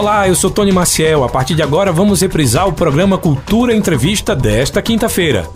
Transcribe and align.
Olá, 0.00 0.26
eu 0.26 0.34
sou 0.34 0.50
Tony 0.50 0.72
Maciel. 0.72 1.22
A 1.24 1.28
partir 1.28 1.54
de 1.54 1.62
agora 1.62 1.92
vamos 1.92 2.22
reprisar 2.22 2.66
o 2.66 2.72
programa 2.72 3.18
Cultura 3.18 3.76
Entrevista 3.76 4.34
desta 4.34 4.80
quinta-feira. 4.80 5.46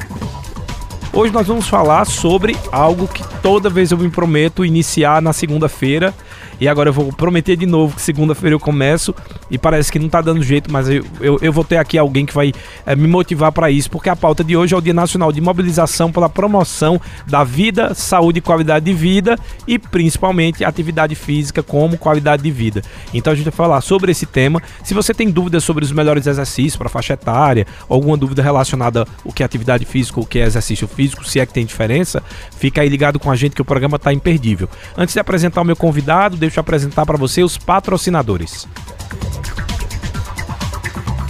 Hoje 1.14 1.32
nós 1.32 1.46
vamos 1.46 1.66
falar 1.66 2.04
sobre 2.04 2.54
algo 2.70 3.08
que 3.08 3.24
toda 3.40 3.70
vez 3.70 3.90
eu 3.90 3.96
me 3.96 4.10
prometo 4.10 4.62
iniciar 4.62 5.22
na 5.22 5.32
segunda-feira 5.32 6.12
e 6.60 6.68
agora 6.68 6.88
eu 6.88 6.92
vou 6.92 7.12
prometer 7.12 7.56
de 7.56 7.66
novo 7.66 7.96
que 7.96 8.02
segunda-feira 8.02 8.54
eu 8.54 8.60
começo 8.60 9.14
e 9.50 9.58
parece 9.58 9.90
que 9.90 9.98
não 9.98 10.08
tá 10.08 10.20
dando 10.20 10.42
jeito, 10.42 10.72
mas 10.72 10.88
eu, 10.88 11.04
eu, 11.20 11.38
eu 11.40 11.52
vou 11.52 11.64
ter 11.64 11.76
aqui 11.76 11.98
alguém 11.98 12.24
que 12.24 12.34
vai 12.34 12.52
é, 12.86 12.94
me 12.96 13.08
motivar 13.08 13.52
para 13.52 13.70
isso, 13.70 13.90
porque 13.90 14.08
a 14.08 14.16
pauta 14.16 14.42
de 14.42 14.56
hoje 14.56 14.74
é 14.74 14.76
o 14.76 14.80
Dia 14.80 14.94
Nacional 14.94 15.32
de 15.32 15.40
Mobilização 15.40 16.10
pela 16.12 16.28
Promoção 16.28 17.00
da 17.26 17.44
Vida, 17.44 17.94
Saúde 17.94 18.38
e 18.38 18.42
Qualidade 18.42 18.84
de 18.84 18.92
Vida 18.92 19.38
e 19.66 19.78
principalmente 19.78 20.64
atividade 20.64 21.14
física 21.14 21.62
como 21.62 21.98
qualidade 21.98 22.42
de 22.42 22.50
vida. 22.50 22.82
Então 23.12 23.32
a 23.32 23.36
gente 23.36 23.44
vai 23.44 23.52
falar 23.52 23.80
sobre 23.80 24.12
esse 24.12 24.26
tema. 24.26 24.62
Se 24.82 24.94
você 24.94 25.12
tem 25.12 25.30
dúvidas 25.30 25.64
sobre 25.64 25.84
os 25.84 25.92
melhores 25.92 26.26
exercícios 26.26 26.76
para 26.76 26.88
faixa 26.88 27.14
etária, 27.14 27.66
alguma 27.88 28.16
dúvida 28.16 28.42
relacionada 28.42 29.06
o 29.24 29.32
que 29.32 29.42
é 29.42 29.46
atividade 29.46 29.84
física, 29.84 30.20
o 30.20 30.26
que 30.26 30.38
é 30.38 30.44
exercício 30.44 30.86
físico, 30.86 31.24
se 31.24 31.40
é 31.40 31.46
que 31.46 31.52
tem 31.52 31.64
diferença, 31.64 32.22
fica 32.58 32.80
aí 32.80 32.88
ligado 32.88 33.18
com 33.18 33.30
a 33.30 33.36
gente 33.36 33.54
que 33.54 33.62
o 33.62 33.64
programa 33.64 33.98
tá 33.98 34.12
imperdível. 34.12 34.68
Antes 34.96 35.14
de 35.14 35.20
apresentar 35.20 35.60
o 35.60 35.64
meu 35.64 35.76
convidado, 35.76 36.36
deixa 36.44 36.60
eu 36.60 36.62
apresentar 36.62 37.06
para 37.06 37.16
você 37.16 37.42
os 37.42 37.56
patrocinadores. 37.56 38.66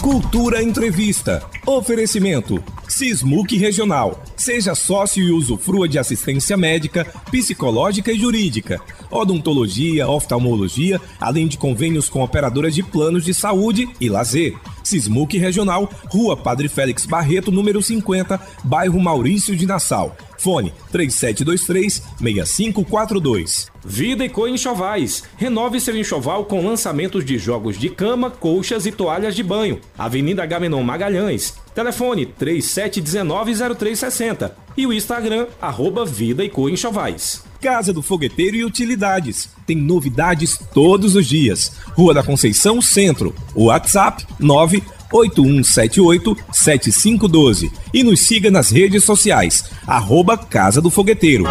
Cultura 0.00 0.62
Entrevista. 0.62 1.42
Oferecimento. 1.64 2.62
Sismuc 2.88 3.56
Regional. 3.56 4.22
Seja 4.36 4.74
sócio 4.74 5.22
e 5.22 5.32
usufrua 5.32 5.88
de 5.88 5.98
assistência 5.98 6.56
médica, 6.56 7.06
psicológica 7.30 8.12
e 8.12 8.18
jurídica, 8.18 8.80
odontologia, 9.10 10.06
oftalmologia, 10.08 11.00
além 11.18 11.46
de 11.46 11.56
convênios 11.56 12.08
com 12.08 12.22
operadoras 12.22 12.74
de 12.74 12.82
planos 12.82 13.24
de 13.24 13.32
saúde 13.32 13.88
e 14.00 14.08
lazer. 14.08 14.54
Sismuc 14.84 15.36
Regional, 15.38 15.90
Rua 16.06 16.36
Padre 16.36 16.68
Félix 16.68 17.06
Barreto, 17.06 17.50
número 17.50 17.82
50, 17.82 18.38
bairro 18.62 19.00
Maurício 19.00 19.56
de 19.56 19.66
Nassau. 19.66 20.14
Fone 20.38 20.72
3723-6542. 20.92 23.68
Vida 23.84 24.24
e 24.24 24.28
Co 24.28 24.46
Enxovais. 24.46 25.24
Renove 25.36 25.80
seu 25.80 25.96
enxoval 25.96 26.44
com 26.44 26.64
lançamentos 26.64 27.24
de 27.24 27.36
jogos 27.38 27.76
de 27.78 27.88
cama, 27.88 28.30
colchas 28.30 28.86
e 28.86 28.92
toalhas 28.92 29.34
de 29.34 29.42
banho. 29.42 29.80
Avenida 29.96 30.46
Gamenon 30.46 30.82
Magalhães. 30.82 31.54
Telefone 31.74 32.26
3719-0360. 32.38 34.52
E 34.76 34.86
o 34.86 34.92
Instagram, 34.92 35.46
arroba 35.60 36.04
Vida 36.04 36.44
e 36.44 36.48
Co 36.48 36.68
Enxovais. 36.68 37.44
Casa 37.64 37.92
do 37.94 38.02
Fogueteiro 38.02 38.58
e 38.58 38.64
Utilidades. 38.64 39.48
Tem 39.66 39.74
novidades 39.74 40.60
todos 40.74 41.16
os 41.16 41.26
dias. 41.26 41.72
Rua 41.96 42.12
da 42.12 42.22
Conceição 42.22 42.82
Centro. 42.82 43.34
WhatsApp 43.54 44.26
9 44.38 44.82
8178-7512 45.10 47.72
e 47.94 48.02
nos 48.02 48.20
siga 48.20 48.50
nas 48.50 48.70
redes 48.70 49.04
sociais, 49.04 49.64
arroba 49.86 50.36
Casa 50.36 50.78
do 50.80 50.90
Fogueteiro. 50.90 51.44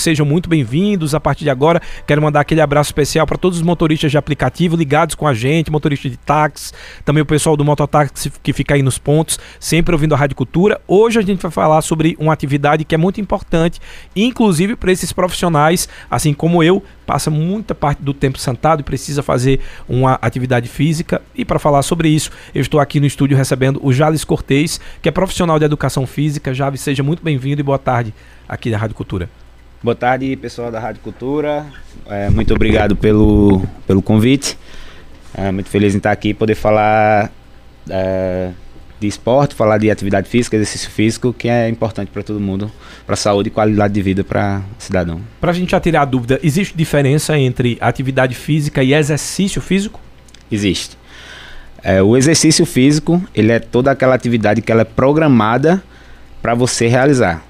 Sejam 0.00 0.24
muito 0.24 0.48
bem-vindos. 0.48 1.14
A 1.14 1.20
partir 1.20 1.44
de 1.44 1.50
agora, 1.50 1.80
quero 2.06 2.22
mandar 2.22 2.40
aquele 2.40 2.62
abraço 2.62 2.88
especial 2.88 3.26
para 3.26 3.36
todos 3.36 3.58
os 3.58 3.62
motoristas 3.62 4.10
de 4.10 4.16
aplicativo 4.16 4.74
ligados 4.74 5.14
com 5.14 5.26
a 5.26 5.34
gente, 5.34 5.70
motorista 5.70 6.08
de 6.08 6.16
táxi, 6.16 6.72
também 7.04 7.22
o 7.22 7.26
pessoal 7.26 7.54
do 7.54 7.62
mototáxi 7.62 8.32
que 8.42 8.54
fica 8.54 8.74
aí 8.74 8.82
nos 8.82 8.96
pontos, 8.96 9.38
sempre 9.58 9.94
ouvindo 9.94 10.14
a 10.14 10.16
Rádio 10.16 10.36
Cultura. 10.36 10.80
Hoje 10.88 11.18
a 11.18 11.22
gente 11.22 11.42
vai 11.42 11.50
falar 11.50 11.82
sobre 11.82 12.16
uma 12.18 12.32
atividade 12.32 12.82
que 12.82 12.94
é 12.94 12.98
muito 12.98 13.20
importante, 13.20 13.78
inclusive 14.16 14.74
para 14.74 14.90
esses 14.90 15.12
profissionais, 15.12 15.86
assim 16.10 16.32
como 16.32 16.62
eu, 16.62 16.82
passa 17.04 17.30
muita 17.30 17.74
parte 17.74 18.02
do 18.02 18.14
tempo 18.14 18.38
sentado 18.38 18.80
e 18.80 18.82
precisa 18.82 19.22
fazer 19.22 19.60
uma 19.86 20.18
atividade 20.22 20.66
física. 20.66 21.20
E 21.34 21.44
para 21.44 21.58
falar 21.58 21.82
sobre 21.82 22.08
isso, 22.08 22.30
eu 22.54 22.62
estou 22.62 22.80
aqui 22.80 23.00
no 23.00 23.06
estúdio 23.06 23.36
recebendo 23.36 23.78
o 23.82 23.92
Jales 23.92 24.24
Cortez, 24.24 24.80
que 25.02 25.10
é 25.10 25.12
profissional 25.12 25.58
de 25.58 25.66
educação 25.66 26.06
física. 26.06 26.54
Jales, 26.54 26.80
seja 26.80 27.02
muito 27.02 27.22
bem-vindo 27.22 27.60
e 27.60 27.62
boa 27.62 27.78
tarde 27.78 28.14
aqui 28.48 28.70
da 28.70 28.78
Rádio 28.78 28.96
Cultura. 28.96 29.28
Boa 29.82 29.94
tarde, 29.94 30.36
pessoal 30.36 30.70
da 30.70 30.78
Rádio 30.78 31.00
Cultura. 31.00 31.64
É, 32.06 32.28
muito 32.28 32.52
obrigado 32.52 32.94
pelo, 32.94 33.62
pelo 33.86 34.02
convite. 34.02 34.58
É, 35.32 35.50
muito 35.50 35.70
feliz 35.70 35.94
em 35.94 35.96
estar 35.96 36.12
aqui 36.12 36.28
e 36.28 36.34
poder 36.34 36.54
falar 36.54 37.32
é, 37.88 38.50
de 39.00 39.06
esporte, 39.06 39.54
falar 39.54 39.78
de 39.78 39.90
atividade 39.90 40.28
física, 40.28 40.54
exercício 40.54 40.90
físico, 40.90 41.32
que 41.32 41.48
é 41.48 41.66
importante 41.66 42.10
para 42.10 42.22
todo 42.22 42.38
mundo, 42.38 42.70
para 43.06 43.14
a 43.14 43.16
saúde 43.16 43.48
e 43.48 43.50
qualidade 43.50 43.94
de 43.94 44.02
vida 44.02 44.22
para 44.22 44.60
o 44.78 44.82
cidadão. 44.82 45.22
Para 45.40 45.50
a 45.50 45.54
gente 45.54 45.70
já 45.70 45.80
tirar 45.80 46.02
a 46.02 46.04
dúvida, 46.04 46.38
existe 46.42 46.76
diferença 46.76 47.38
entre 47.38 47.78
atividade 47.80 48.34
física 48.34 48.82
e 48.82 48.92
exercício 48.92 49.62
físico? 49.62 49.98
Existe. 50.52 50.98
É, 51.82 52.02
o 52.02 52.18
exercício 52.18 52.66
físico, 52.66 53.26
ele 53.34 53.50
é 53.50 53.58
toda 53.58 53.90
aquela 53.90 54.14
atividade 54.14 54.60
que 54.60 54.70
ela 54.70 54.82
é 54.82 54.84
programada 54.84 55.82
para 56.42 56.52
você 56.52 56.86
realizar. 56.86 57.48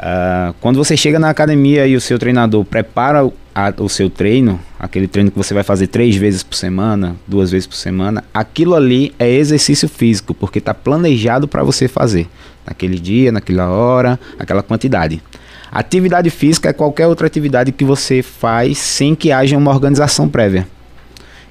Uh, 0.00 0.54
quando 0.62 0.76
você 0.76 0.96
chega 0.96 1.18
na 1.18 1.28
academia 1.28 1.86
e 1.86 1.94
o 1.94 2.00
seu 2.00 2.18
treinador 2.18 2.64
prepara 2.64 3.26
o, 3.26 3.34
a, 3.54 3.70
o 3.76 3.88
seu 3.88 4.08
treino, 4.08 4.58
aquele 4.78 5.06
treino 5.06 5.30
que 5.30 5.36
você 5.36 5.52
vai 5.52 5.62
fazer 5.62 5.88
três 5.88 6.16
vezes 6.16 6.42
por 6.42 6.56
semana, 6.56 7.16
duas 7.26 7.50
vezes 7.50 7.66
por 7.66 7.76
semana, 7.76 8.24
aquilo 8.32 8.74
ali 8.74 9.14
é 9.18 9.30
exercício 9.30 9.90
físico, 9.90 10.32
porque 10.32 10.58
está 10.58 10.72
planejado 10.72 11.46
para 11.46 11.62
você 11.62 11.86
fazer 11.86 12.26
naquele 12.66 12.98
dia, 12.98 13.30
naquela 13.30 13.68
hora, 13.68 14.18
aquela 14.38 14.62
quantidade. 14.62 15.22
Atividade 15.70 16.30
física 16.30 16.70
é 16.70 16.72
qualquer 16.72 17.06
outra 17.06 17.26
atividade 17.26 17.70
que 17.70 17.84
você 17.84 18.22
faz 18.22 18.78
sem 18.78 19.14
que 19.14 19.30
haja 19.30 19.58
uma 19.58 19.70
organização 19.70 20.30
prévia. 20.30 20.66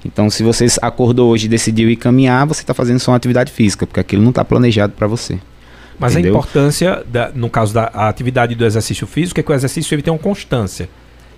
Então, 0.04 0.28
se 0.28 0.42
você 0.42 0.66
acordou 0.82 1.30
hoje 1.30 1.46
e 1.46 1.48
decidiu 1.48 1.88
ir 1.88 1.94
caminhar, 1.94 2.46
você 2.46 2.62
está 2.62 2.74
fazendo 2.74 2.98
só 2.98 3.12
uma 3.12 3.16
atividade 3.16 3.52
física, 3.52 3.86
porque 3.86 4.00
aquilo 4.00 4.22
não 4.22 4.30
está 4.30 4.44
planejado 4.44 4.94
para 4.94 5.06
você. 5.06 5.38
Mas 6.00 6.14
Entendeu? 6.14 6.34
a 6.34 6.38
importância, 6.38 7.04
da, 7.06 7.30
no 7.34 7.50
caso 7.50 7.74
da 7.74 7.84
atividade 7.84 8.54
do 8.54 8.64
exercício 8.64 9.06
físico, 9.06 9.38
é 9.38 9.42
que 9.42 9.52
o 9.52 9.54
exercício 9.54 9.94
ele 9.94 10.00
tem 10.00 10.10
uma 10.10 10.18
constância. 10.18 10.88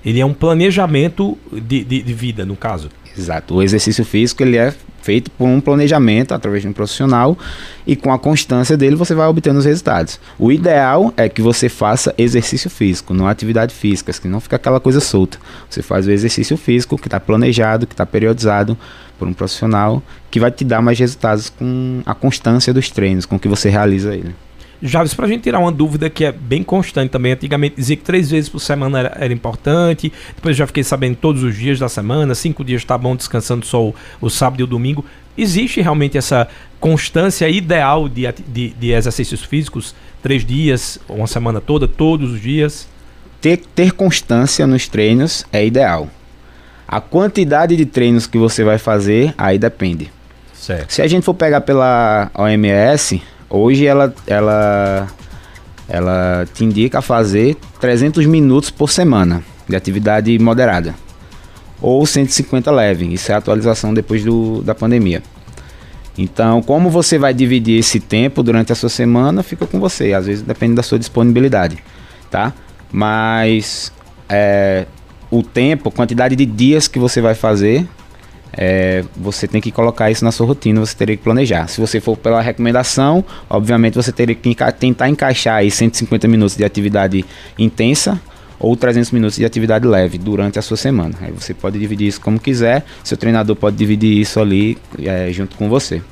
Ele 0.05 0.21
é 0.21 0.25
um 0.25 0.33
planejamento 0.33 1.37
de, 1.53 1.83
de, 1.83 2.00
de, 2.03 2.15
vida, 2.15 2.47
no 2.47 2.55
caso. 2.55 2.89
Exato. 3.19 3.56
O 3.56 3.62
exercício 3.62 4.05
físico 4.05 4.43
ele 4.43 4.56
é 4.56 4.72
feito 5.03 5.33
por 5.33 5.47
um 5.47 5.61
planejamento 5.61 6.33
através 6.33 6.62
de 6.62 6.69
um 6.69 6.72
profissional 6.72 7.37
e 7.84 7.97
com 7.97 8.12
a 8.12 8.19
constância 8.19 8.77
dele 8.77 8.95
você 8.95 9.15
vai 9.15 9.27
obtendo 9.27 9.59
os 9.59 9.65
resultados. 9.65 10.21
O 10.39 10.53
ideal 10.53 11.12
é 11.17 11.28
que 11.28 11.43
você 11.43 11.69
faça 11.69 12.15
exercício 12.17 12.71
físico, 12.71 13.12
não 13.12 13.27
atividade 13.27 13.75
física, 13.75 14.12
que 14.12 14.28
não 14.28 14.41
fica 14.41 14.56
aquela 14.56 14.78
coisa 14.78 15.01
solta. 15.01 15.39
Você 15.69 15.83
faz 15.83 16.06
o 16.06 16.11
exercício 16.11 16.56
físico 16.56 16.97
que 16.97 17.09
está 17.09 17.19
planejado, 17.19 17.87
que 17.87 17.95
está 17.95 18.06
periodizado 18.06 18.78
por 19.19 19.27
um 19.27 19.33
profissional, 19.33 20.03
que 20.31 20.41
vai 20.41 20.51
te 20.51 20.65
dar 20.65 20.81
mais 20.81 20.99
resultados 20.99 21.51
com 21.51 22.03
a 22.06 22.15
constância 22.15 22.72
dos 22.72 22.91
treinos, 22.91 23.27
com 23.27 23.39
que 23.39 23.49
você 23.49 23.69
realiza 23.69 24.15
ele. 24.15 24.34
Javes, 24.82 25.15
para 25.15 25.26
a 25.26 25.28
gente 25.28 25.43
tirar 25.43 25.60
uma 25.60 25.70
dúvida 25.70 26.10
que 26.10 26.25
é 26.25 26.32
bem 26.32 26.62
constante 26.65 27.10
também, 27.10 27.32
antigamente 27.32 27.76
dizia 27.76 27.97
que 27.97 28.03
três 28.03 28.31
vezes 28.31 28.48
por 28.50 28.59
semana 28.59 28.98
era, 28.98 29.16
era 29.20 29.32
importante, 29.32 30.12
depois 30.34 30.56
já 30.56 30.66
fiquei 30.66 30.82
sabendo 30.82 31.16
todos 31.16 31.44
os 31.44 31.56
dias 31.56 31.78
da 31.78 31.88
semana, 31.88 32.34
cinco 32.34 32.65
dias 32.65 32.82
está 32.82 32.98
bom, 32.98 33.15
descansando 33.15 33.65
só 33.65 33.84
o, 33.84 33.94
o, 34.21 34.28
sábado 34.28 34.60
e 34.60 34.65
o 34.65 34.66
domingo. 34.66 35.04
Existe 35.38 35.81
realmente 35.81 36.19
essa 36.19 36.48
constância 36.81 37.48
ideal 37.48 38.09
de, 38.09 38.22
de, 38.48 38.71
de 38.71 38.91
exercícios 38.91 39.44
físicos? 39.44 39.94
Três 40.21 40.44
dias, 40.44 40.98
uma 41.09 41.28
semana 41.28 41.60
toda, 41.60 41.87
todos 41.87 42.32
os 42.32 42.41
dias? 42.41 42.88
Ter, 43.41 43.59
ter 43.59 43.92
constância 43.92 44.66
nos 44.66 44.88
treinos 44.88 45.44
é 45.53 45.65
ideal. 45.65 46.09
A 46.88 47.00
quantidade 47.00 47.76
de 47.76 47.87
treinos 47.87 48.26
que 48.26 48.37
você 48.37 48.65
vai 48.65 48.78
fazer, 48.78 49.32
aí 49.38 49.59
depende. 49.59 50.10
Certo. 50.53 50.92
Se 50.92 51.03
a 51.03 51.06
gente 51.06 51.25
for 51.25 51.34
pegar 51.34 51.62
pela 51.62 52.31
OMS, 52.34 53.22
Hoje 53.55 53.85
ela, 53.85 54.15
ela, 54.27 55.09
ela 55.87 56.49
te 56.55 56.65
indica 56.65 57.01
a 57.01 57.03
fazer 57.03 57.55
300 57.79 58.25
minutos 58.25 58.71
por 58.71 58.91
semana 58.91 59.45
de 59.69 59.77
atividade 59.77 60.39
moderada. 60.39 60.95
Ou 61.78 62.07
150 62.07 62.71
leve. 62.71 63.13
Isso 63.13 63.31
é 63.31 63.34
a 63.34 63.39
atualização 63.39 63.93
depois 63.93 64.25
do, 64.25 64.63
da 64.63 64.75
pandemia. 64.75 65.22
Então, 66.16 66.63
como 66.63 66.89
você 66.89 67.19
vai 67.19 67.34
dividir 67.34 67.78
esse 67.78 68.01
tempo 68.01 68.43
durante 68.43 68.72
a 68.72 68.75
sua 68.75 68.89
semana, 68.89 69.43
fica 69.43 69.66
com 69.66 69.78
você. 69.78 70.15
Às 70.15 70.25
vezes 70.25 70.43
depende 70.43 70.75
da 70.75 70.83
sua 70.83 70.98
disponibilidade, 70.98 71.77
tá? 72.31 72.55
Mas 72.91 73.93
é, 74.31 74.87
o 75.31 75.43
tempo, 75.43 75.91
quantidade 75.91 76.34
de 76.34 76.47
dias 76.47 76.89
que 76.89 76.98
você 76.98 77.21
vai 77.21 77.34
fazer, 77.34 77.87
é, 78.53 79.04
você 79.16 79.49
tem 79.49 79.60
que 79.60 79.72
colocar 79.72 80.10
isso 80.10 80.25
na 80.25 80.31
sua 80.31 80.47
rotina, 80.47 80.81
você 80.81 80.95
teria 80.95 81.16
que 81.16 81.22
planejar. 81.22 81.66
Se 81.69 81.81
você 81.81 82.01
for 82.01 82.16
pela 82.16 82.41
recomendação, 82.41 83.25
obviamente 83.49 83.95
você 83.95 84.13
teria 84.13 84.34
que 84.34 84.49
enca 84.49 84.71
tentar 84.71 85.09
encaixar 85.09 85.57
aí 85.57 85.71
150 85.71 86.28
minutos 86.28 86.57
de 86.57 86.65
atividade 86.65 87.25
intensa 87.59 88.21
ou 88.59 88.77
300 88.77 89.10
minutos 89.10 89.37
de 89.37 89.45
atividade 89.45 89.87
leve 89.87 90.19
durante 90.19 90.59
a 90.59 90.63
sua 90.63 90.77
semana. 90.77 91.15
Aí 91.21 91.33
você 91.33 91.54
pode 91.54 91.78
dividir 91.78 92.09
isso 92.09 92.21
como 92.21 92.39
quiser, 92.39 92.84
seu 93.03 93.16
treinador 93.16 93.57
pode 93.57 93.77
dividir 93.77 94.21
isso 94.21 94.39
ali 94.39 94.78
é, 95.03 95.33
junto 95.33 95.57
com 95.57 95.69
você. 95.69 96.03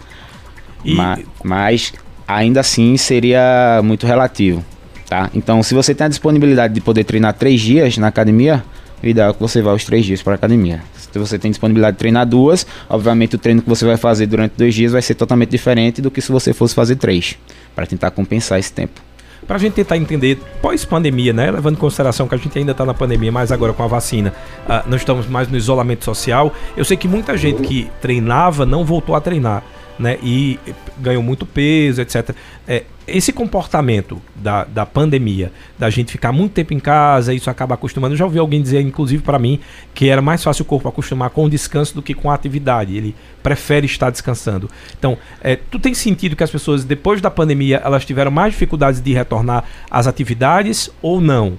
E... 0.84 0.94
Mas, 0.94 1.24
mas 1.44 1.92
ainda 2.26 2.60
assim 2.60 2.96
seria 2.96 3.80
muito 3.84 4.06
relativo. 4.06 4.64
Tá? 5.06 5.28
Então, 5.34 5.62
se 5.62 5.74
você 5.74 5.94
tem 5.94 6.06
a 6.06 6.08
disponibilidade 6.08 6.72
de 6.72 6.80
poder 6.80 7.04
treinar 7.04 7.34
três 7.34 7.60
dias 7.60 7.98
na 7.98 8.06
academia, 8.06 8.62
o 9.02 9.06
ideal 9.06 9.30
é 9.30 9.32
que 9.32 9.40
você 9.40 9.60
vá 9.60 9.74
os 9.74 9.84
três 9.84 10.06
dias 10.06 10.22
para 10.22 10.34
a 10.34 10.36
academia 10.36 10.80
você 11.18 11.38
tem 11.38 11.50
disponibilidade 11.50 11.96
de 11.96 11.98
treinar 11.98 12.26
duas, 12.26 12.66
obviamente 12.88 13.36
o 13.36 13.38
treino 13.38 13.62
que 13.62 13.68
você 13.68 13.84
vai 13.84 13.96
fazer 13.96 14.26
durante 14.26 14.52
dois 14.56 14.74
dias 14.74 14.92
vai 14.92 15.02
ser 15.02 15.14
totalmente 15.14 15.50
diferente 15.50 16.00
do 16.00 16.10
que 16.10 16.20
se 16.20 16.30
você 16.30 16.52
fosse 16.52 16.74
fazer 16.74 16.96
três, 16.96 17.38
para 17.74 17.86
tentar 17.86 18.10
compensar 18.10 18.58
esse 18.58 18.72
tempo. 18.72 19.00
Para 19.46 19.56
a 19.56 19.58
gente 19.58 19.72
tentar 19.72 19.96
entender, 19.96 20.38
pós-pandemia, 20.60 21.32
né? 21.32 21.50
Levando 21.50 21.74
em 21.74 21.78
consideração 21.78 22.28
que 22.28 22.34
a 22.34 22.38
gente 22.38 22.56
ainda 22.58 22.72
está 22.72 22.84
na 22.84 22.94
pandemia, 22.94 23.32
mas 23.32 23.50
agora 23.50 23.72
com 23.72 23.82
a 23.82 23.86
vacina, 23.86 24.32
uh, 24.64 24.88
nós 24.88 25.00
estamos 25.00 25.26
mais 25.26 25.48
no 25.48 25.56
isolamento 25.56 26.04
social. 26.04 26.54
Eu 26.76 26.84
sei 26.84 26.96
que 26.96 27.08
muita 27.08 27.36
gente 27.36 27.62
que 27.62 27.90
treinava 28.00 28.64
não 28.64 28.84
voltou 28.84 29.14
a 29.16 29.20
treinar 29.20 29.64
né, 30.00 30.18
e 30.22 30.58
ganhou 30.98 31.22
muito 31.22 31.44
peso, 31.44 32.00
etc. 32.00 32.34
É, 32.66 32.84
esse 33.06 33.32
comportamento 33.32 34.20
da, 34.34 34.64
da 34.64 34.86
pandemia, 34.86 35.52
da 35.78 35.90
gente 35.90 36.10
ficar 36.10 36.32
muito 36.32 36.52
tempo 36.52 36.72
em 36.72 36.80
casa, 36.80 37.34
isso 37.34 37.50
acaba 37.50 37.74
acostumando. 37.74 38.14
Eu 38.14 38.18
já 38.18 38.24
ouvi 38.24 38.38
alguém 38.38 38.62
dizer, 38.62 38.80
inclusive 38.80 39.22
para 39.22 39.38
mim, 39.38 39.60
que 39.92 40.08
era 40.08 40.22
mais 40.22 40.42
fácil 40.42 40.62
o 40.62 40.64
corpo 40.64 40.88
acostumar 40.88 41.28
com 41.28 41.44
o 41.44 41.50
descanso 41.50 41.94
do 41.94 42.00
que 42.00 42.14
com 42.14 42.30
a 42.30 42.34
atividade. 42.34 42.96
Ele 42.96 43.14
prefere 43.42 43.84
estar 43.84 44.08
descansando. 44.08 44.70
Então, 44.98 45.18
é, 45.42 45.54
tu 45.56 45.78
tem 45.78 45.92
sentido 45.92 46.34
que 46.34 46.42
as 46.42 46.50
pessoas, 46.50 46.82
depois 46.82 47.20
da 47.20 47.30
pandemia, 47.30 47.82
elas 47.84 48.04
tiveram 48.06 48.30
mais 48.30 48.54
dificuldades 48.54 49.02
de 49.02 49.12
retornar 49.12 49.64
às 49.90 50.06
atividades 50.06 50.88
ou 51.02 51.20
não? 51.20 51.58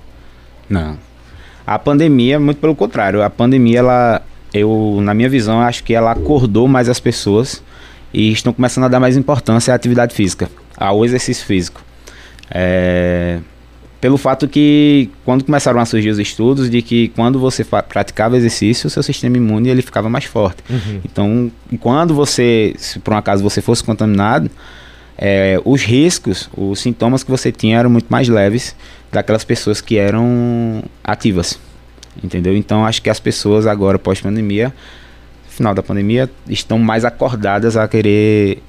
Não. 0.67 0.97
A 1.67 1.77
pandemia, 1.77 2.39
muito 2.39 2.57
pelo 2.57 2.75
contrário, 2.75 3.21
a 3.21 3.29
pandemia, 3.29 3.79
ela, 3.79 4.21
eu, 4.51 4.99
na 5.01 5.13
minha 5.13 5.29
visão, 5.29 5.61
acho 5.61 5.83
que 5.83 5.93
ela 5.93 6.11
acordou 6.11 6.67
mais 6.67 6.89
as 6.89 6.99
pessoas 6.99 7.61
e 8.13 8.31
estão 8.31 8.53
começando 8.53 8.85
a 8.85 8.87
dar 8.87 8.99
mais 8.99 9.17
importância 9.17 9.73
à 9.73 9.75
atividade 9.75 10.13
física, 10.13 10.49
ao 10.77 11.03
exercício 11.05 11.45
físico. 11.45 11.81
É, 12.49 13.39
pelo 14.01 14.17
fato 14.17 14.47
que 14.47 15.09
quando 15.23 15.43
começaram 15.43 15.79
a 15.79 15.85
surgir 15.85 16.09
os 16.09 16.17
estudos 16.17 16.69
de 16.69 16.81
que 16.81 17.09
quando 17.09 17.39
você 17.39 17.63
praticava 17.63 18.35
exercício, 18.35 18.87
o 18.87 18.89
seu 18.89 19.03
sistema 19.03 19.37
imune 19.37 19.69
ele 19.69 19.83
ficava 19.83 20.09
mais 20.09 20.25
forte. 20.25 20.63
Uhum. 20.67 21.01
Então, 21.05 21.51
quando 21.79 22.15
você, 22.15 22.73
se 22.77 22.97
por 22.97 23.13
um 23.13 23.17
acaso 23.17 23.43
você 23.43 23.61
fosse 23.61 23.83
contaminado, 23.83 24.49
é, 25.15 25.61
os 25.63 25.83
riscos, 25.83 26.49
os 26.57 26.79
sintomas 26.79 27.23
que 27.23 27.29
você 27.29 27.51
tinha 27.51 27.77
eram 27.77 27.91
muito 27.91 28.07
mais 28.09 28.27
leves 28.27 28.75
daquelas 29.11 29.43
pessoas 29.43 29.79
que 29.79 29.97
eram 29.97 30.83
ativas. 31.03 31.59
Entendeu? 32.23 32.57
Então, 32.57 32.83
acho 32.83 33.03
que 33.03 33.09
as 33.09 33.19
pessoas 33.19 33.67
agora 33.67 33.99
pós-pandemia 33.99 34.73
final 35.61 35.75
da 35.75 35.83
pandemia, 35.83 36.29
estão 36.49 36.79
mais 36.79 37.05
acordadas 37.05 37.77
a 37.77 37.87
querer 37.87 38.61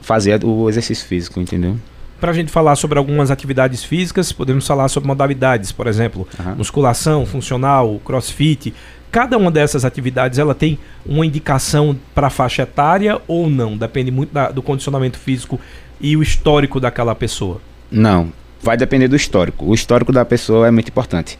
fazer 0.00 0.44
o 0.44 0.68
exercício 0.68 1.06
físico, 1.06 1.40
entendeu? 1.40 1.76
Para 2.20 2.30
a 2.30 2.34
gente 2.34 2.50
falar 2.50 2.76
sobre 2.76 2.98
algumas 2.98 3.30
atividades 3.30 3.84
físicas, 3.84 4.32
podemos 4.32 4.66
falar 4.66 4.88
sobre 4.88 5.06
modalidades, 5.06 5.70
por 5.70 5.86
exemplo, 5.86 6.26
uhum. 6.38 6.56
musculação, 6.56 7.24
funcional, 7.26 8.00
crossfit. 8.04 8.74
Cada 9.10 9.36
uma 9.38 9.50
dessas 9.50 9.84
atividades 9.84 10.38
ela 10.38 10.54
tem 10.54 10.78
uma 11.04 11.24
indicação 11.24 11.96
para 12.14 12.30
faixa 12.30 12.62
etária 12.62 13.20
ou 13.28 13.48
não? 13.48 13.76
Depende 13.76 14.10
muito 14.10 14.32
da, 14.32 14.50
do 14.50 14.62
condicionamento 14.62 15.18
físico 15.18 15.60
e 16.00 16.16
o 16.16 16.22
histórico 16.22 16.80
daquela 16.80 17.14
pessoa. 17.14 17.60
Não, 17.90 18.32
vai 18.62 18.76
depender 18.76 19.08
do 19.08 19.16
histórico. 19.16 19.66
O 19.66 19.74
histórico 19.74 20.10
da 20.10 20.24
pessoa 20.24 20.66
é 20.66 20.70
muito 20.70 20.88
importante. 20.88 21.38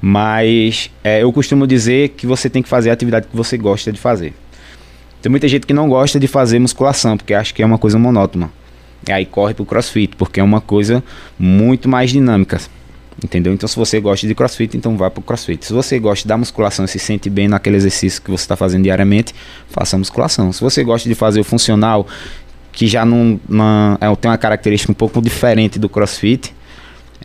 Mas 0.00 0.90
é, 1.04 1.22
eu 1.22 1.32
costumo 1.32 1.66
dizer 1.66 2.10
que 2.10 2.26
você 2.26 2.48
tem 2.48 2.62
que 2.62 2.68
fazer 2.68 2.90
a 2.90 2.92
atividade 2.92 3.26
que 3.28 3.36
você 3.36 3.56
gosta 3.58 3.92
de 3.92 3.98
fazer. 3.98 4.32
Tem 5.20 5.28
muita 5.28 5.46
gente 5.46 5.66
que 5.66 5.74
não 5.74 5.88
gosta 5.88 6.18
de 6.18 6.26
fazer 6.26 6.58
musculação, 6.58 7.16
porque 7.16 7.34
acha 7.34 7.52
que 7.52 7.62
é 7.62 7.66
uma 7.66 7.76
coisa 7.76 7.98
monótona. 7.98 8.50
E 9.06 9.12
aí 9.12 9.26
corre 9.26 9.52
pro 9.52 9.64
crossfit, 9.64 10.16
porque 10.16 10.40
é 10.40 10.42
uma 10.42 10.60
coisa 10.60 11.02
muito 11.38 11.88
mais 11.88 12.10
dinâmica. 12.10 12.58
Entendeu? 13.22 13.52
Então, 13.52 13.68
se 13.68 13.76
você 13.76 14.00
gosta 14.00 14.26
de 14.26 14.34
crossfit, 14.34 14.76
então 14.76 14.96
vá 14.96 15.10
pro 15.10 15.22
crossfit. 15.22 15.66
Se 15.66 15.72
você 15.74 15.98
gosta 15.98 16.26
da 16.26 16.38
musculação 16.38 16.86
e 16.86 16.88
se 16.88 16.98
sente 16.98 17.28
bem 17.28 17.48
naquele 17.48 17.76
exercício 17.76 18.22
que 18.22 18.30
você 18.30 18.44
está 18.44 18.56
fazendo 18.56 18.84
diariamente, 18.84 19.34
faça 19.68 19.98
musculação. 19.98 20.50
Se 20.52 20.62
você 20.62 20.82
gosta 20.82 21.06
de 21.06 21.14
fazer 21.14 21.40
o 21.40 21.44
funcional, 21.44 22.06
que 22.72 22.86
já 22.86 23.04
não, 23.04 23.38
não 23.46 23.98
é, 24.00 24.16
tem 24.16 24.30
uma 24.30 24.38
característica 24.38 24.90
um 24.90 24.94
pouco 24.94 25.20
diferente 25.20 25.78
do 25.78 25.88
crossfit, 25.88 26.54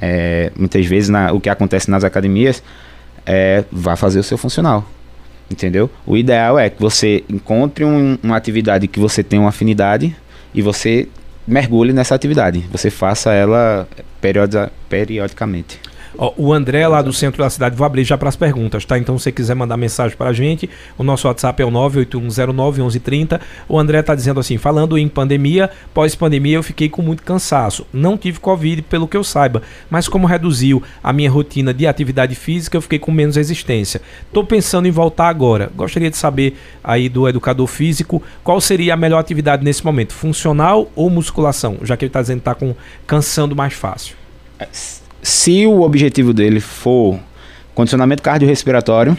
é, 0.01 0.51
muitas 0.56 0.86
vezes 0.86 1.09
na, 1.09 1.31
o 1.31 1.39
que 1.39 1.50
acontece 1.50 1.89
nas 1.89 2.03
academias 2.03 2.62
é 3.25 3.63
vá 3.71 3.95
fazer 3.95 4.19
o 4.19 4.24
seu 4.24 4.38
funcional. 4.38 4.88
Entendeu? 5.50 5.89
O 6.06 6.18
ideal 6.18 6.57
é 6.57 6.69
que 6.69 6.81
você 6.81 7.24
encontre 7.30 7.86
um, 7.86 8.18
uma 8.24 8.36
atividade 8.36 8.88
que 8.88 9.00
você 9.00 9.24
tem 9.24 9.39
uma 9.39 9.50
afinidade 9.50 10.15
e 10.53 10.62
você 10.62 11.07
mergulhe 11.47 11.94
nessa 11.94 12.15
atividade. 12.15 12.65
Você 12.71 12.89
faça 12.89 13.31
ela 13.31 13.88
periodicamente. 14.89 15.80
Ó, 16.17 16.33
o 16.38 16.53
André, 16.53 16.88
lá 16.88 17.01
do 17.01 17.12
centro 17.12 17.44
da 17.44 17.50
cidade, 17.50 17.75
vou 17.75 17.85
abrir 17.85 18.03
já 18.03 18.17
para 18.17 18.29
as 18.29 18.35
perguntas, 18.35 18.85
tá? 18.85 18.97
Então, 18.97 19.17
se 19.17 19.25
você 19.25 19.31
quiser 19.31 19.56
mandar 19.56 19.77
mensagem 19.77 20.17
para 20.17 20.29
a 20.29 20.33
gente, 20.33 20.69
o 20.97 21.03
nosso 21.03 21.27
WhatsApp 21.27 21.62
é 21.62 21.65
o 21.65 21.71
981091130. 21.71 23.39
O 23.67 23.79
André 23.79 24.00
está 24.00 24.15
dizendo 24.15 24.39
assim: 24.39 24.57
falando 24.57 24.97
em 24.97 25.07
pandemia, 25.07 25.69
pós-pandemia 25.94 26.56
eu 26.57 26.63
fiquei 26.63 26.89
com 26.89 27.01
muito 27.01 27.23
cansaço. 27.23 27.85
Não 27.94 28.17
tive 28.17 28.39
Covid, 28.39 28.81
pelo 28.83 29.07
que 29.07 29.17
eu 29.17 29.23
saiba, 29.23 29.62
mas 29.89 30.07
como 30.07 30.27
reduziu 30.27 30.81
a 31.03 31.12
minha 31.12 31.29
rotina 31.29 31.73
de 31.73 31.88
atividade 31.88 32.35
física, 32.35 32.77
eu 32.77 32.81
fiquei 32.81 33.00
com 33.00 33.11
menos 33.11 33.35
resistência. 33.35 34.01
Estou 34.27 34.45
pensando 34.45 34.88
em 34.88 34.91
voltar 34.91 35.27
agora. 35.27 35.71
Gostaria 35.75 36.09
de 36.09 36.18
saber 36.18 36.57
aí 36.83 37.09
do 37.09 37.27
educador 37.27 37.68
físico 37.68 38.21
qual 38.44 38.59
seria 38.61 38.94
a 38.94 38.97
melhor 38.97 39.19
atividade 39.19 39.63
nesse 39.63 39.83
momento, 39.83 40.13
funcional 40.13 40.89
ou 40.95 41.09
musculação, 41.09 41.77
já 41.83 41.97
que 41.97 42.06
ele 42.06 42.09
está 42.09 42.21
dizendo 42.21 42.41
que 42.41 42.50
está 42.50 42.75
cansando 43.06 43.56
mais 43.56 43.73
fácil. 43.73 44.15
Se 45.25 45.66
o 45.66 45.81
objetivo 45.81 46.31
dele 46.31 46.60
for 46.60 47.19
condicionamento 47.74 48.22
cardiorrespiratório, 48.22 49.18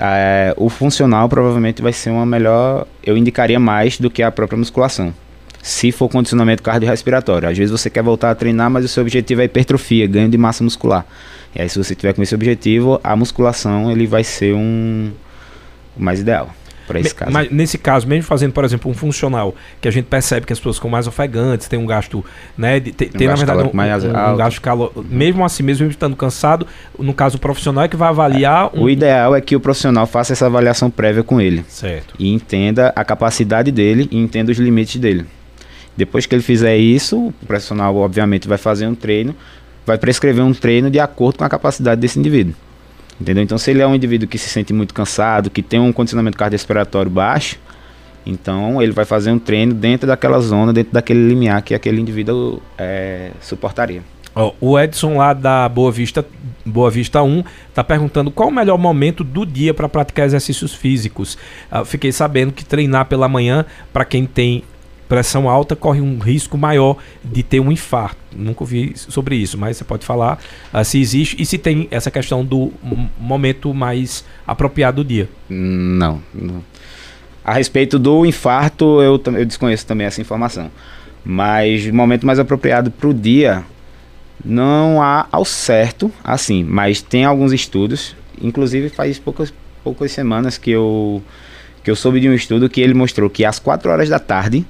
é, 0.00 0.54
o 0.56 0.70
funcional 0.70 1.28
provavelmente 1.28 1.82
vai 1.82 1.92
ser 1.92 2.08
uma 2.08 2.24
melhor, 2.24 2.86
eu 3.04 3.18
indicaria 3.18 3.60
mais 3.60 3.98
do 3.98 4.08
que 4.08 4.22
a 4.22 4.30
própria 4.30 4.56
musculação. 4.56 5.12
Se 5.62 5.92
for 5.92 6.08
condicionamento 6.08 6.62
cardiorrespiratório, 6.62 7.46
às 7.46 7.58
vezes 7.58 7.70
você 7.70 7.90
quer 7.90 8.02
voltar 8.02 8.30
a 8.30 8.34
treinar, 8.34 8.70
mas 8.70 8.82
o 8.82 8.88
seu 8.88 9.02
objetivo 9.02 9.42
é 9.42 9.44
hipertrofia, 9.44 10.06
ganho 10.06 10.30
de 10.30 10.38
massa 10.38 10.64
muscular. 10.64 11.04
E 11.54 11.60
aí 11.60 11.68
se 11.68 11.76
você 11.76 11.94
tiver 11.94 12.14
com 12.14 12.22
esse 12.22 12.34
objetivo, 12.34 12.98
a 13.04 13.14
musculação 13.14 13.92
ele 13.92 14.06
vai 14.06 14.24
ser 14.24 14.54
um 14.54 15.12
o 15.94 16.02
mais 16.02 16.20
ideal 16.20 16.48
para 16.90 17.00
esse 17.00 17.14
caso. 17.14 17.30
Mas 17.30 17.50
nesse 17.50 17.78
caso, 17.78 18.06
mesmo 18.06 18.24
fazendo, 18.24 18.52
por 18.52 18.64
exemplo, 18.64 18.90
um 18.90 18.94
funcional, 18.94 19.54
que 19.80 19.86
a 19.86 19.90
gente 19.90 20.06
percebe 20.06 20.44
que 20.44 20.52
as 20.52 20.58
pessoas 20.58 20.76
ficam 20.76 20.90
mais 20.90 21.06
ofegantes, 21.06 21.68
tem 21.68 21.78
um 21.78 21.86
gasto, 21.86 22.24
né? 22.58 22.80
De, 22.80 22.92
tem, 22.92 23.08
um 23.08 23.12
tem 23.12 23.28
na 23.28 23.34
verdade 23.36 23.62
um, 23.62 23.66
um, 23.66 24.32
um 24.32 24.36
gasto 24.36 24.60
calor. 24.60 24.92
Uhum. 24.96 25.04
Mesmo 25.08 25.44
assim, 25.44 25.62
mesmo 25.62 25.86
estando 25.88 26.16
cansado, 26.16 26.66
no 26.98 27.14
caso 27.14 27.36
o 27.36 27.40
profissional 27.40 27.84
é 27.84 27.88
que 27.88 27.96
vai 27.96 28.08
avaliar. 28.08 28.70
É. 28.74 28.78
O 28.78 28.90
ideal 28.90 29.36
é 29.36 29.40
que 29.40 29.54
o 29.54 29.60
profissional 29.60 30.06
faça 30.06 30.32
essa 30.32 30.46
avaliação 30.46 30.90
prévia 30.90 31.22
com 31.22 31.40
ele. 31.40 31.64
Certo. 31.68 32.14
E 32.18 32.32
entenda 32.32 32.92
a 32.96 33.04
capacidade 33.04 33.70
dele 33.70 34.08
e 34.10 34.18
entenda 34.18 34.50
os 34.50 34.58
limites 34.58 35.00
dele. 35.00 35.24
Depois 35.96 36.26
que 36.26 36.34
ele 36.34 36.42
fizer 36.42 36.76
isso, 36.76 37.28
o 37.28 37.46
profissional 37.46 37.94
obviamente 37.96 38.48
vai 38.48 38.58
fazer 38.58 38.86
um 38.86 38.94
treino, 38.94 39.34
vai 39.86 39.98
prescrever 39.98 40.42
um 40.42 40.52
treino 40.52 40.90
de 40.90 40.98
acordo 40.98 41.38
com 41.38 41.44
a 41.44 41.48
capacidade 41.48 42.00
desse 42.00 42.18
indivíduo. 42.18 42.54
Entendeu? 43.20 43.42
Então, 43.42 43.58
se 43.58 43.70
ele 43.70 43.82
é 43.82 43.86
um 43.86 43.94
indivíduo 43.94 44.26
que 44.26 44.38
se 44.38 44.48
sente 44.48 44.72
muito 44.72 44.94
cansado, 44.94 45.50
que 45.50 45.62
tem 45.62 45.78
um 45.78 45.92
condicionamento 45.92 46.38
cardiorrespiratório 46.38 47.10
baixo, 47.10 47.58
então 48.24 48.80
ele 48.80 48.92
vai 48.92 49.04
fazer 49.04 49.30
um 49.30 49.38
treino 49.38 49.74
dentro 49.74 50.06
daquela 50.06 50.40
zona, 50.40 50.72
dentro 50.72 50.92
daquele 50.92 51.28
limiar 51.28 51.62
que 51.62 51.74
aquele 51.74 52.00
indivíduo 52.00 52.60
é, 52.78 53.30
suportaria. 53.40 54.02
Oh, 54.34 54.52
o 54.60 54.78
Edson 54.78 55.16
lá 55.16 55.32
da 55.34 55.68
Boa 55.68 55.90
Vista, 55.90 56.24
Boa 56.64 56.88
Vista 56.88 57.20
1, 57.20 57.42
está 57.68 57.82
perguntando 57.82 58.30
qual 58.30 58.48
o 58.48 58.52
melhor 58.52 58.78
momento 58.78 59.24
do 59.24 59.44
dia 59.44 59.74
para 59.74 59.88
praticar 59.88 60.24
exercícios 60.24 60.72
físicos. 60.72 61.36
Uh, 61.70 61.84
fiquei 61.84 62.12
sabendo 62.12 62.52
que 62.52 62.64
treinar 62.64 63.06
pela 63.06 63.28
manhã, 63.28 63.66
para 63.92 64.04
quem 64.04 64.24
tem 64.24 64.62
pressão 65.10 65.48
alta 65.48 65.74
corre 65.74 66.00
um 66.00 66.20
risco 66.20 66.56
maior 66.56 66.96
de 67.24 67.42
ter 67.42 67.58
um 67.58 67.72
infarto. 67.72 68.16
Nunca 68.32 68.62
ouvi 68.62 68.92
sobre 68.94 69.34
isso, 69.34 69.58
mas 69.58 69.76
você 69.76 69.82
pode 69.82 70.06
falar 70.06 70.38
uh, 70.72 70.84
se 70.84 71.00
existe 71.00 71.36
e 71.42 71.44
se 71.44 71.58
tem 71.58 71.88
essa 71.90 72.12
questão 72.12 72.44
do 72.44 72.72
momento 73.18 73.74
mais 73.74 74.24
apropriado 74.46 75.02
do 75.02 75.08
dia. 75.08 75.28
Não, 75.48 76.22
não. 76.32 76.62
A 77.44 77.54
respeito 77.54 77.98
do 77.98 78.24
infarto, 78.24 79.02
eu, 79.02 79.20
eu 79.36 79.44
desconheço 79.44 79.84
também 79.84 80.06
essa 80.06 80.20
informação. 80.20 80.70
Mas 81.24 81.86
o 81.86 81.92
momento 81.92 82.24
mais 82.24 82.38
apropriado 82.38 82.88
para 82.92 83.08
o 83.08 83.12
dia 83.12 83.64
não 84.44 85.02
há 85.02 85.26
ao 85.32 85.44
certo, 85.44 86.10
assim, 86.22 86.62
mas 86.62 87.02
tem 87.02 87.24
alguns 87.24 87.52
estudos, 87.52 88.14
inclusive 88.40 88.88
faz 88.88 89.18
poucas, 89.18 89.52
poucas 89.82 90.12
semanas 90.12 90.56
que 90.56 90.70
eu, 90.70 91.20
que 91.82 91.90
eu 91.90 91.96
soube 91.96 92.20
de 92.20 92.28
um 92.28 92.34
estudo 92.34 92.70
que 92.70 92.80
ele 92.80 92.94
mostrou 92.94 93.28
que 93.28 93.44
às 93.44 93.58
4 93.58 93.90
horas 93.90 94.08
da 94.08 94.20
tarde 94.20 94.64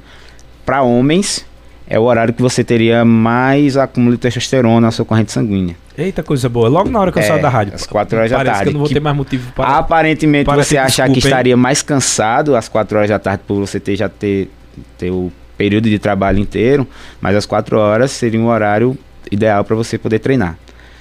para 0.71 0.83
homens, 0.83 1.45
é 1.89 1.99
o 1.99 2.03
horário 2.03 2.33
que 2.33 2.41
você 2.41 2.62
teria 2.62 3.05
mais 3.05 3.77
acúmulo 3.77 4.15
de 4.15 4.21
testosterona 4.21 4.83
na 4.83 4.93
sua 4.93 5.05
corrente 5.05 5.33
sanguínea. 5.33 5.75
Eita, 5.99 6.23
coisa 6.23 6.49
boa. 6.49 6.69
Logo 6.69 6.89
na 6.89 7.00
hora 7.00 7.11
que 7.11 7.19
eu 7.19 7.23
é, 7.25 7.27
saio 7.27 7.43
da 7.43 7.49
rádio. 7.49 7.75
Às 7.75 7.87
4 7.87 8.17
horas 8.17 8.31
Parece 8.31 8.45
da 8.45 8.53
tarde. 8.53 8.62
Que 8.62 8.69
eu 8.69 8.73
não 8.75 8.79
vou 8.79 8.89
ter 8.89 9.00
mais 9.00 9.17
motivo 9.17 9.53
para. 9.53 9.79
Aparentemente 9.79 10.45
para 10.45 10.62
você 10.62 10.79
achar 10.79 11.09
desculpa, 11.09 11.12
que 11.12 11.27
estaria 11.27 11.57
mais 11.57 11.83
cansado 11.83 12.55
às 12.55 12.69
4 12.69 12.99
horas 12.99 13.11
da 13.11 13.19
tarde 13.19 13.43
por 13.49 13.57
você 13.57 13.81
ter 13.81 13.97
já 13.97 14.09
ter, 14.09 14.49
ter 14.97 15.11
o 15.11 15.33
período 15.59 15.91
de 15.91 15.99
trabalho 15.99 16.39
inteiro, 16.39 16.87
mas 17.21 17.35
às 17.35 17.47
4 17.47 17.77
horas 17.77 18.12
seria 18.12 18.39
um 18.39 18.47
horário 18.47 18.97
ideal 19.29 19.65
para 19.65 19.75
você 19.75 19.99
poder 19.99 20.21
treinar, 20.21 20.57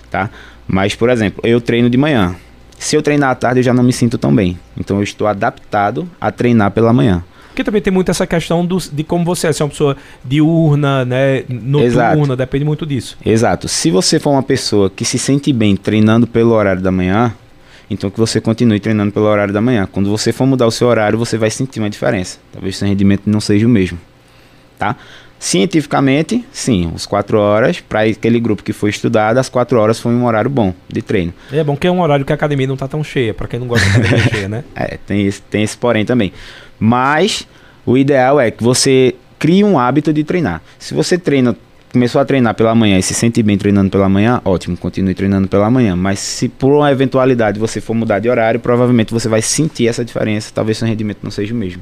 tá? 0.10 0.32
Mas, 0.68 0.96
por 0.96 1.12
exemplo, 1.12 1.42
eu 1.44 1.62
treino 1.62 1.92
de 1.92 1.98
manhã. 1.98 2.36
Se 2.80 2.96
eu 2.96 3.04
treinar 3.04 3.30
à 3.30 3.36
tarde, 3.36 3.60
eu 3.60 3.64
já 3.64 3.74
não 3.74 3.84
me 3.84 3.94
sinto 3.94 4.18
tão 4.18 4.34
bem. 4.34 4.58
Então 4.76 4.98
eu 4.98 5.04
estou 5.04 5.28
adaptado 5.28 6.10
a 6.20 6.32
treinar 6.32 6.72
pela 6.72 6.92
manhã. 6.92 7.24
Porque 7.60 7.66
também 7.66 7.82
tem 7.82 7.92
muito 7.92 8.10
essa 8.10 8.26
questão 8.26 8.66
do, 8.66 8.78
de 8.78 9.04
como 9.04 9.26
você 9.26 9.48
é. 9.48 9.52
Se 9.52 9.62
é 9.62 9.66
uma 9.66 9.70
pessoa 9.70 9.98
diurna, 10.24 11.04
né, 11.04 11.44
noturna, 11.50 11.86
Exato. 11.86 12.36
depende 12.38 12.64
muito 12.64 12.86
disso. 12.86 13.18
Exato. 13.26 13.68
Se 13.68 13.92
você 13.92 14.18
for 14.18 14.30
uma 14.30 14.42
pessoa 14.42 14.90
que 14.90 15.04
se 15.04 15.20
sente 15.20 15.52
bem 15.52 15.76
treinando 15.76 16.26
pelo 16.26 16.52
horário 16.52 16.82
da 16.82 16.90
manhã, 16.90 17.36
então 17.90 18.10
que 18.10 18.18
você 18.18 18.40
continue 18.40 18.80
treinando 18.80 19.12
pelo 19.12 19.26
horário 19.26 19.54
da 19.54 19.60
manhã. 19.60 19.86
Quando 19.92 20.10
você 20.10 20.32
for 20.32 20.48
mudar 20.48 20.68
o 20.68 20.72
seu 20.72 20.88
horário, 20.88 21.20
você 21.20 21.38
vai 21.38 21.50
sentir 21.50 21.82
uma 21.82 21.90
diferença. 21.90 22.40
Talvez 22.54 22.78
seu 22.78 22.88
rendimento 22.88 23.24
não 23.26 23.42
seja 23.42 23.68
o 23.68 23.70
mesmo, 23.70 24.00
tá? 24.78 24.96
Cientificamente, 25.40 26.46
sim, 26.52 26.92
as 26.94 27.06
quatro 27.06 27.40
horas, 27.40 27.80
para 27.80 28.02
aquele 28.02 28.42
grupo 28.42 28.62
que 28.62 28.74
foi 28.74 28.90
estudado, 28.90 29.38
as 29.38 29.48
quatro 29.48 29.80
horas 29.80 29.98
foi 29.98 30.12
um 30.12 30.26
horário 30.26 30.50
bom 30.50 30.74
de 30.90 31.02
treino. 31.02 31.34
É 31.52 31.64
bom 31.64 31.78
que 31.78 31.88
é 31.88 31.92
um 31.92 32.02
horário 32.02 32.26
que 32.26 32.34
a 32.34 32.36
academia 32.36 32.68
não 32.68 32.74
está 32.74 32.90
tão 32.90 33.02
cheia, 33.02 33.34
para 33.34 33.48
quem 33.48 33.58
não 33.58 33.66
gosta 33.66 33.90
de 33.90 33.98
academia 33.98 34.28
cheia, 34.30 34.50
né? 34.50 34.64
É, 34.76 34.98
tem 34.98 35.26
esse, 35.26 35.42
tem 35.44 35.64
esse 35.64 35.78
porém 35.78 36.04
também. 36.04 36.34
Mas 36.78 37.48
o 37.86 37.98
ideal 37.98 38.38
é 38.38 38.52
que 38.52 38.62
você 38.62 39.16
crie 39.40 39.64
um 39.64 39.80
hábito 39.80 40.12
de 40.12 40.26
treinar. 40.26 40.62
Se 40.78 40.94
você 40.94 41.18
treina, 41.18 41.56
começou 41.94 42.20
a 42.20 42.26
treinar 42.26 42.54
pela 42.54 42.76
manhã 42.76 43.00
e 43.00 43.02
se 43.02 43.14
sente 43.14 43.42
bem 43.42 43.58
treinando 43.58 43.90
pela 43.90 44.10
manhã, 44.10 44.42
ótimo, 44.44 44.76
continue 44.76 45.16
treinando 45.16 45.48
pela 45.48 45.72
manhã. 45.72 45.96
Mas 45.96 46.20
se 46.20 46.50
por 46.50 46.74
uma 46.74 46.92
eventualidade 46.92 47.58
você 47.58 47.80
for 47.80 47.94
mudar 47.94 48.20
de 48.20 48.30
horário, 48.30 48.60
provavelmente 48.60 49.14
você 49.14 49.30
vai 49.30 49.42
sentir 49.42 49.88
essa 49.88 50.04
diferença, 50.04 50.52
talvez 50.54 50.78
seu 50.78 50.88
rendimento 50.88 51.20
não 51.24 51.32
seja 51.32 51.54
o 51.54 51.58
mesmo. 51.58 51.82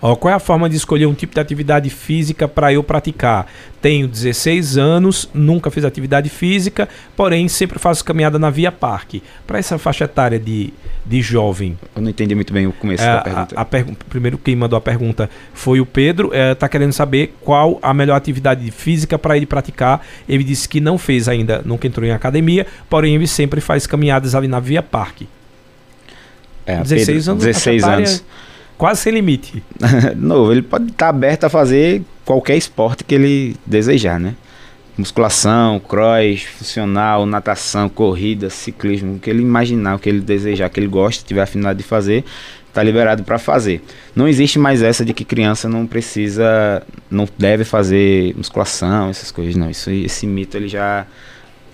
Ó, 0.00 0.14
qual 0.14 0.30
é 0.30 0.34
a 0.34 0.38
forma 0.38 0.68
de 0.68 0.76
escolher 0.76 1.06
um 1.06 1.14
tipo 1.14 1.34
de 1.34 1.40
atividade 1.40 1.88
física 1.88 2.46
para 2.46 2.72
eu 2.72 2.82
praticar? 2.82 3.46
Tenho 3.80 4.06
16 4.06 4.76
anos, 4.76 5.28
nunca 5.32 5.70
fiz 5.70 5.84
atividade 5.84 6.28
física, 6.28 6.86
porém 7.16 7.48
sempre 7.48 7.78
faço 7.78 8.04
caminhada 8.04 8.38
na 8.38 8.50
Via 8.50 8.70
Parque. 8.70 9.22
Para 9.46 9.58
essa 9.58 9.78
faixa 9.78 10.04
etária 10.04 10.38
de, 10.38 10.72
de 11.04 11.22
jovem. 11.22 11.78
Eu 11.94 12.02
não 12.02 12.10
entendi 12.10 12.34
muito 12.34 12.52
bem 12.52 12.66
o 12.66 12.72
começo 12.72 13.02
é, 13.02 13.06
da 13.06 13.20
pergunta. 13.22 13.54
A, 13.56 13.62
a 13.62 13.64
primeiro 14.08 14.36
quem 14.36 14.54
mandou 14.54 14.76
a 14.76 14.82
pergunta 14.82 15.30
foi 15.54 15.80
o 15.80 15.86
Pedro. 15.86 16.30
Está 16.34 16.66
é, 16.66 16.68
querendo 16.68 16.92
saber 16.92 17.34
qual 17.40 17.78
a 17.80 17.94
melhor 17.94 18.16
atividade 18.16 18.70
física 18.70 19.18
para 19.18 19.34
ele 19.34 19.46
praticar. 19.46 20.06
Ele 20.28 20.44
disse 20.44 20.68
que 20.68 20.78
não 20.78 20.98
fez 20.98 21.26
ainda, 21.26 21.62
nunca 21.64 21.86
entrou 21.86 22.06
em 22.06 22.12
academia, 22.12 22.66
porém 22.90 23.14
ele 23.14 23.26
sempre 23.26 23.62
faz 23.62 23.86
caminhadas 23.86 24.34
ali 24.34 24.46
na 24.46 24.60
Via 24.60 24.82
Parque. 24.82 25.26
É, 26.66 26.82
16 26.82 27.06
Pedro, 27.06 27.30
anos. 27.30 27.44
16 27.44 27.84
anos 27.84 28.24
quase 28.76 29.00
sem 29.00 29.12
limite. 29.12 29.62
Novo, 30.16 30.52
ele 30.52 30.62
pode 30.62 30.86
estar 30.86 31.06
tá 31.06 31.08
aberto 31.08 31.44
a 31.44 31.48
fazer 31.48 32.02
qualquer 32.24 32.56
esporte 32.56 33.04
que 33.04 33.14
ele 33.14 33.56
desejar, 33.64 34.18
né? 34.18 34.34
Musculação, 34.96 35.78
cross, 35.78 36.42
funcional, 36.42 37.26
natação, 37.26 37.88
corrida, 37.88 38.48
ciclismo, 38.48 39.16
o 39.16 39.18
que 39.18 39.28
ele 39.28 39.42
imaginar, 39.42 39.96
o 39.96 39.98
que 39.98 40.08
ele 40.08 40.20
desejar, 40.20 40.70
que 40.70 40.80
ele 40.80 40.86
gosta, 40.86 41.22
tiver 41.26 41.42
afinidade 41.42 41.78
de 41.78 41.84
fazer, 41.84 42.24
está 42.66 42.82
liberado 42.82 43.22
para 43.22 43.38
fazer. 43.38 43.82
Não 44.14 44.26
existe 44.26 44.58
mais 44.58 44.82
essa 44.82 45.04
de 45.04 45.12
que 45.12 45.24
criança 45.24 45.68
não 45.68 45.86
precisa, 45.86 46.82
não 47.10 47.28
deve 47.38 47.64
fazer 47.64 48.34
musculação, 48.36 49.10
essas 49.10 49.30
coisas, 49.30 49.54
não. 49.54 49.70
Isso, 49.70 49.90
esse 49.90 50.26
mito 50.26 50.56
ele 50.56 50.68
já, 50.68 51.06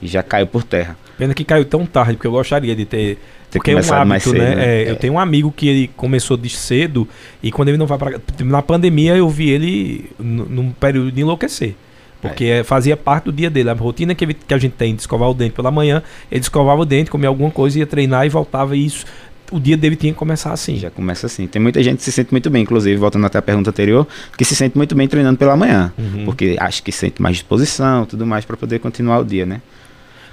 já 0.02 0.22
caiu 0.22 0.48
por 0.48 0.64
terra. 0.64 0.96
Pena 1.22 1.34
que 1.34 1.44
caiu 1.44 1.64
tão 1.64 1.86
tarde, 1.86 2.14
porque 2.14 2.26
eu 2.26 2.32
gostaria 2.32 2.74
de 2.74 2.84
ter 2.84 3.16
ter 3.48 3.58
Porque 3.60 3.70
é 3.70 3.76
um 3.76 3.94
hábito, 3.94 4.30
cedo, 4.30 4.38
né? 4.38 4.54
né? 4.56 4.64
É, 4.64 4.82
é. 4.82 4.90
Eu 4.90 4.96
tenho 4.96 5.12
um 5.12 5.20
amigo 5.20 5.52
que 5.52 5.68
ele 5.68 5.90
começou 5.96 6.36
de 6.36 6.48
cedo 6.48 7.06
e 7.40 7.52
quando 7.52 7.68
ele 7.68 7.78
não 7.78 7.86
vai 7.86 7.96
para 7.96 8.20
na 8.40 8.60
pandemia 8.60 9.14
eu 9.14 9.28
vi 9.28 9.50
ele 9.50 10.10
num 10.18 10.72
período 10.72 11.12
de 11.12 11.20
enlouquecer. 11.20 11.76
Porque 12.20 12.46
é. 12.46 12.64
fazia 12.64 12.96
parte 12.96 13.26
do 13.26 13.32
dia 13.32 13.48
dele. 13.48 13.70
A 13.70 13.72
rotina 13.72 14.16
que, 14.16 14.24
ele, 14.24 14.34
que 14.34 14.52
a 14.52 14.58
gente 14.58 14.72
tem 14.72 14.96
de 14.96 15.02
escovar 15.02 15.30
o 15.30 15.34
dente 15.34 15.52
pela 15.52 15.70
manhã, 15.70 16.02
ele 16.28 16.40
escovava 16.40 16.80
o 16.80 16.84
dente, 16.84 17.08
comia 17.08 17.28
alguma 17.28 17.52
coisa, 17.52 17.78
ia 17.78 17.86
treinar 17.86 18.26
e 18.26 18.28
voltava. 18.28 18.76
E 18.76 18.84
isso, 18.84 19.06
o 19.52 19.60
dia 19.60 19.76
dele 19.76 19.94
tinha 19.94 20.12
que 20.12 20.18
começar 20.18 20.52
assim. 20.52 20.76
Já 20.76 20.90
começa 20.90 21.26
assim. 21.26 21.46
Tem 21.46 21.62
muita 21.62 21.80
gente 21.84 21.98
que 21.98 22.04
se 22.04 22.10
sente 22.10 22.32
muito 22.32 22.50
bem, 22.50 22.62
inclusive, 22.62 22.96
voltando 22.96 23.26
até 23.26 23.38
a 23.38 23.42
pergunta 23.42 23.70
anterior, 23.70 24.08
que 24.36 24.44
se 24.44 24.56
sente 24.56 24.76
muito 24.76 24.94
bem 24.96 25.06
treinando 25.06 25.38
pela 25.38 25.56
manhã. 25.56 25.92
Uhum. 25.96 26.24
Porque 26.24 26.56
acha 26.58 26.82
que 26.82 26.90
sente 26.90 27.22
mais 27.22 27.36
disposição 27.36 28.06
tudo 28.06 28.26
mais 28.26 28.44
para 28.44 28.56
poder 28.56 28.80
continuar 28.80 29.18
o 29.18 29.24
dia, 29.24 29.46
né? 29.46 29.60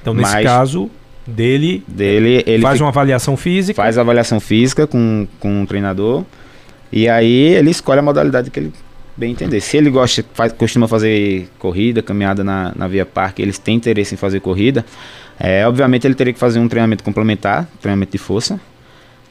Então, 0.01 0.13
nesse 0.13 0.34
Mas, 0.34 0.44
caso, 0.44 0.89
dele, 1.25 1.84
dele 1.88 2.44
ele 2.46 2.62
faz 2.63 2.79
uma 2.79 2.89
avaliação 2.89 3.36
física. 3.38 3.82
Faz 3.82 3.98
avaliação 3.98 4.39
física 4.39 4.88
com, 4.88 5.27
com 5.39 5.62
um 5.62 5.65
treinador. 5.65 6.24
E 6.91 7.08
aí 7.08 7.53
ele 7.53 7.70
escolhe 7.70 8.00
a 8.00 8.01
modalidade 8.01 8.50
que 8.50 8.60
ele 8.60 8.74
bem 9.20 9.32
entender. 9.32 9.60
Se 9.60 9.77
ele 9.77 9.89
gosta, 9.89 10.24
faz, 10.34 10.53
costuma 10.53 10.88
fazer 10.88 11.50
corrida, 11.60 12.01
caminhada 12.01 12.44
na, 12.44 12.72
na 12.75 12.88
Via 12.88 13.06
Parque, 13.06 13.41
eles 13.41 13.60
têm 13.60 13.75
interesse 13.75 14.15
em 14.15 14.18
fazer 14.18 14.39
corrida, 14.39 14.86
é, 15.38 15.68
obviamente 15.68 16.08
ele 16.08 16.15
teria 16.15 16.32
que 16.32 16.39
fazer 16.39 16.60
um 16.60 16.68
treinamento 16.70 17.03
complementar, 17.03 17.68
treinamento 17.82 18.13
de 18.13 18.18
força, 18.18 18.60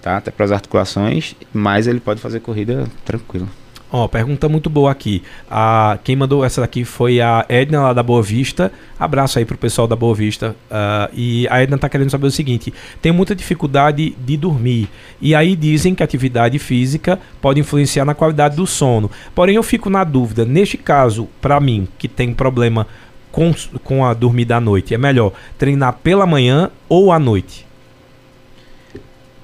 tá? 0.03 0.19
Até 0.19 0.31
para 0.31 0.45
as 0.45 0.53
articulações, 0.53 1.35
mas 1.53 1.87
ele 1.87 2.01
pode 2.01 2.21
fazer 2.21 2.41
corrida 2.41 2.87
tranquilo. 3.05 3.49
Ó, 3.91 4.07
pergunta 4.07 4.49
muito 4.51 4.69
boa 4.69 4.91
aqui. 4.91 5.23
A, 5.51 5.99
quem 6.05 6.15
mandou 6.15 6.45
essa 6.45 6.61
daqui 6.61 6.85
foi 6.85 7.23
a 7.23 7.47
Edna 7.49 7.81
lá 7.81 7.93
da 7.95 8.03
Boa 8.03 8.23
Vista. 8.23 8.71
Abraço 9.01 9.39
aí 9.39 9.47
pro 9.47 9.57
pessoal 9.57 9.89
da 9.89 9.97
Boa 9.97 10.15
Vista. 10.15 10.55
Uh, 10.71 11.11
e 11.15 11.49
a 11.49 11.63
Edna 11.63 11.79
tá 11.79 11.89
querendo 11.89 12.11
saber 12.11 12.27
o 12.27 12.31
seguinte: 12.31 12.73
tem 13.01 13.13
muita 13.13 13.35
dificuldade 13.35 14.15
de 14.19 14.37
dormir. 14.37 14.91
E 15.23 15.35
aí 15.35 15.57
dizem 15.57 15.95
que 15.95 16.03
atividade 16.03 16.59
física 16.59 17.19
pode 17.41 17.61
influenciar 17.61 18.05
na 18.05 18.15
qualidade 18.15 18.57
do 18.57 18.67
sono. 18.67 19.11
Porém, 19.35 19.57
eu 19.57 19.63
fico 19.63 19.89
na 19.89 20.05
dúvida. 20.05 20.45
Neste 20.45 20.77
caso, 20.77 21.27
para 21.41 21.59
mim, 21.59 21.89
que 21.99 22.09
tem 22.09 22.35
problema 22.35 22.87
com, 23.33 23.55
com 23.83 24.05
a 24.05 24.13
dormida 24.13 24.57
à 24.57 24.61
noite, 24.61 24.93
é 24.93 24.99
melhor 24.99 25.33
treinar 25.57 25.95
pela 26.03 26.27
manhã 26.27 26.71
ou 26.91 27.11
à 27.11 27.19
noite? 27.19 27.68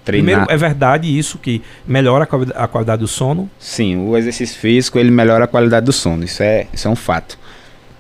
Treinar. 0.04 0.44
Primeiro, 0.44 0.52
é 0.52 0.56
verdade 0.56 1.18
isso 1.18 1.38
que 1.38 1.62
melhora 1.86 2.28
a 2.54 2.68
qualidade 2.68 3.00
do 3.00 3.08
sono? 3.08 3.50
Sim, 3.58 4.06
o 4.06 4.16
exercício 4.16 4.58
físico 4.58 4.98
ele 4.98 5.10
melhora 5.10 5.44
a 5.44 5.46
qualidade 5.46 5.86
do 5.86 5.92
sono, 5.92 6.24
isso 6.24 6.42
é, 6.42 6.66
isso 6.72 6.86
é 6.86 6.90
um 6.90 6.96
fato. 6.96 7.38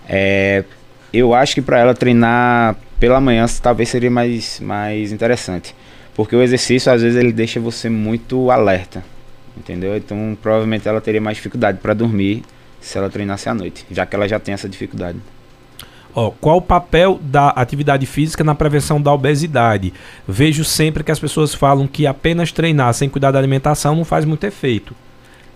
É, 0.06 0.64
eu 1.12 1.32
acho 1.32 1.54
que 1.54 1.62
para 1.62 1.78
ela 1.78 1.94
treinar 1.94 2.76
pela 3.00 3.20
manhã 3.20 3.46
talvez 3.62 3.88
seria 3.88 4.10
mais, 4.10 4.60
mais 4.60 5.12
interessante, 5.12 5.74
porque 6.14 6.36
o 6.36 6.42
exercício 6.42 6.92
às 6.92 7.00
vezes 7.00 7.18
ele 7.18 7.32
deixa 7.32 7.58
você 7.58 7.88
muito 7.88 8.50
alerta, 8.50 9.02
entendeu? 9.56 9.96
Então 9.96 10.36
provavelmente 10.42 10.86
ela 10.86 11.00
teria 11.00 11.22
mais 11.22 11.38
dificuldade 11.38 11.78
para 11.78 11.94
dormir 11.94 12.42
se 12.82 12.98
ela 12.98 13.08
treinasse 13.08 13.48
à 13.48 13.54
noite, 13.54 13.86
já 13.90 14.04
que 14.04 14.14
ela 14.14 14.28
já 14.28 14.38
tem 14.38 14.52
essa 14.52 14.68
dificuldade. 14.68 15.18
Ó, 16.14 16.30
qual 16.30 16.58
o 16.58 16.62
papel 16.62 17.18
da 17.20 17.48
atividade 17.50 18.06
física 18.06 18.44
na 18.44 18.54
prevenção 18.54 19.00
da 19.00 19.12
obesidade? 19.12 19.92
Vejo 20.28 20.64
sempre 20.64 21.02
que 21.02 21.10
as 21.10 21.18
pessoas 21.18 21.52
falam 21.54 21.88
que 21.88 22.06
apenas 22.06 22.52
treinar 22.52 22.94
sem 22.94 23.08
cuidar 23.08 23.32
da 23.32 23.38
alimentação 23.38 23.96
não 23.96 24.04
faz 24.04 24.24
muito 24.24 24.44
efeito. 24.44 24.94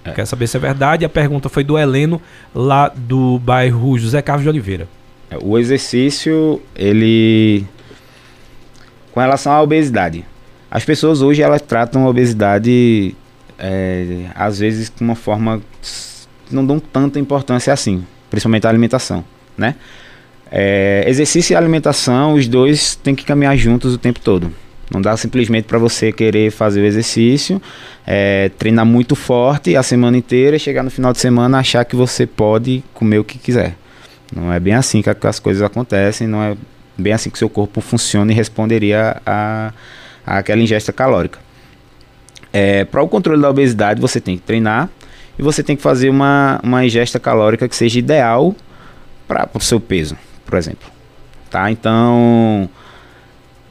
É. 0.05 0.11
Quer 0.11 0.27
saber 0.27 0.49
se 0.49 0.57
é 0.57 0.61
verdade? 0.61 1.05
A 1.05 1.09
pergunta 1.09 1.49
foi 1.49 1.62
do 1.62 1.79
Heleno, 1.79 2.21
lá 2.53 2.88
do 2.88 3.38
bairro 3.38 3.97
José 3.99 4.21
Carlos 4.21 4.43
de 4.43 4.49
Oliveira. 4.49 4.88
É, 5.31 5.38
o 5.41 5.57
exercício, 5.59 6.61
ele. 6.75 7.65
Com 9.12 9.21
relação 9.21 9.53
à 9.53 9.62
obesidade. 9.62 10.25
As 10.71 10.85
pessoas 10.85 11.23
hoje 11.23 11.41
elas 11.41 11.62
tratam 11.62 12.05
a 12.05 12.09
obesidade, 12.09 13.15
é, 13.59 14.27
às 14.35 14.59
vezes, 14.59 14.88
com 14.88 15.05
uma 15.05 15.15
forma. 15.15 15.62
não 16.50 16.67
dão 16.67 16.81
tanta 16.81 17.19
importância 17.19 17.73
assim, 17.73 18.05
principalmente 18.29 18.67
a 18.67 18.71
alimentação, 18.71 19.25
né? 19.57 19.77
É, 20.50 21.05
exercício 21.07 21.52
e 21.52 21.57
alimentação, 21.57 22.35
os 22.35 22.49
dois 22.49 22.97
têm 22.97 23.14
que 23.14 23.25
caminhar 23.25 23.57
juntos 23.57 23.95
o 23.95 23.99
tempo 23.99 24.21
todo. 24.21 24.50
Não 24.90 25.02
dá 25.02 25.14
simplesmente 25.17 25.64
para 25.64 25.78
você 25.78 26.11
querer 26.11 26.50
fazer 26.50 26.81
o 26.81 26.85
exercício, 26.85 27.61
é, 28.07 28.50
treinar 28.59 28.87
muito 28.87 29.14
forte 29.14 29.76
a 29.76 29.83
semana 29.83 30.17
inteira 30.17 30.57
e 30.57 30.59
chegar 30.59 30.83
no 30.83 30.90
final 30.90 31.12
de 31.12 31.19
semana 31.19 31.59
achar 31.59 31.85
que 31.85 31.95
você 31.95 32.26
pode 32.26 32.83
comer 32.95 33.19
o 33.19 33.25
que 33.25 33.38
quiser. 33.38 33.76
Não 34.35 34.52
é 34.52 34.59
bem 34.59 34.73
assim 34.73 35.02
que 35.02 35.11
as 35.11 35.38
coisas 35.38 35.62
acontecem, 35.62 36.26
não 36.26 36.43
é 36.43 36.57
bem 36.97 37.12
assim 37.12 37.28
que 37.28 37.38
seu 37.38 37.50
corpo 37.50 37.83
funciona 37.83 38.33
e 38.33 38.35
responderia 38.35 39.21
a, 39.26 39.73
a 40.26 40.38
aquela 40.38 40.62
ingesta 40.62 40.93
calórica. 40.93 41.38
É, 42.50 42.85
para 42.87 43.02
o 43.02 43.09
controle 43.09 43.43
da 43.43 43.50
obesidade, 43.50 44.00
você 44.00 44.23
tem 44.23 44.38
que 44.38 44.43
treinar 44.43 44.88
e 45.38 45.43
você 45.43 45.62
tem 45.62 45.76
que 45.76 45.83
fazer 45.83 46.09
uma, 46.09 46.59
uma 46.62 46.85
ingesta 46.85 47.21
calórica 47.21 47.69
que 47.69 47.76
seja 47.76 47.99
ideal 47.99 48.57
para 49.26 49.50
o 49.52 49.61
seu 49.61 49.78
peso 49.78 50.17
por 50.49 50.57
exemplo. 50.57 50.90
Tá? 51.50 51.71
Então, 51.71 52.69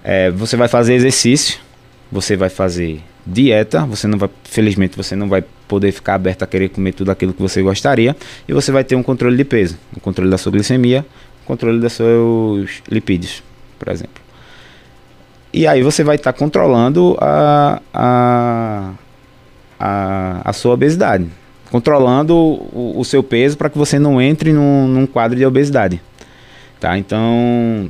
é, 0.04 0.30
você 0.32 0.56
vai 0.56 0.68
fazer 0.68 0.94
exercício, 0.94 1.60
você 2.12 2.36
vai 2.36 2.50
fazer 2.50 3.02
dieta, 3.26 3.84
você 3.86 4.08
não 4.08 4.18
vai, 4.18 4.30
felizmente, 4.44 4.96
você 4.96 5.16
não 5.16 5.28
vai 5.28 5.44
poder 5.68 5.92
ficar 5.92 6.14
aberto 6.14 6.44
a 6.44 6.48
querer 6.48 6.70
comer 6.70 6.94
tudo 6.94 7.12
aquilo 7.12 7.34
que 7.34 7.42
você 7.42 7.62
gostaria, 7.62 8.16
e 8.48 8.54
você 8.54 8.72
vai 8.72 8.84
ter 8.84 8.96
um 8.96 9.04
controle 9.04 9.36
de 9.36 9.44
peso, 9.44 9.78
um 9.96 10.00
controle 10.00 10.30
da 10.30 10.38
sua 10.38 10.52
glicemia, 10.52 11.06
um 11.44 11.48
controle 11.48 11.80
dos 11.80 11.94
seus 11.94 12.82
lipídios, 12.90 13.44
por 13.78 13.90
exemplo. 13.90 14.22
E 15.52 15.66
aí 15.66 15.82
você 15.82 16.04
vai 16.04 16.16
estar 16.16 16.32
tá 16.32 16.38
controlando 16.38 17.18
a, 17.20 17.82
a, 17.94 18.92
a, 19.80 20.42
a 20.46 20.54
sua 20.54 20.74
obesidade, 20.74 21.28
controlando 21.72 22.36
o, 22.36 22.94
o 22.96 23.04
seu 23.04 23.24
peso 23.24 23.58
para 23.58 23.70
que 23.70 23.78
você 23.78 23.98
não 23.98 24.22
entre 24.22 24.54
num, 24.54 24.88
num 24.88 25.08
quadro 25.08 25.36
de 25.36 25.46
obesidade. 25.46 26.00
Tá? 26.80 26.98
Então, 26.98 27.90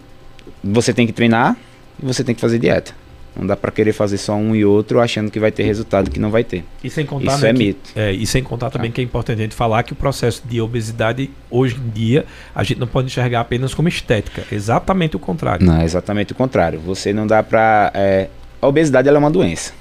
você 0.64 0.94
tem 0.94 1.06
que 1.06 1.14
treinar 1.14 1.58
e 2.02 2.06
você 2.06 2.24
tem 2.24 2.34
que 2.34 2.42
fazer 2.42 2.60
dieta. 2.60 2.94
Não 3.40 3.46
dá 3.46 3.56
para 3.56 3.70
querer 3.72 3.94
fazer 3.94 4.18
só 4.18 4.34
um 4.34 4.56
e 4.56 4.66
outro 4.66 5.00
achando 5.00 5.30
que 5.30 5.40
vai 5.40 5.52
ter 5.52 5.62
resultado 5.62 6.10
que 6.10 6.20
não 6.20 6.32
vai 6.32 6.44
ter. 6.44 6.64
E 6.84 6.90
sem 6.90 7.06
contar, 7.06 7.34
Isso 7.36 7.44
né, 7.44 7.50
é 7.50 7.54
que- 7.54 7.60
mito. 7.60 7.90
É, 7.96 8.12
e 8.12 8.26
sem 8.26 8.42
contar 8.42 8.72
também 8.72 8.90
Tá. 8.90 8.96
que 8.96 9.02
é 9.02 9.04
importante 9.04 9.40
a 9.40 9.44
gente 9.44 9.54
falar 9.54 9.84
que 9.84 9.94
o 9.94 9.96
processo 9.96 10.42
de 10.50 10.60
obesidade, 10.60 11.30
hoje 11.52 11.76
em 11.76 11.90
dia, 11.90 12.26
a 12.56 12.64
gente 12.64 12.80
não 12.80 12.88
pode 12.88 13.06
enxergar 13.08 13.42
apenas 13.42 13.76
como 13.76 13.88
estética. 13.88 14.44
Exatamente 14.52 15.16
o 15.16 15.20
contrário. 15.20 15.64
Não, 15.64 15.80
é 15.80 15.84
exatamente 15.86 16.32
o 16.32 16.36
contrário. 16.36 16.80
Você 16.80 17.14
não 17.14 17.28
dá 17.28 17.44
pra. 17.44 17.92
é, 17.94 18.28
a 18.60 18.68
obesidade 18.68 19.08
ela 19.08 19.18
é 19.18 19.20
uma 19.20 19.30
doença. 19.30 19.72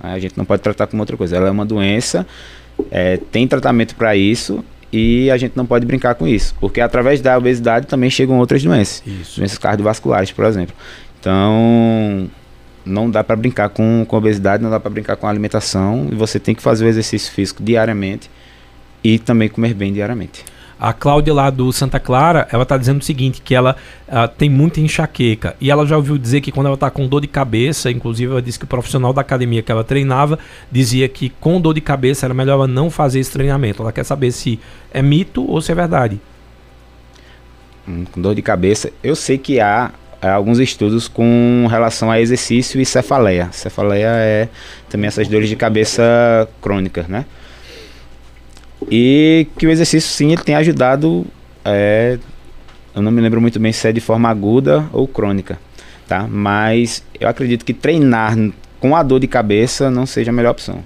A 0.00 0.18
gente 0.18 0.38
não 0.38 0.46
pode 0.46 0.62
tratar 0.62 0.86
como 0.86 1.02
outra 1.02 1.16
coisa. 1.16 1.36
Ela 1.36 1.48
é 1.48 1.50
uma 1.50 1.66
doença, 1.66 2.26
é, 2.90 3.18
tem 3.18 3.46
tratamento 3.46 3.96
para 3.96 4.16
isso 4.16 4.64
e 4.92 5.30
a 5.30 5.36
gente 5.36 5.56
não 5.56 5.66
pode 5.66 5.86
brincar 5.86 6.14
com 6.14 6.26
isso. 6.26 6.54
Porque 6.60 6.80
através 6.80 7.20
da 7.20 7.36
obesidade 7.36 7.86
também 7.86 8.10
chegam 8.10 8.38
outras 8.38 8.62
doenças. 8.62 9.02
Isso. 9.06 9.38
Doenças 9.40 9.58
cardiovasculares, 9.58 10.32
por 10.32 10.44
exemplo. 10.44 10.74
Então, 11.20 12.28
não 12.84 13.10
dá 13.10 13.22
para 13.22 13.36
brincar 13.36 13.68
com, 13.68 14.04
com 14.06 14.16
obesidade, 14.16 14.62
não 14.62 14.70
dá 14.70 14.80
para 14.80 14.90
brincar 14.90 15.16
com 15.16 15.26
a 15.26 15.30
alimentação. 15.30 16.08
E 16.10 16.14
você 16.14 16.38
tem 16.38 16.54
que 16.54 16.62
fazer 16.62 16.84
o 16.84 16.88
exercício 16.88 17.32
físico 17.32 17.62
diariamente 17.62 18.30
e 19.04 19.18
também 19.18 19.48
comer 19.48 19.74
bem 19.74 19.92
diariamente. 19.92 20.44
A 20.80 20.92
Cláudia 20.92 21.34
lá 21.34 21.50
do 21.50 21.72
Santa 21.72 21.98
Clara, 21.98 22.46
ela 22.52 22.64
tá 22.64 22.76
dizendo 22.76 23.00
o 23.00 23.04
seguinte, 23.04 23.42
que 23.42 23.54
ela 23.54 23.76
ah, 24.06 24.28
tem 24.28 24.48
muita 24.48 24.80
enxaqueca. 24.80 25.56
E 25.60 25.70
ela 25.70 25.84
já 25.84 25.96
ouviu 25.96 26.16
dizer 26.16 26.40
que 26.40 26.52
quando 26.52 26.68
ela 26.68 26.76
tá 26.76 26.88
com 26.88 27.06
dor 27.06 27.20
de 27.20 27.26
cabeça, 27.26 27.90
inclusive 27.90 28.30
ela 28.30 28.42
disse 28.42 28.58
que 28.58 28.64
o 28.64 28.68
profissional 28.68 29.12
da 29.12 29.20
academia 29.20 29.62
que 29.62 29.72
ela 29.72 29.82
treinava 29.82 30.38
dizia 30.70 31.08
que 31.08 31.30
com 31.30 31.60
dor 31.60 31.74
de 31.74 31.80
cabeça 31.80 32.26
era 32.26 32.34
melhor 32.34 32.54
ela 32.54 32.68
não 32.68 32.90
fazer 32.90 33.18
esse 33.18 33.32
treinamento. 33.32 33.82
Ela 33.82 33.92
quer 33.92 34.04
saber 34.04 34.30
se 34.30 34.60
é 34.92 35.02
mito 35.02 35.44
ou 35.50 35.60
se 35.60 35.72
é 35.72 35.74
verdade. 35.74 36.20
Hum, 37.88 38.04
com 38.12 38.20
dor 38.20 38.34
de 38.34 38.42
cabeça. 38.42 38.92
Eu 39.02 39.16
sei 39.16 39.36
que 39.36 39.58
há 39.58 39.90
alguns 40.22 40.58
estudos 40.58 41.08
com 41.08 41.66
relação 41.68 42.10
a 42.10 42.20
exercício 42.20 42.80
e 42.80 42.86
cefaleia. 42.86 43.48
Cefaleia 43.52 44.08
é 44.08 44.48
também 44.88 45.08
essas 45.08 45.26
dores 45.26 45.48
de 45.48 45.56
cabeça 45.56 46.48
crônicas, 46.60 47.08
né? 47.08 47.24
E 48.90 49.46
que 49.58 49.66
o 49.66 49.70
exercício 49.70 50.10
sim 50.10 50.32
ele 50.32 50.42
tem 50.42 50.54
ajudado. 50.54 51.26
é, 51.64 52.18
eu 52.94 53.02
não 53.02 53.12
me 53.12 53.20
lembro 53.20 53.40
muito 53.40 53.60
bem 53.60 53.72
se 53.72 53.86
é 53.86 53.92
de 53.92 54.00
forma 54.00 54.28
aguda 54.28 54.84
ou 54.92 55.06
crônica, 55.06 55.58
tá? 56.08 56.26
Mas 56.28 57.04
eu 57.20 57.28
acredito 57.28 57.64
que 57.64 57.72
treinar 57.72 58.36
com 58.80 58.96
a 58.96 59.02
dor 59.02 59.20
de 59.20 59.28
cabeça 59.28 59.90
não 59.90 60.06
seja 60.06 60.30
a 60.30 60.34
melhor 60.34 60.50
opção. 60.50 60.82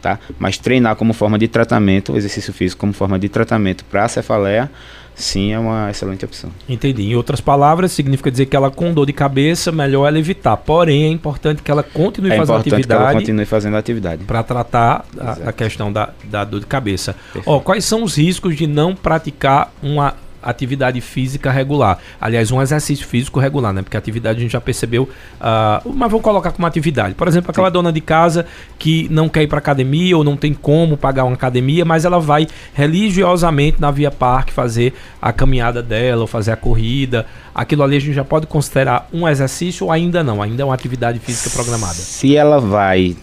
Tá? 0.00 0.18
Mas 0.36 0.58
treinar 0.58 0.96
como 0.96 1.12
forma 1.12 1.38
de 1.38 1.46
tratamento, 1.46 2.12
o 2.12 2.16
exercício 2.16 2.52
físico 2.52 2.80
como 2.80 2.92
forma 2.92 3.18
de 3.18 3.28
tratamento 3.28 3.84
para 3.84 4.04
a 4.04 4.08
cefaleia, 4.08 4.68
sim 5.14 5.52
é 5.52 5.58
uma 5.58 5.90
excelente 5.90 6.24
opção. 6.24 6.50
Entendi. 6.68 7.02
Em 7.02 7.14
outras 7.14 7.40
palavras, 7.40 7.92
significa 7.92 8.30
dizer 8.30 8.46
que 8.46 8.56
ela 8.56 8.70
com 8.70 8.92
dor 8.92 9.06
de 9.06 9.12
cabeça, 9.12 9.70
melhor 9.72 10.06
ela 10.06 10.18
evitar. 10.18 10.56
Porém, 10.56 11.04
é 11.04 11.08
importante 11.08 11.62
que 11.62 11.70
ela 11.70 11.82
continue 11.82 12.30
é 12.30 12.36
fazendo 12.36 12.44
importante 12.44 12.86
que 12.86 12.92
ela 12.92 13.02
atividade 13.02 13.18
continue 13.18 13.44
fazendo 13.44 13.76
atividade. 13.76 14.24
para 14.24 14.42
tratar 14.42 15.04
a, 15.18 15.48
a 15.48 15.52
questão 15.52 15.92
da, 15.92 16.10
da 16.24 16.44
dor 16.44 16.60
de 16.60 16.66
cabeça. 16.66 17.14
Perfeito. 17.32 17.48
Ó, 17.48 17.60
quais 17.60 17.84
são 17.84 18.02
os 18.02 18.16
riscos 18.16 18.56
de 18.56 18.66
não 18.66 18.94
praticar 18.94 19.72
uma 19.82 20.14
atividade 20.42 21.00
física 21.00 21.50
regular? 21.50 21.98
Aliás, 22.20 22.50
um 22.50 22.60
exercício 22.60 23.06
físico 23.06 23.38
regular, 23.38 23.72
né? 23.72 23.82
Porque 23.82 23.96
atividade 23.96 24.38
a 24.38 24.42
gente 24.42 24.52
já 24.52 24.60
percebeu, 24.60 25.08
ah, 25.40 25.80
mas 25.84 26.10
vou 26.10 26.20
colocar 26.20 26.50
como 26.52 26.66
atividade. 26.66 27.14
Por 27.14 27.28
exemplo, 27.28 27.50
aquela 27.50 27.70
dona 27.70 27.92
de 27.92 28.00
casa 28.00 28.46
que 28.78 29.08
não 29.10 29.28
quer 29.28 29.42
ir 29.42 29.46
para 29.46 29.58
academia 29.58 30.16
ou 30.16 30.24
não 30.24 30.36
tem 30.36 30.52
como 30.52 30.96
pagar 30.96 31.24
uma 31.24 31.34
academia, 31.34 31.84
mas 31.84 32.04
ela 32.04 32.18
vai 32.18 32.46
religiosamente 32.74 33.80
na 33.80 33.90
Via 33.90 34.10
Parque 34.10 34.52
fazer 34.52 34.94
a 35.20 35.32
caminhada 35.32 35.82
dela 35.82 36.22
ou 36.22 36.26
fazer 36.26 36.52
a 36.52 36.56
corrida. 36.56 37.26
Aquilo 37.54 37.82
ali 37.82 37.96
a 37.96 38.00
gente 38.00 38.14
já 38.14 38.24
pode 38.24 38.46
considerar 38.46 39.08
um 39.12 39.28
exercício 39.28 39.86
ou 39.86 39.92
ainda 39.92 40.22
não? 40.22 40.42
Ainda 40.42 40.62
é 40.62 40.64
uma 40.64 40.74
atividade 40.74 41.18
física 41.18 41.50
programada. 41.50 41.94
Se 41.94 42.36
ela 42.36 42.60
vai 42.60 43.16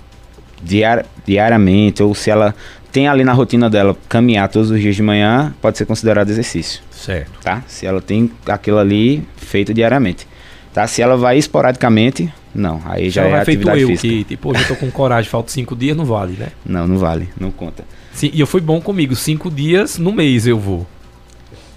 diar- 0.61 1.05
diariamente 1.25 2.03
ou 2.03 2.13
se 2.13 2.29
ela 2.29 2.53
tem 2.91 3.07
ali 3.07 3.23
na 3.23 3.33
rotina 3.33 3.69
dela 3.69 3.95
caminhar 4.07 4.49
todos 4.49 4.71
os 4.71 4.79
dias 4.81 4.95
de 4.95 5.03
manhã, 5.03 5.53
pode 5.61 5.77
ser 5.77 5.85
considerado 5.85 6.29
exercício, 6.29 6.81
Certo. 6.99 7.39
tá? 7.41 7.63
Se 7.67 7.85
ela 7.85 8.01
tem 8.01 8.31
aquilo 8.47 8.77
ali 8.77 9.23
feito 9.37 9.73
diariamente, 9.73 10.27
tá? 10.73 10.85
Se 10.87 11.01
ela 11.01 11.15
vai 11.17 11.37
esporadicamente, 11.37 12.31
não, 12.53 12.81
aí 12.85 13.09
já 13.09 13.21
Já 13.23 13.27
é 13.27 13.31
vai 13.31 13.45
feito 13.45 13.59
atividade 13.69 13.81
eu, 13.81 13.87
física. 13.89 14.07
que 14.07 14.23
tipo, 14.25 14.55
eu 14.57 14.67
tô 14.67 14.75
com 14.75 14.89
coragem, 14.91 15.29
falta 15.29 15.51
cinco 15.51 15.75
dias, 15.75 15.95
não 15.95 16.05
vale, 16.05 16.33
né? 16.33 16.47
Não, 16.65 16.87
não 16.87 16.97
vale, 16.97 17.29
não 17.39 17.51
conta. 17.51 17.83
Sim, 18.13 18.31
e 18.33 18.39
eu 18.39 18.47
fui 18.47 18.59
bom 18.59 18.81
comigo, 18.81 19.15
cinco 19.15 19.49
dias 19.49 19.97
no 19.97 20.11
mês 20.11 20.45
eu 20.47 20.59
vou. 20.59 20.85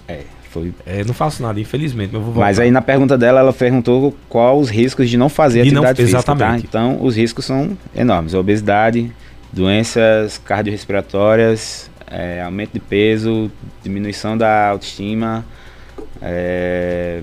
É, 0.07 0.21
foi. 0.49 0.73
É, 0.85 1.03
não 1.05 1.13
faço 1.13 1.41
nada, 1.41 1.59
infelizmente, 1.59 2.09
mas 2.11 2.15
eu 2.15 2.21
vou 2.21 2.33
Mas 2.43 2.57
voltar. 2.57 2.63
aí 2.63 2.71
na 2.71 2.81
pergunta 2.81 3.17
dela, 3.17 3.39
ela 3.39 3.53
perguntou 3.53 4.13
qual 4.27 4.59
os 4.59 4.69
riscos 4.69 5.09
de 5.09 5.15
não 5.15 5.29
fazer 5.29 5.63
De 5.63 5.71
não- 5.71 5.83
atividade 5.83 6.01
física, 6.11 6.23
tá? 6.23 6.33
exatamente. 6.33 6.65
Então, 6.67 6.97
os 7.01 7.15
riscos 7.15 7.45
são 7.45 7.77
enormes. 7.95 8.33
Obesidade, 8.33 9.09
doenças 9.53 10.37
cardiorrespiratórias, 10.43 11.89
é, 12.13 12.41
aumento 12.41 12.73
de 12.73 12.79
peso, 12.79 13.51
diminuição 13.83 14.37
da 14.37 14.69
autoestima, 14.69 15.43
é, 16.21 17.21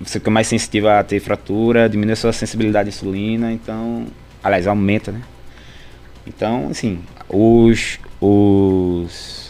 você 0.00 0.18
fica 0.18 0.30
mais 0.30 0.46
sensitivo 0.46 0.88
a 0.88 1.02
ter 1.04 1.20
fratura, 1.20 1.88
diminui 1.88 2.12
a 2.12 2.16
sua 2.16 2.32
sensibilidade 2.32 2.88
à 2.88 2.90
insulina, 2.90 3.52
então, 3.52 4.06
aliás, 4.42 4.66
aumenta, 4.66 5.12
né? 5.12 5.20
Então, 6.26 6.68
assim, 6.70 7.00
os, 7.28 7.98
os, 8.20 9.47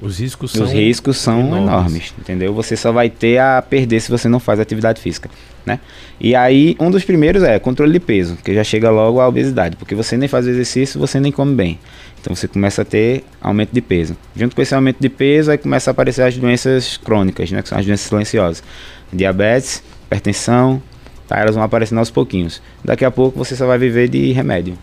Os 0.00 0.18
riscos 0.18 0.52
são. 0.52 0.64
os 0.64 0.72
riscos 0.72 1.16
são 1.16 1.40
enormes. 1.40 1.62
enormes. 1.68 2.14
entendeu? 2.18 2.52
Você 2.54 2.76
só 2.76 2.92
vai 2.92 3.08
ter 3.08 3.38
a 3.38 3.62
perder 3.62 4.00
se 4.00 4.10
você 4.10 4.28
não 4.28 4.40
faz 4.40 4.58
atividade 4.60 5.00
física, 5.00 5.30
né? 5.64 5.78
E 6.20 6.34
aí, 6.34 6.76
um 6.80 6.90
dos 6.90 7.04
primeiros 7.04 7.42
é 7.42 7.58
controle 7.58 7.92
de 7.92 8.00
peso, 8.00 8.36
que 8.44 8.52
já 8.54 8.64
chega 8.64 8.90
logo 8.90 9.20
à 9.20 9.28
obesidade, 9.28 9.76
porque 9.76 9.94
você 9.94 10.16
nem 10.16 10.28
faz 10.28 10.46
exercício, 10.46 10.98
você 11.00 11.18
nem 11.20 11.30
come 11.32 11.54
bem. 11.54 11.78
Então 12.20 12.34
você 12.34 12.48
começa 12.48 12.82
a 12.82 12.84
ter 12.84 13.22
aumento 13.40 13.70
de 13.72 13.80
peso. 13.80 14.16
Junto 14.34 14.56
com 14.56 14.62
esse 14.62 14.74
aumento 14.74 14.96
de 14.98 15.08
peso, 15.08 15.50
aí 15.50 15.58
começa 15.58 15.90
a 15.90 15.92
aparecer 15.92 16.22
as 16.22 16.36
doenças 16.36 16.96
crônicas, 16.96 17.50
né? 17.50 17.62
Que 17.62 17.68
são 17.68 17.78
as 17.78 17.86
doenças 17.86 18.06
silenciosas. 18.08 18.62
Diabetes, 19.12 19.82
hipertensão, 20.06 20.82
tá? 21.28 21.38
Elas 21.38 21.54
vão 21.54 21.62
aparecendo 21.64 21.98
aos 21.98 22.10
pouquinhos. 22.10 22.60
Daqui 22.84 23.04
a 23.04 23.10
pouco 23.10 23.38
você 23.38 23.54
só 23.54 23.66
vai 23.66 23.78
viver 23.78 24.08
de 24.08 24.32
remédio, 24.32 24.76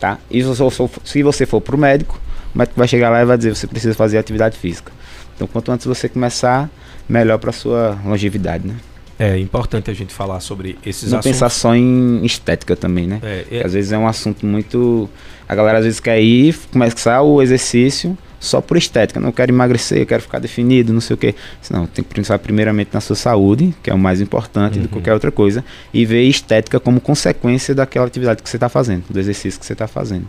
tá? 0.00 0.18
Se 0.30 0.42
você 0.42 0.70
for- 0.70 0.90
se 1.04 1.22
você 1.22 1.46
for 1.46 1.60
pro 1.60 1.78
médico, 1.78 2.20
o 2.58 2.60
médico 2.60 2.76
vai 2.76 2.88
chegar 2.88 3.08
lá 3.08 3.22
e 3.22 3.24
vai 3.24 3.36
dizer, 3.38 3.54
você 3.54 3.68
precisa 3.68 3.94
fazer 3.94 4.18
atividade 4.18 4.58
física. 4.58 4.90
Então, 5.36 5.46
quanto 5.46 5.70
antes 5.70 5.86
você 5.86 6.08
começar, 6.08 6.68
melhor 7.08 7.38
para 7.38 7.52
sua 7.52 7.96
longevidade, 8.04 8.66
né? 8.66 8.74
É 9.16 9.38
importante 9.38 9.88
a 9.90 9.94
gente 9.94 10.12
falar 10.12 10.40
sobre 10.40 10.76
esses 10.84 11.12
Não 11.12 11.20
assuntos. 11.20 11.38
pensar 11.38 11.48
só 11.50 11.72
em 11.74 12.24
estética 12.24 12.74
também, 12.74 13.06
né? 13.06 13.20
É, 13.22 13.44
é, 13.52 13.64
Às 13.64 13.74
vezes 13.74 13.92
é 13.92 13.98
um 13.98 14.08
assunto 14.08 14.44
muito. 14.44 15.08
A 15.48 15.54
galera 15.54 15.78
às 15.78 15.84
vezes 15.84 16.00
quer 16.00 16.20
ir, 16.20 16.56
começar 16.72 17.22
o 17.22 17.40
exercício 17.40 18.18
só 18.40 18.60
por 18.60 18.76
estética. 18.76 19.20
Não 19.20 19.30
quero 19.32 19.52
emagrecer, 19.52 20.04
quero 20.06 20.22
ficar 20.22 20.40
definido, 20.40 20.92
não 20.92 21.00
sei 21.00 21.14
o 21.14 21.16
quê. 21.16 21.34
Não, 21.70 21.86
tem 21.86 22.04
que 22.04 22.12
pensar 22.12 22.38
primeiramente 22.40 22.90
na 22.92 23.00
sua 23.00 23.16
saúde, 23.16 23.72
que 23.82 23.88
é 23.90 23.94
o 23.94 23.98
mais 23.98 24.20
importante 24.20 24.74
do 24.80 24.88
que 24.88 24.94
Uhum. 24.94 25.00
qualquer 25.00 25.14
outra 25.14 25.30
coisa, 25.30 25.64
e 25.94 26.04
ver 26.04 26.22
estética 26.24 26.78
como 26.80 27.00
consequência 27.00 27.72
daquela 27.74 28.06
atividade 28.06 28.42
que 28.42 28.48
você 28.48 28.56
está 28.56 28.68
fazendo, 28.68 29.04
do 29.10 29.18
exercício 29.20 29.58
que 29.60 29.66
você 29.66 29.72
está 29.74 29.86
fazendo. 29.88 30.26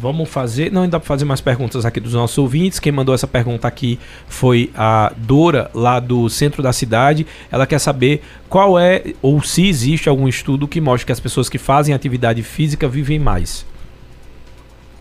Vamos 0.00 0.30
fazer. 0.30 0.72
Não, 0.72 0.84
ainda 0.84 0.98
para 0.98 1.06
fazer 1.06 1.26
mais 1.26 1.42
perguntas 1.42 1.84
aqui 1.84 2.00
dos 2.00 2.14
nossos 2.14 2.38
ouvintes. 2.38 2.78
Quem 2.78 2.90
mandou 2.90 3.14
essa 3.14 3.26
pergunta 3.26 3.68
aqui 3.68 3.98
foi 4.26 4.70
a 4.74 5.12
Dora, 5.14 5.70
lá 5.74 6.00
do 6.00 6.26
centro 6.30 6.62
da 6.62 6.72
cidade. 6.72 7.26
Ela 7.52 7.66
quer 7.66 7.78
saber 7.78 8.22
qual 8.48 8.78
é, 8.78 9.12
ou 9.20 9.42
se 9.42 9.68
existe 9.68 10.08
algum 10.08 10.26
estudo 10.26 10.66
que 10.66 10.80
mostre 10.80 11.04
que 11.04 11.12
as 11.12 11.20
pessoas 11.20 11.50
que 11.50 11.58
fazem 11.58 11.94
atividade 11.94 12.42
física 12.42 12.88
vivem 12.88 13.18
mais. 13.18 13.66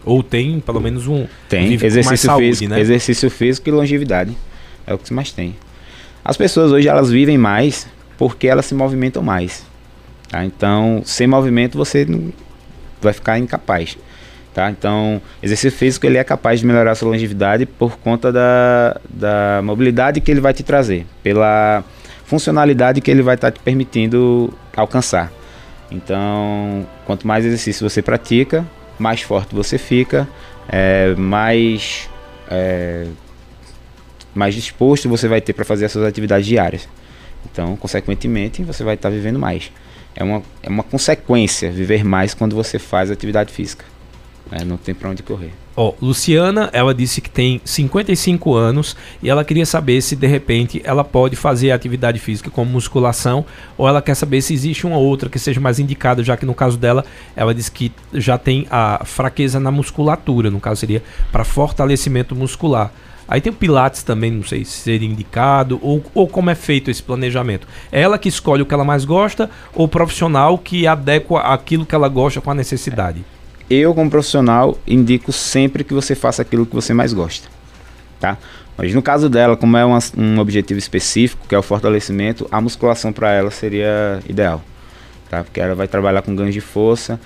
Ou 0.03 0.21
tem, 0.21 0.59
pelo 0.59 0.81
menos, 0.81 1.07
um. 1.07 1.25
Tem 1.47 1.71
exercício 1.73 2.17
saúde, 2.17 2.47
físico, 2.47 2.69
né? 2.69 2.81
exercício 2.81 3.31
físico 3.31 3.69
e 3.69 3.71
longevidade. 3.71 4.35
É 4.85 4.93
o 4.93 4.97
que 4.97 5.13
mais 5.13 5.31
tem. 5.31 5.55
As 6.25 6.35
pessoas 6.35 6.73
hoje 6.73 6.89
elas 6.89 7.09
vivem 7.09 7.37
mais 7.37 7.87
porque 8.17 8.49
elas 8.49 8.65
se 8.65 8.75
movimentam 8.75 9.23
mais. 9.23 9.65
tá? 10.27 10.43
Então, 10.43 11.01
sem 11.05 11.25
movimento 11.25 11.77
você 11.77 12.03
não 12.03 12.33
vai 13.01 13.13
ficar 13.13 13.39
incapaz. 13.39 13.97
Tá? 14.59 14.69
Então, 14.69 15.21
exercício 15.41 15.71
físico 15.71 16.05
ele 16.05 16.17
é 16.17 16.23
capaz 16.25 16.59
de 16.59 16.65
melhorar 16.65 16.91
a 16.91 16.95
sua 16.95 17.07
longevidade 17.11 17.65
por 17.65 17.97
conta 17.97 18.29
da, 18.29 18.99
da 19.09 19.61
mobilidade 19.63 20.19
que 20.19 20.29
ele 20.29 20.41
vai 20.41 20.53
te 20.53 20.63
trazer, 20.63 21.05
pela 21.23 21.81
funcionalidade 22.25 22.99
que 22.99 23.09
ele 23.09 23.21
vai 23.21 23.35
estar 23.35 23.51
te 23.51 23.59
permitindo 23.61 24.53
alcançar. 24.75 25.31
Então, 25.89 26.85
quanto 27.05 27.25
mais 27.25 27.45
exercício 27.45 27.89
você 27.89 28.01
pratica, 28.01 28.67
mais 28.99 29.21
forte 29.21 29.55
você 29.55 29.77
fica, 29.77 30.27
é, 30.67 31.15
mais, 31.15 32.09
é, 32.51 33.07
mais 34.35 34.53
disposto 34.53 35.07
você 35.07 35.29
vai 35.29 35.39
ter 35.39 35.53
para 35.53 35.63
fazer 35.63 35.85
as 35.85 35.91
suas 35.93 36.03
atividades 36.03 36.45
diárias. 36.45 36.85
Então, 37.49 37.77
consequentemente, 37.77 38.61
você 38.65 38.83
vai 38.83 38.95
estar 38.95 39.09
vivendo 39.09 39.39
mais. 39.39 39.71
É 40.13 40.21
uma, 40.21 40.43
é 40.61 40.67
uma 40.67 40.83
consequência 40.83 41.71
viver 41.71 42.03
mais 42.03 42.33
quando 42.33 42.57
você 42.57 42.77
faz 42.77 43.09
atividade 43.09 43.53
física. 43.53 43.85
É, 44.51 44.65
não 44.65 44.77
tem 44.77 44.95
para 44.95 45.09
onde 45.09 45.21
correr. 45.21 45.51
Ó, 45.75 45.93
Luciana, 46.01 46.69
ela 46.73 46.93
disse 46.93 47.21
que 47.21 47.29
tem 47.29 47.61
55 47.63 48.53
anos 48.53 48.97
e 49.23 49.29
ela 49.29 49.45
queria 49.45 49.65
saber 49.65 50.01
se 50.01 50.15
de 50.15 50.27
repente 50.27 50.81
ela 50.83 51.03
pode 51.03 51.35
fazer 51.35 51.71
atividade 51.71 52.19
física 52.19 52.49
como 52.49 52.69
musculação 52.69 53.45
ou 53.77 53.87
ela 53.87 54.01
quer 54.01 54.15
saber 54.15 54.41
se 54.41 54.53
existe 54.53 54.85
uma 54.85 54.97
outra 54.97 55.29
que 55.29 55.39
seja 55.39 55.61
mais 55.61 55.79
indicada, 55.79 56.23
já 56.23 56.35
que 56.35 56.45
no 56.45 56.53
caso 56.53 56.77
dela, 56.77 57.05
ela 57.35 57.53
disse 57.53 57.71
que 57.71 57.91
já 58.13 58.37
tem 58.37 58.67
a 58.69 59.05
fraqueza 59.05 59.59
na 59.59 59.71
musculatura, 59.71 60.49
no 60.49 60.59
caso 60.59 60.81
seria 60.81 61.01
para 61.31 61.45
fortalecimento 61.45 62.35
muscular. 62.35 62.91
Aí 63.25 63.39
tem 63.39 63.53
o 63.53 63.55
Pilates 63.55 64.01
também, 64.01 64.31
não 64.31 64.43
sei 64.43 64.65
se 64.65 64.71
seria 64.71 65.07
indicado, 65.07 65.79
ou, 65.83 66.03
ou 66.15 66.27
como 66.27 66.49
é 66.49 66.55
feito 66.55 66.89
esse 66.89 67.03
planejamento. 67.03 67.67
É 67.91 68.01
ela 68.01 68.17
que 68.17 68.27
escolhe 68.27 68.63
o 68.63 68.65
que 68.65 68.73
ela 68.73 68.83
mais 68.83 69.05
gosta, 69.05 69.51
ou 69.73 69.85
o 69.85 69.87
profissional 69.87 70.57
que 70.57 70.87
adequa 70.87 71.39
aquilo 71.41 71.85
que 71.85 71.93
ela 71.93 72.09
gosta 72.09 72.41
com 72.41 72.49
a 72.49 72.55
necessidade? 72.55 73.19
É 73.19 73.38
eu, 73.69 73.93
como 73.93 74.09
profissional, 74.09 74.77
indico 74.87 75.31
sempre 75.31 75.83
que 75.83 75.93
você 75.93 76.15
faça 76.15 76.41
aquilo 76.41 76.65
que 76.65 76.75
você 76.75 76.93
mais 76.93 77.13
gosta, 77.13 77.47
tá? 78.19 78.37
Mas 78.77 78.93
no 78.93 79.01
caso 79.01 79.29
dela, 79.29 79.57
como 79.57 79.75
é 79.75 79.83
uma, 79.83 79.99
um 80.17 80.39
objetivo 80.39 80.79
específico, 80.79 81.45
que 81.47 81.53
é 81.53 81.59
o 81.59 81.61
fortalecimento, 81.61 82.47
a 82.51 82.61
musculação 82.61 83.11
para 83.11 83.31
ela 83.31 83.51
seria 83.51 84.19
ideal, 84.27 84.63
tá? 85.29 85.43
Porque 85.43 85.59
ela 85.59 85.75
vai 85.75 85.87
trabalhar 85.87 86.21
com 86.21 86.35
ganhos 86.35 86.53
de 86.53 86.61
força 86.61 87.19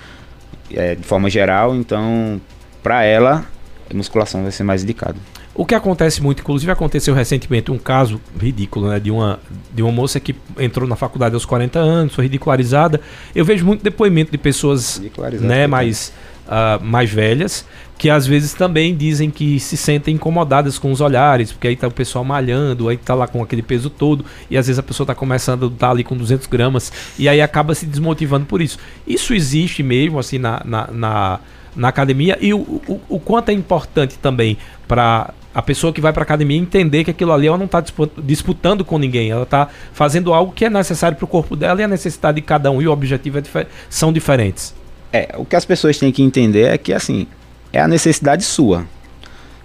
é, 0.72 0.94
de 0.94 1.02
forma 1.02 1.28
geral, 1.28 1.74
então 1.74 2.40
para 2.82 3.02
ela, 3.02 3.44
a 3.90 3.94
musculação 3.94 4.42
vai 4.42 4.52
ser 4.52 4.64
mais 4.64 4.82
indicado. 4.82 5.18
O 5.54 5.64
que 5.64 5.74
acontece 5.74 6.20
muito, 6.20 6.40
inclusive 6.40 6.70
aconteceu 6.72 7.14
recentemente 7.14 7.70
um 7.70 7.78
caso 7.78 8.20
ridículo, 8.40 8.88
né, 8.88 8.98
de 8.98 9.10
uma, 9.10 9.38
de 9.72 9.82
uma 9.82 9.92
moça 9.92 10.18
que 10.18 10.34
entrou 10.58 10.88
na 10.88 10.96
faculdade 10.96 11.34
aos 11.34 11.44
40 11.44 11.78
anos, 11.78 12.14
foi 12.14 12.24
ridicularizada. 12.24 13.00
Eu 13.34 13.44
vejo 13.44 13.64
muito 13.64 13.82
depoimento 13.82 14.32
de 14.32 14.38
pessoas, 14.38 15.00
né, 15.40 15.66
mais 15.68 16.12
uh, 16.44 16.82
mais 16.82 17.10
velhas, 17.10 17.64
que 17.96 18.10
às 18.10 18.26
vezes 18.26 18.52
também 18.52 18.94
dizem 18.94 19.30
que 19.30 19.58
se 19.60 19.76
sentem 19.76 20.14
incomodadas 20.14 20.78
com 20.78 20.90
os 20.90 21.00
olhares, 21.00 21.52
porque 21.52 21.68
aí 21.68 21.76
tá 21.76 21.86
o 21.86 21.90
pessoal 21.90 22.24
malhando, 22.24 22.88
aí 22.88 22.96
tá 22.96 23.14
lá 23.14 23.26
com 23.26 23.42
aquele 23.42 23.62
peso 23.62 23.88
todo, 23.88 24.24
e 24.50 24.56
às 24.56 24.66
vezes 24.66 24.78
a 24.78 24.82
pessoa 24.82 25.06
tá 25.06 25.14
começando 25.14 25.66
a 25.66 25.78
tá 25.78 25.90
ali 25.90 26.04
com 26.04 26.16
200 26.16 26.46
gramas, 26.46 26.92
e 27.18 27.28
aí 27.28 27.40
acaba 27.40 27.74
se 27.74 27.86
desmotivando 27.86 28.46
por 28.46 28.60
isso. 28.60 28.78
Isso 29.06 29.32
existe 29.34 29.82
mesmo, 29.82 30.18
assim, 30.18 30.38
na, 30.38 30.60
na, 30.64 30.88
na, 30.90 31.40
na 31.76 31.88
academia, 31.88 32.36
e 32.40 32.52
o, 32.52 32.58
o, 32.58 33.00
o 33.08 33.20
quanto 33.20 33.50
é 33.50 33.52
importante 33.52 34.18
também 34.18 34.58
para 34.88 35.32
a 35.54 35.62
pessoa 35.62 35.92
que 35.92 36.00
vai 36.00 36.12
para 36.12 36.22
academia 36.22 36.58
entender 36.58 37.04
que 37.04 37.10
aquilo 37.12 37.32
ali 37.32 37.46
ela 37.46 37.56
não 37.56 37.66
está 37.66 37.82
disputando 38.22 38.84
com 38.84 38.98
ninguém, 38.98 39.30
ela 39.30 39.44
está 39.44 39.68
fazendo 39.92 40.34
algo 40.34 40.52
que 40.52 40.64
é 40.64 40.70
necessário 40.70 41.16
para 41.16 41.24
o 41.24 41.28
corpo 41.28 41.54
dela 41.54 41.80
e 41.80 41.84
a 41.84 41.88
necessidade 41.88 42.36
de 42.36 42.42
cada 42.42 42.70
um 42.70 42.82
e 42.82 42.88
o 42.88 42.92
objetivo 42.92 43.38
é 43.38 43.66
são 43.88 44.12
diferentes. 44.12 44.74
É, 45.12 45.32
o 45.36 45.44
que 45.44 45.54
as 45.54 45.64
pessoas 45.64 45.96
têm 45.96 46.10
que 46.10 46.22
entender 46.22 46.64
é 46.64 46.76
que, 46.76 46.92
assim, 46.92 47.28
é 47.72 47.80
a 47.80 47.86
necessidade 47.86 48.42
sua. 48.42 48.84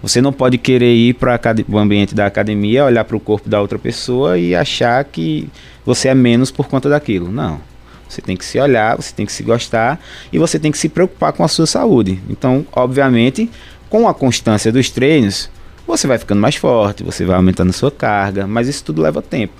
Você 0.00 0.22
não 0.22 0.32
pode 0.32 0.56
querer 0.56 0.94
ir 0.94 1.14
para 1.14 1.38
o 1.68 1.76
ambiente 1.76 2.14
da 2.14 2.24
academia, 2.24 2.84
olhar 2.84 3.04
para 3.04 3.16
o 3.16 3.20
corpo 3.20 3.48
da 3.48 3.60
outra 3.60 3.78
pessoa 3.78 4.38
e 4.38 4.54
achar 4.54 5.02
que 5.04 5.48
você 5.84 6.08
é 6.08 6.14
menos 6.14 6.50
por 6.50 6.68
conta 6.68 6.88
daquilo. 6.88 7.30
Não. 7.30 7.60
Você 8.08 8.22
tem 8.22 8.36
que 8.36 8.44
se 8.44 8.58
olhar, 8.58 8.96
você 8.96 9.12
tem 9.14 9.26
que 9.26 9.32
se 9.32 9.42
gostar 9.42 10.00
e 10.32 10.38
você 10.38 10.58
tem 10.58 10.72
que 10.72 10.78
se 10.78 10.88
preocupar 10.88 11.32
com 11.32 11.44
a 11.44 11.48
sua 11.48 11.66
saúde. 11.66 12.20
Então, 12.28 12.64
obviamente, 12.72 13.50
com 13.88 14.08
a 14.08 14.14
constância 14.14 14.72
dos 14.72 14.88
treinos, 14.88 15.50
você 15.90 16.06
vai 16.06 16.18
ficando 16.18 16.40
mais 16.40 16.56
forte, 16.56 17.02
você 17.02 17.24
vai 17.24 17.36
aumentando 17.36 17.70
a 17.70 17.72
sua 17.72 17.90
carga, 17.90 18.46
mas 18.46 18.68
isso 18.68 18.84
tudo 18.84 19.02
leva 19.02 19.20
tempo 19.20 19.52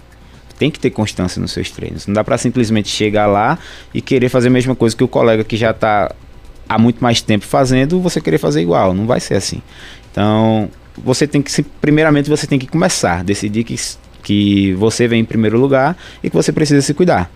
tem 0.60 0.70
que 0.70 0.78
ter 0.78 0.90
constância 0.90 1.40
nos 1.40 1.52
seus 1.52 1.70
treinos. 1.70 2.06
Não 2.06 2.12
dá 2.12 2.22
para 2.22 2.36
simplesmente 2.36 2.86
chegar 2.90 3.26
lá 3.26 3.58
e 3.94 4.02
querer 4.02 4.28
fazer 4.28 4.48
a 4.48 4.50
mesma 4.50 4.76
coisa 4.76 4.94
que 4.94 5.02
o 5.02 5.08
colega 5.08 5.42
que 5.42 5.56
já 5.56 5.70
está 5.70 6.14
há 6.68 6.78
muito 6.78 7.02
mais 7.02 7.22
tempo 7.22 7.46
fazendo, 7.46 7.98
você 7.98 8.20
querer 8.20 8.36
fazer 8.36 8.60
igual. 8.60 8.92
Não 8.92 9.06
vai 9.06 9.20
ser 9.20 9.36
assim. 9.36 9.62
Então, 10.12 10.68
você 11.02 11.26
tem 11.26 11.40
que, 11.40 11.62
primeiramente, 11.80 12.28
você 12.28 12.46
tem 12.46 12.58
que 12.58 12.66
começar, 12.66 13.24
decidir 13.24 13.64
que, 13.64 13.74
que 14.22 14.74
você 14.74 15.08
vem 15.08 15.22
em 15.22 15.24
primeiro 15.24 15.58
lugar 15.58 15.96
e 16.22 16.28
que 16.28 16.36
você 16.36 16.52
precisa 16.52 16.82
se 16.82 16.92
cuidar. 16.92 17.30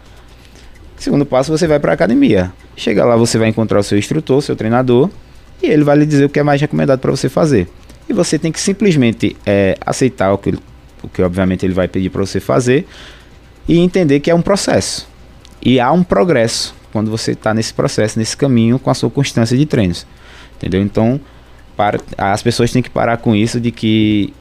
Segundo 0.99 1.25
passo, 1.25 1.51
você 1.51 1.67
vai 1.67 1.81
para 1.81 1.93
a 1.93 1.95
academia. 1.95 2.53
Chega 2.77 3.07
lá, 3.07 3.17
você 3.17 3.39
vai 3.39 3.49
encontrar 3.49 3.79
o 3.79 3.83
seu 3.83 3.97
instrutor, 3.97 4.43
seu 4.43 4.55
treinador, 4.55 5.09
e 5.63 5.67
ele 5.67 5.83
vai 5.83 5.97
lhe 5.97 6.05
dizer 6.05 6.27
o 6.27 6.29
que 6.29 6.39
é 6.39 6.43
mais 6.43 6.61
recomendado 6.61 7.01
para 7.01 7.11
você 7.11 7.31
fazer. 7.31 7.69
E 8.09 8.13
você 8.13 8.39
tem 8.39 8.53
que 8.53 8.61
simplesmente 8.61 9.37
é, 9.47 9.77
aceitar 9.85 10.33
o 10.33 10.39
que 10.39 10.55
o 11.05 11.09
que 11.09 11.23
obviamente 11.23 11.65
ele 11.65 11.75
vai 11.75 11.87
pedir 11.87 12.11
para 12.11 12.25
você 12.25 12.41
fazer, 12.41 12.87
e 13.69 13.79
entender 13.79 14.21
que 14.21 14.31
é 14.31 14.35
um 14.35 14.43
processo. 14.43 15.07
E 15.63 15.79
há 15.79 15.93
um 15.93 16.03
progresso 16.03 16.75
quando 16.93 17.11
você 17.11 17.33
está 17.33 17.53
nesse 17.53 17.73
processo, 17.75 18.19
nesse 18.19 18.37
caminho, 18.37 18.79
com 18.79 18.91
a 18.91 18.95
sua 18.95 19.11
constância 19.11 19.57
de 19.57 19.67
treinos. 19.67 20.07
Entendeu? 20.57 20.81
Então, 20.81 21.21
para, 21.77 21.99
as 22.17 22.43
pessoas 22.43 22.71
têm 22.71 22.83
que 22.83 22.91
parar 22.91 23.17
com 23.19 23.35
isso 23.35 23.61
de 23.61 23.71
que 23.71 24.33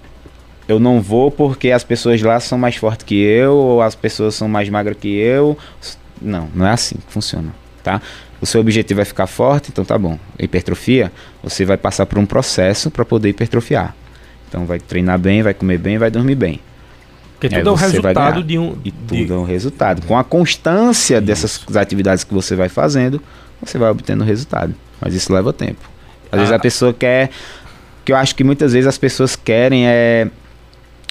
eu 0.68 0.80
não 0.80 1.02
vou 1.02 1.32
porque 1.32 1.72
as 1.72 1.84
pessoas 1.84 2.22
lá 2.22 2.40
são 2.40 2.58
mais 2.58 2.76
fortes 2.76 3.06
que 3.06 3.16
eu, 3.16 3.54
ou 3.56 3.82
as 3.82 3.96
pessoas 3.96 4.36
são 4.36 4.48
mais 4.48 4.70
magras 4.70 4.98
que 4.98 5.16
eu. 5.16 5.58
Não, 6.22 6.48
não 6.54 6.68
é 6.68 6.72
assim 6.72 6.96
que 6.96 7.12
funciona, 7.12 7.54
tá? 7.82 8.02
O 8.44 8.46
seu 8.46 8.60
objetivo 8.60 9.00
é 9.00 9.06
ficar 9.06 9.26
forte, 9.26 9.70
então 9.72 9.86
tá 9.86 9.98
bom. 9.98 10.20
Hipertrofia, 10.38 11.14
você 11.42 11.64
vai 11.64 11.78
passar 11.78 12.06
por 12.06 12.20
um 12.20 12.26
processo 12.26 12.92
para 12.92 13.06
poder 13.06 13.30
hipertrofiar. 13.30 13.96
Então 14.50 14.66
vai 14.66 14.82
treinar 14.82 15.18
bem, 15.18 15.42
vai 15.42 15.54
comer 15.54 15.78
bem, 15.78 15.98
vai 15.98 16.12
dormir 16.12 16.36
bem. 16.36 16.60
Porque 17.36 17.48
tudo 17.48 17.70
é 17.70 17.72
o 17.72 17.76
resultado 17.76 18.44
de 18.44 18.60
um. 18.60 18.76
E 18.84 18.92
tudo 18.92 19.26
de... 19.26 19.32
é 19.32 19.36
um 19.36 19.46
resultado. 19.46 20.06
Com 20.06 20.18
a 20.18 20.26
constância 20.26 21.16
isso. 21.16 21.26
dessas 21.26 21.78
atividades 21.78 22.26
que 22.26 22.34
você 22.34 22.54
vai 22.54 22.68
fazendo, 22.68 23.22
você 23.62 23.78
vai 23.78 23.90
obtendo 23.90 24.26
resultado. 24.26 24.76
Mas 25.00 25.14
isso 25.14 25.32
leva 25.32 25.54
tempo. 25.54 25.90
Às 26.30 26.34
ah. 26.34 26.38
vezes 26.40 26.52
a 26.52 26.60
pessoa 26.60 26.92
quer. 26.92 27.30
que 28.04 28.12
eu 28.12 28.18
acho 28.18 28.36
que 28.36 28.44
muitas 28.44 28.74
vezes 28.74 28.88
as 28.88 28.98
pessoas 28.98 29.38
querem 29.38 29.88
é. 29.88 30.28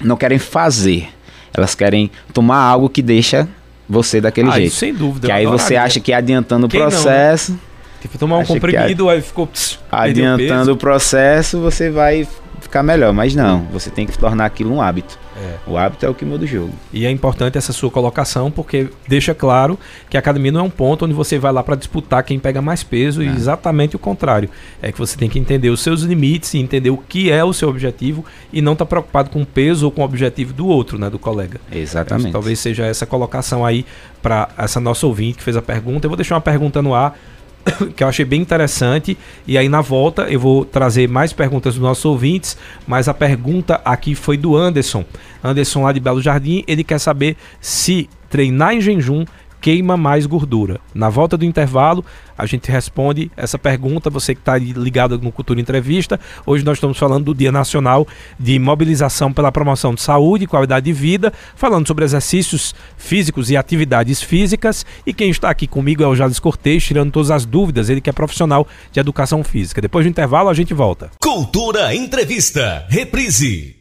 Não 0.03 0.18
querem 0.18 0.38
fazer. 0.38 1.09
Elas 1.55 1.75
querem 1.75 2.11
tomar 2.35 2.59
algo 2.59 2.90
que 2.90 3.01
deixa 3.01 3.49
você 3.93 4.21
daquele 4.21 4.49
ah, 4.49 4.53
jeito. 4.53 4.75
sem 4.75 4.93
dúvida. 4.93 5.29
Que 5.29 5.33
aí 5.33 5.47
você 5.47 5.77
acha 5.77 6.01
que 6.01 6.13
adiantando 6.13 6.67
Quem 6.67 6.81
o 6.81 6.85
processo. 6.85 7.53
Não, 7.53 7.59
né? 7.59 7.65
Tipo, 8.01 8.19
tomar 8.19 8.39
um 8.39 8.45
comprimido, 8.45 9.09
aí 9.09 9.21
ficou. 9.21 9.47
Pss, 9.47 9.79
adiantando 9.91 10.73
o 10.73 10.77
processo, 10.77 11.61
você 11.61 11.89
vai 11.89 12.27
ficar 12.61 12.83
melhor. 12.83 13.13
Mas 13.13 13.35
não, 13.35 13.61
você 13.73 13.91
tem 13.91 14.07
que 14.07 14.19
tornar 14.19 14.47
aquilo 14.47 14.75
um 14.75 14.83
hábito. 14.83 15.17
É. 15.43 15.71
O 15.71 15.77
hábito 15.77 16.07
é 16.07 16.09
o 16.09 16.15
que 16.15 16.25
muda 16.25 16.45
o 16.45 16.47
jogo. 16.47 16.73
E 16.93 17.05
é 17.05 17.11
importante 17.11 17.59
essa 17.59 17.73
sua 17.73 17.91
colocação, 17.91 18.51
porque 18.51 18.89
deixa 19.09 19.35
claro 19.35 19.79
que 20.09 20.17
a 20.17 20.21
academia 20.21 20.53
não 20.53 20.61
é 20.61 20.63
um 20.65 20.71
ponto 20.71 21.05
onde 21.05 21.15
você 21.15 21.39
vai 21.39 21.53
lá 21.53 21.63
para 21.63 21.75
disputar 21.75 22.23
quem 22.23 22.39
pega 22.39 22.63
mais 22.63 22.83
peso, 22.83 23.23
e 23.23 23.27
é. 23.27 23.31
exatamente 23.31 23.97
o 23.97 23.99
contrário. 23.99 24.49
É 24.81 24.93
que 24.93 24.99
você 24.99 25.17
tem 25.17 25.29
que 25.29 25.39
entender 25.39 25.71
os 25.71 25.81
seus 25.81 26.03
limites 26.03 26.55
e 26.55 26.59
entender 26.59 26.91
o 26.91 26.97
que 26.97 27.31
é 27.31 27.43
o 27.43 27.53
seu 27.53 27.69
objetivo 27.69 28.25
e 28.53 28.63
não 28.63 28.73
estar 28.73 28.85
tá 28.85 28.89
preocupado 28.89 29.31
com 29.31 29.43
o 29.43 29.47
peso 29.47 29.87
ou 29.87 29.91
com 29.91 30.03
o 30.03 30.05
objetivo 30.05 30.53
do 30.53 30.67
outro, 30.67 30.99
né, 30.99 31.11
do 31.11 31.19
colega. 31.19 31.61
Exatamente. 31.71 32.29
É, 32.29 32.33
talvez 32.33 32.59
seja 32.59 32.87
essa 32.87 33.07
colocação 33.07 33.65
aí 33.65 33.85
para 34.23 34.49
essa 34.57 34.79
nossa 34.79 35.07
ouvinte 35.07 35.39
que 35.39 35.45
fez 35.45 35.57
a 35.57 35.63
pergunta. 35.63 36.07
Eu 36.07 36.11
vou 36.11 36.17
deixar 36.17 36.37
uma 36.37 36.41
pergunta 36.41 36.81
no 36.81 36.95
ar 36.95 37.19
que 37.96 38.03
eu 38.03 38.09
achei 38.09 38.25
bem 38.25 38.40
interessante. 38.40 39.16
E 39.46 39.57
aí 39.57 39.68
na 39.68 39.81
volta 39.81 40.22
eu 40.22 40.40
vou 40.40 40.64
trazer 40.64 41.09
mais 41.09 41.33
perguntas 41.33 41.75
dos 41.75 41.83
nossos 41.83 42.05
ouvintes, 42.05 42.57
mas 42.87 43.09
a 43.09 43.14
pergunta 43.14 43.81
aqui 43.85 44.14
foi 44.14 44.37
do 44.37 44.57
Anderson. 44.57 45.05
Anderson 45.42 45.83
lá 45.83 45.92
de 45.92 46.01
Belo 46.01 46.20
Jardim, 46.20 46.64
ele 46.66 46.85
quer 46.85 46.98
saber 46.98 47.37
se 47.61 48.09
treinar 48.31 48.75
em 48.75 48.81
jejum 48.81 49.25
queima 49.62 49.96
mais 49.96 50.27
gordura? 50.27 50.81
Na 50.92 51.09
volta 51.09 51.38
do 51.38 51.44
intervalo, 51.44 52.05
a 52.37 52.44
gente 52.44 52.70
responde 52.70 53.31
essa 53.37 53.57
pergunta. 53.57 54.11
Você 54.11 54.35
que 54.35 54.40
está 54.40 54.59
ligado 54.59 55.16
no 55.18 55.31
Cultura 55.31 55.61
Entrevista, 55.61 56.18
hoje 56.44 56.64
nós 56.64 56.77
estamos 56.77 56.98
falando 56.98 57.27
do 57.27 57.35
Dia 57.35 57.53
Nacional 57.53 58.07
de 58.38 58.59
Mobilização 58.59 59.33
pela 59.33 59.53
Promoção 59.53 59.94
de 59.94 60.03
Saúde 60.03 60.44
e 60.44 60.46
Qualidade 60.48 60.85
de 60.85 60.92
Vida, 60.92 61.33
falando 61.55 61.87
sobre 61.87 62.05
exercícios 62.05 62.75
físicos 62.96 63.51
e 63.51 63.57
atividades 63.57 64.20
físicas. 64.20 64.85
E 65.07 65.14
quem 65.14 65.31
está 65.31 65.48
aqui 65.48 65.68
comigo 65.68 66.03
é 66.03 66.07
o 66.07 66.16
Jales 66.16 66.40
Cortez, 66.40 66.85
tirando 66.85 67.12
todas 67.12 67.31
as 67.31 67.46
dúvidas, 67.46 67.88
ele 67.88 68.01
que 68.01 68.11
é 68.11 68.12
profissional 68.12 68.66
de 68.90 68.98
educação 68.98 69.44
física. 69.44 69.81
Depois 69.81 70.05
do 70.05 70.11
intervalo, 70.11 70.48
a 70.48 70.55
gente 70.55 70.75
volta. 70.75 71.11
Cultura 71.22 71.94
Entrevista, 71.94 72.85
reprise. 72.88 73.77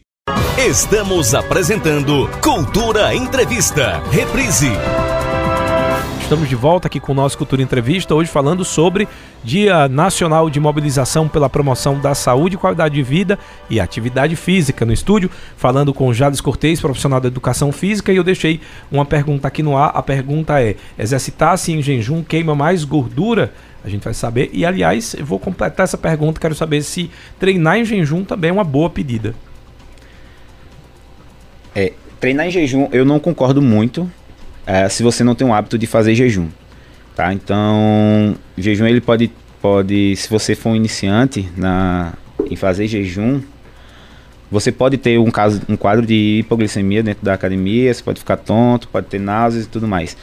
Estamos 0.56 1.34
apresentando 1.34 2.28
Cultura 2.40 3.12
Entrevista, 3.14 4.00
reprise. 4.12 4.70
Estamos 6.32 6.48
de 6.48 6.56
volta 6.56 6.88
aqui 6.88 6.98
com 6.98 7.12
o 7.12 7.14
nosso 7.14 7.36
Cultura 7.36 7.60
Entrevista, 7.60 8.14
hoje 8.14 8.30
falando 8.30 8.64
sobre 8.64 9.06
Dia 9.44 9.86
Nacional 9.86 10.48
de 10.48 10.58
Mobilização 10.58 11.28
pela 11.28 11.46
Promoção 11.46 12.00
da 12.00 12.14
Saúde, 12.14 12.56
Qualidade 12.56 12.94
de 12.94 13.02
Vida 13.02 13.38
e 13.68 13.78
Atividade 13.78 14.34
Física. 14.34 14.86
No 14.86 14.94
estúdio, 14.94 15.30
falando 15.58 15.92
com 15.92 16.10
Jales 16.10 16.40
Cortez, 16.40 16.80
profissional 16.80 17.20
da 17.20 17.28
Educação 17.28 17.70
Física, 17.70 18.10
e 18.10 18.16
eu 18.16 18.24
deixei 18.24 18.62
uma 18.90 19.04
pergunta 19.04 19.46
aqui 19.46 19.62
no 19.62 19.76
ar. 19.76 19.90
A 19.94 20.02
pergunta 20.02 20.58
é: 20.58 20.76
exercitar-se 20.98 21.70
em 21.70 21.82
jejum 21.82 22.22
queima 22.22 22.54
mais 22.54 22.82
gordura? 22.82 23.52
A 23.84 23.90
gente 23.90 24.02
vai 24.02 24.14
saber. 24.14 24.48
E, 24.54 24.64
aliás, 24.64 25.12
eu 25.12 25.26
vou 25.26 25.38
completar 25.38 25.84
essa 25.84 25.98
pergunta, 25.98 26.40
quero 26.40 26.54
saber 26.54 26.80
se 26.80 27.10
treinar 27.38 27.76
em 27.76 27.84
jejum 27.84 28.24
também 28.24 28.48
é 28.48 28.52
uma 28.54 28.64
boa 28.64 28.88
pedida. 28.88 29.34
É, 31.74 31.92
treinar 32.18 32.46
em 32.46 32.50
jejum 32.50 32.88
eu 32.90 33.04
não 33.04 33.20
concordo 33.20 33.60
muito 33.60 34.10
é, 34.66 34.88
se 34.88 35.02
você 35.02 35.24
não 35.24 35.34
tem 35.34 35.46
o 35.46 35.52
hábito 35.52 35.78
de 35.78 35.86
fazer 35.86 36.14
jejum. 36.14 36.48
Tá? 37.14 37.32
Então, 37.32 38.36
jejum 38.56 38.86
ele 38.86 39.00
pode 39.00 39.30
pode, 39.62 40.16
se 40.16 40.28
você 40.28 40.56
for 40.56 40.70
um 40.70 40.76
iniciante 40.76 41.48
na, 41.56 42.14
em 42.50 42.56
fazer 42.56 42.88
jejum, 42.88 43.40
você 44.50 44.72
pode 44.72 44.98
ter 44.98 45.18
um, 45.18 45.30
caso, 45.30 45.62
um 45.68 45.76
quadro 45.76 46.04
de 46.04 46.40
hipoglicemia 46.40 47.02
dentro 47.02 47.24
da 47.24 47.32
academia, 47.32 47.94
você 47.94 48.02
pode 48.02 48.18
ficar 48.18 48.36
tonto, 48.36 48.88
pode 48.88 49.06
ter 49.06 49.20
náuseas 49.20 49.64
e 49.64 49.68
tudo 49.68 49.86
mais. 49.86 50.16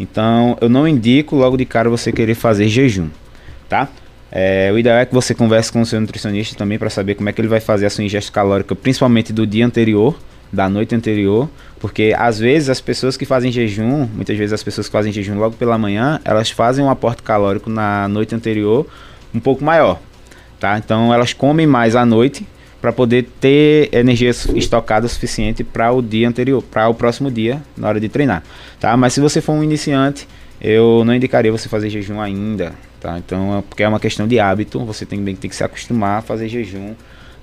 Então, 0.00 0.56
eu 0.60 0.68
não 0.68 0.88
indico 0.88 1.36
logo 1.36 1.56
de 1.56 1.64
cara 1.66 1.88
você 1.90 2.10
querer 2.10 2.34
fazer 2.34 2.68
jejum, 2.68 3.08
tá? 3.68 3.88
É, 4.32 4.70
o 4.72 4.78
ideal 4.78 4.98
é 4.98 5.06
que 5.06 5.14
você 5.14 5.34
converse 5.34 5.70
com 5.70 5.80
o 5.80 5.86
seu 5.86 6.00
nutricionista 6.00 6.56
também 6.56 6.78
para 6.78 6.90
saber 6.90 7.14
como 7.14 7.28
é 7.28 7.32
que 7.32 7.40
ele 7.40 7.48
vai 7.48 7.60
fazer 7.60 7.86
a 7.86 7.90
sua 7.90 8.02
ingesta 8.02 8.32
calórica, 8.32 8.74
principalmente 8.74 9.32
do 9.32 9.46
dia 9.46 9.64
anterior, 9.64 10.18
da 10.52 10.68
noite 10.68 10.94
anterior, 10.94 11.48
porque 11.78 12.14
às 12.16 12.38
vezes 12.38 12.68
as 12.68 12.80
pessoas 12.80 13.16
que 13.16 13.24
fazem 13.24 13.52
jejum, 13.52 14.06
muitas 14.14 14.36
vezes 14.36 14.52
as 14.52 14.62
pessoas 14.62 14.86
que 14.88 14.92
fazem 14.92 15.12
jejum 15.12 15.38
logo 15.38 15.56
pela 15.56 15.76
manhã, 15.76 16.20
elas 16.24 16.50
fazem 16.50 16.84
um 16.84 16.90
aporte 16.90 17.22
calórico 17.22 17.68
na 17.68 18.08
noite 18.08 18.34
anterior 18.34 18.86
um 19.34 19.40
pouco 19.40 19.64
maior, 19.64 20.00
tá? 20.58 20.78
Então 20.78 21.12
elas 21.12 21.32
comem 21.32 21.66
mais 21.66 21.94
à 21.94 22.06
noite 22.06 22.46
para 22.80 22.92
poder 22.92 23.28
ter 23.40 23.88
energia 23.92 24.30
estocada 24.30 25.08
suficiente 25.08 25.64
para 25.64 25.92
o 25.92 26.00
dia 26.00 26.28
anterior, 26.28 26.62
para 26.62 26.88
o 26.88 26.94
próximo 26.94 27.30
dia 27.30 27.62
na 27.76 27.88
hora 27.88 28.00
de 28.00 28.08
treinar, 28.08 28.42
tá? 28.78 28.96
Mas 28.96 29.12
se 29.12 29.20
você 29.20 29.40
for 29.40 29.52
um 29.52 29.62
iniciante, 29.62 30.28
eu 30.60 31.02
não 31.04 31.14
indicaria 31.14 31.52
você 31.52 31.68
fazer 31.68 31.90
jejum 31.90 32.20
ainda, 32.20 32.72
tá? 33.00 33.18
Então, 33.18 33.58
é 33.58 33.62
porque 33.62 33.82
é 33.82 33.88
uma 33.88 34.00
questão 34.00 34.26
de 34.26 34.40
hábito, 34.40 34.84
você 34.84 35.04
tem, 35.04 35.22
tem 35.24 35.50
que 35.50 35.56
se 35.56 35.64
acostumar 35.64 36.18
a 36.18 36.22
fazer 36.22 36.48
jejum 36.48 36.94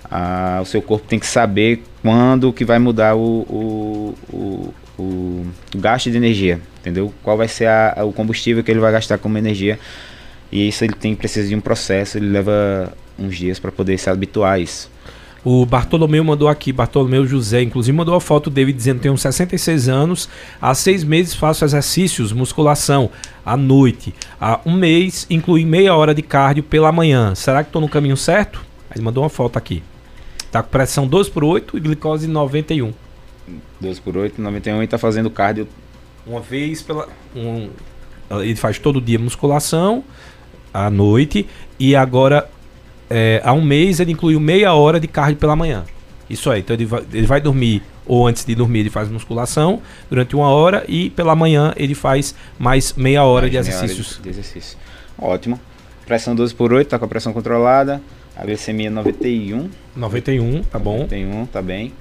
ah, 0.09 0.59
o 0.61 0.65
seu 0.65 0.81
corpo 0.81 1.07
tem 1.07 1.19
que 1.19 1.27
saber 1.27 1.83
quando 2.01 2.51
que 2.53 2.65
vai 2.65 2.79
mudar 2.79 3.15
o, 3.15 3.41
o, 3.49 4.15
o, 4.31 4.73
o, 5.01 5.45
gasto 5.75 6.11
de 6.11 6.17
energia, 6.17 6.59
entendeu? 6.79 7.13
Qual 7.23 7.37
vai 7.37 7.47
ser 7.47 7.67
a, 7.67 8.03
o 8.03 8.11
combustível 8.11 8.63
que 8.63 8.71
ele 8.71 8.79
vai 8.79 8.91
gastar 8.91 9.17
como 9.17 9.37
energia. 9.37 9.79
E 10.51 10.67
isso 10.67 10.83
ele 10.83 10.93
tem 10.93 11.15
precisa 11.15 11.47
de 11.47 11.55
um 11.55 11.61
processo, 11.61 12.17
ele 12.17 12.29
leva 12.29 12.93
uns 13.17 13.35
dias 13.35 13.59
para 13.59 13.71
poder 13.71 13.97
se 13.97 14.09
habituar 14.09 14.53
a 14.53 14.59
isso. 14.59 14.91
O 15.45 15.65
Bartolomeu 15.65 16.23
mandou 16.23 16.47
aqui, 16.47 16.71
Bartolomeu 16.71 17.27
José, 17.27 17.61
inclusive 17.61 17.95
mandou 17.95 18.15
a 18.15 18.21
foto 18.21 18.49
dele 18.49 18.71
dizendo 18.71 19.11
uns 19.11 19.21
66 19.21 19.89
anos, 19.89 20.29
há 20.61 20.73
seis 20.73 21.03
meses 21.03 21.33
faço 21.33 21.65
exercícios, 21.65 22.31
musculação, 22.31 23.09
à 23.45 23.57
noite. 23.57 24.15
Há 24.39 24.61
um 24.65 24.73
mês 24.73 25.27
inclui 25.29 25.65
meia 25.65 25.95
hora 25.95 26.15
de 26.15 26.21
cardio 26.21 26.63
pela 26.63 26.93
manhã. 26.93 27.35
Será 27.35 27.61
que 27.61 27.69
estou 27.69 27.81
no 27.81 27.89
caminho 27.89 28.15
certo? 28.15 28.63
Ele 28.95 29.03
mandou 29.03 29.21
uma 29.23 29.29
foto 29.29 29.57
aqui. 29.57 29.83
Tá 30.53 30.61
com 30.61 30.69
pressão 30.69 31.07
12 31.07 31.31
por 31.31 31.43
8 31.43 31.75
e 31.75 31.79
glicose 31.79 32.27
91. 32.27 32.93
12 33.81 34.01
por 34.01 34.15
8, 34.15 34.39
91 34.39 34.83
e 34.83 34.87
tá 34.87 34.99
fazendo 34.99 35.31
cardio 35.31 35.67
uma 36.27 36.39
vez 36.41 36.79
pela 36.79 37.09
um, 37.35 37.69
ele 38.29 38.55
faz 38.55 38.77
todo 38.77 39.01
dia 39.01 39.17
musculação 39.17 40.03
à 40.71 40.91
noite 40.91 41.47
e 41.79 41.95
agora 41.95 42.47
é, 43.09 43.41
há 43.43 43.51
um 43.51 43.63
mês 43.63 43.99
ele 43.99 44.11
incluiu 44.11 44.39
meia 44.39 44.75
hora 44.75 44.99
de 44.99 45.07
cardio 45.07 45.37
pela 45.37 45.55
manhã. 45.55 45.85
Isso 46.29 46.51
aí, 46.51 46.59
então 46.59 46.75
ele 46.75 46.85
vai, 46.85 47.03
ele 47.11 47.25
vai 47.25 47.41
dormir 47.41 47.81
ou 48.05 48.27
antes 48.27 48.45
de 48.45 48.53
dormir 48.53 48.81
ele 48.81 48.91
faz 48.91 49.09
musculação 49.09 49.81
durante 50.07 50.35
uma 50.35 50.49
hora 50.49 50.85
e 50.87 51.09
pela 51.09 51.35
manhã 51.35 51.73
ele 51.75 51.95
faz 51.95 52.35
mais 52.59 52.93
meia 52.93 53.23
hora 53.23 53.47
mais 53.47 53.51
de 53.53 53.57
exercícios. 53.57 54.11
Hora 54.11 54.17
de, 54.17 54.21
de 54.21 54.29
exercício. 54.29 54.77
Ótimo. 55.17 55.59
Pressão 56.05 56.35
12 56.35 56.53
por 56.53 56.71
8, 56.71 56.89
tá 56.89 56.99
com 56.99 57.05
a 57.05 57.07
pressão 57.07 57.33
controlada. 57.33 57.99
A 58.35 58.43
glicemia 58.43 58.89
91. 58.89 59.69
91, 59.95 60.63
tá 60.63 60.79
bom. 60.79 60.99
91, 60.99 61.45
tá 61.45 61.61
bem. 61.61 61.93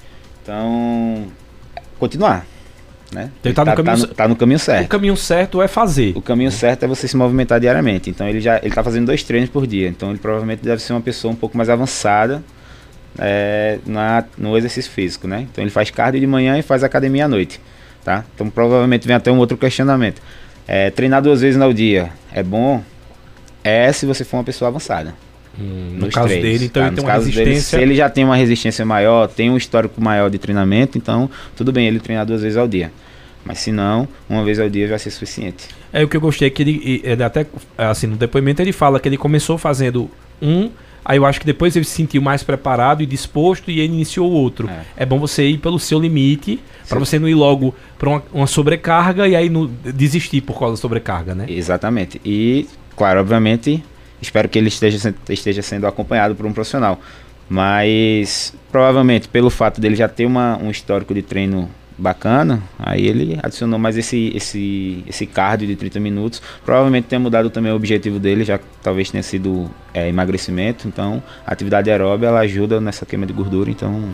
Então, 0.43 1.27
continuar. 1.99 2.47
Né? 3.13 3.31
Então, 3.41 3.53
tá, 3.53 3.65
tá, 3.65 3.71
no 3.71 3.77
caminho, 3.77 3.97
tá, 3.97 4.09
no, 4.09 4.15
tá, 4.15 4.29
no, 4.29 4.37
caminho 4.37 4.59
certo. 4.59 4.87
O 4.87 4.89
caminho 4.89 5.17
certo 5.17 5.61
é 5.61 5.69
fazer. 5.69 6.17
O 6.17 6.23
caminho 6.23 6.51
certo 6.51 6.85
é 6.85 6.89
você 6.89 7.07
se 7.07 7.15
movimentar 7.15 7.61
diariamente. 7.61 8.09
Então 8.09 8.27
ele 8.27 8.41
já 8.41 8.59
ele 8.59 8.75
tá 8.75 8.83
fazendo 8.83 9.07
dois 9.07 9.23
treinos 9.23 9.51
por 9.51 9.67
dia. 9.67 9.89
Então 9.89 10.11
ele 10.11 10.19
provavelmente 10.19 10.63
deve 10.63 10.81
ser 10.81 10.95
uma 10.95 11.01
pessoa 11.03 11.31
um 11.31 11.37
pouco 11.37 11.55
mais 11.55 11.69
avançada 11.69 12.43
é, 13.19 13.79
na, 13.85 14.25
no 14.39 14.57
exercício 14.57 14.91
físico, 14.91 15.29
né? 15.29 15.47
Então 15.51 15.63
ele 15.63 15.71
faz 15.71 15.91
cardio 15.91 16.21
de 16.21 16.27
manhã 16.27 16.59
e 16.59 16.63
faz 16.63 16.83
academia 16.83 17.27
à 17.27 17.29
noite, 17.29 17.61
tá? 18.03 18.25
Então 18.35 18.49
provavelmente 18.49 19.07
vem 19.07 19.15
até 19.15 19.31
um 19.31 19.39
outro 19.39 19.59
questionamento. 19.59 20.23
É, 20.67 20.91
treinar 20.91 21.21
duas 21.21 21.43
vezes 21.43 21.59
no 21.59 21.75
dia 21.75 22.11
é 22.33 22.43
bom? 22.43 22.83
É 23.63 23.93
se 23.93 24.07
você 24.07 24.25
for 24.25 24.39
uma 24.39 24.45
pessoa 24.45 24.69
avançada. 24.69 25.15
Hum, 25.59 25.97
no 25.99 26.11
caso 26.11 26.29
três, 26.29 26.43
dele, 26.43 26.65
então 26.65 26.83
tá? 26.83 26.87
ele 26.89 26.97
tem 26.97 27.05
uma 27.05 27.13
resistência. 27.13 27.45
Dele, 27.45 27.61
se 27.61 27.77
ele 27.77 27.95
já 27.95 28.09
tem 28.09 28.25
uma 28.25 28.37
resistência 28.37 28.85
maior, 28.85 29.29
tem 29.29 29.51
um 29.51 29.57
histórico 29.57 30.01
maior 30.01 30.31
de 30.31 30.39
treinamento, 30.39 30.97
então 30.97 31.31
tudo 31.57 31.73
bem 31.73 31.87
ele 31.87 32.01
treinar 32.01 32.25
duas 32.25 32.43
vezes 32.43 32.57
ao 32.57 32.67
dia. 32.67 32.91
Mas 33.45 33.59
se 33.59 33.73
não, 33.73 34.09
uma 34.29 34.45
vez 34.45 34.59
ao 34.59 34.69
dia 34.69 34.89
vai 34.89 34.99
ser 34.99 35.11
suficiente. 35.11 35.69
É 35.93 36.03
o 36.03 36.09
que 36.09 36.17
eu 36.17 36.21
gostei, 36.21 36.49
que 36.49 36.63
ele, 36.63 37.03
ele 37.05 37.23
até 37.23 37.47
assim, 37.77 38.07
no 38.07 38.17
depoimento 38.17 38.63
ele 38.63 38.73
fala 38.73 39.01
que 39.01 39.09
ele 39.09 39.19
começou 39.19 39.59
fazendo 39.59 40.11
um, 40.41 40.71
aí 41.05 41.19
eu 41.19 41.27
acho 41.27 41.41
que 41.41 41.47
depois 41.47 41.75
ele 41.75 41.85
se 41.85 41.91
sentiu 41.91 42.23
mais 42.23 42.43
preparado 42.43 43.03
e 43.03 43.07
disposto 43.07 43.71
e 43.71 43.81
ele 43.81 43.93
iniciou 43.93 44.31
o 44.31 44.33
outro. 44.33 44.71
É, 44.71 45.03
é 45.03 45.07
bom 45.07 45.19
você 45.19 45.45
ir 45.49 45.59
pelo 45.59 45.79
seu 45.79 45.99
limite, 45.99 46.61
para 46.89 46.99
você 46.99 47.19
não 47.19 47.29
ir 47.29 47.35
logo 47.35 47.75
para 47.99 48.09
uma, 48.09 48.23
uma, 48.33 48.47
sobrecarga 48.47 49.27
e 49.27 49.35
aí 49.35 49.51
no, 49.51 49.69
desistir 49.69 50.41
por 50.41 50.59
causa 50.59 50.75
da 50.75 50.81
sobrecarga, 50.81 51.35
né? 51.35 51.47
Exatamente. 51.49 52.21
E, 52.25 52.67
claro, 52.97 53.21
obviamente, 53.21 53.83
Espero 54.23 54.49
que 54.49 54.57
ele 54.57 54.69
esteja, 54.69 55.13
esteja 55.29 55.63
sendo 55.63 55.87
acompanhado 55.87 56.35
por 56.37 56.47
um 56.47 56.53
profissional. 56.53 57.01
Mas 57.49 58.55
provavelmente 58.71 59.29
pelo 59.29 59.51
fato 59.51 59.81
dele 59.81 59.97
já 59.97 60.09
ter 60.09 60.25
uma, 60.25 60.57
um 60.57 60.71
histórico 60.71 61.13
de 61.13 61.21
treino 61.21 61.69
bacana, 61.99 62.63
aí 62.79 63.07
ele 63.07 63.39
adicionou 63.43 63.79
mais 63.79 63.99
esse, 63.99 64.33
esse, 64.35 65.05
esse 65.07 65.27
cardio 65.27 65.67
de 65.67 65.77
30 65.77 66.01
minutos. 66.01 66.41
Provavelmente 66.65 67.09
tenha 67.09 67.21
mudado 67.21 67.51
também 67.51 67.73
o 67.73 67.77
objetivo 67.77 68.19
dele, 68.19 68.45
já 68.45 68.59
talvez 68.83 69.11
tenha 69.11 69.23
sido 69.23 69.69
é, 69.93 70.09
emagrecimento. 70.09 70.87
Então 70.87 71.23
a 71.45 71.53
atividade 71.53 71.91
aeróbica 71.91 72.29
ela 72.29 72.41
ajuda 72.41 72.81
nessa 72.81 73.05
queima 73.05 73.27
de 73.27 73.33
gordura, 73.33 73.71
então 73.71 74.09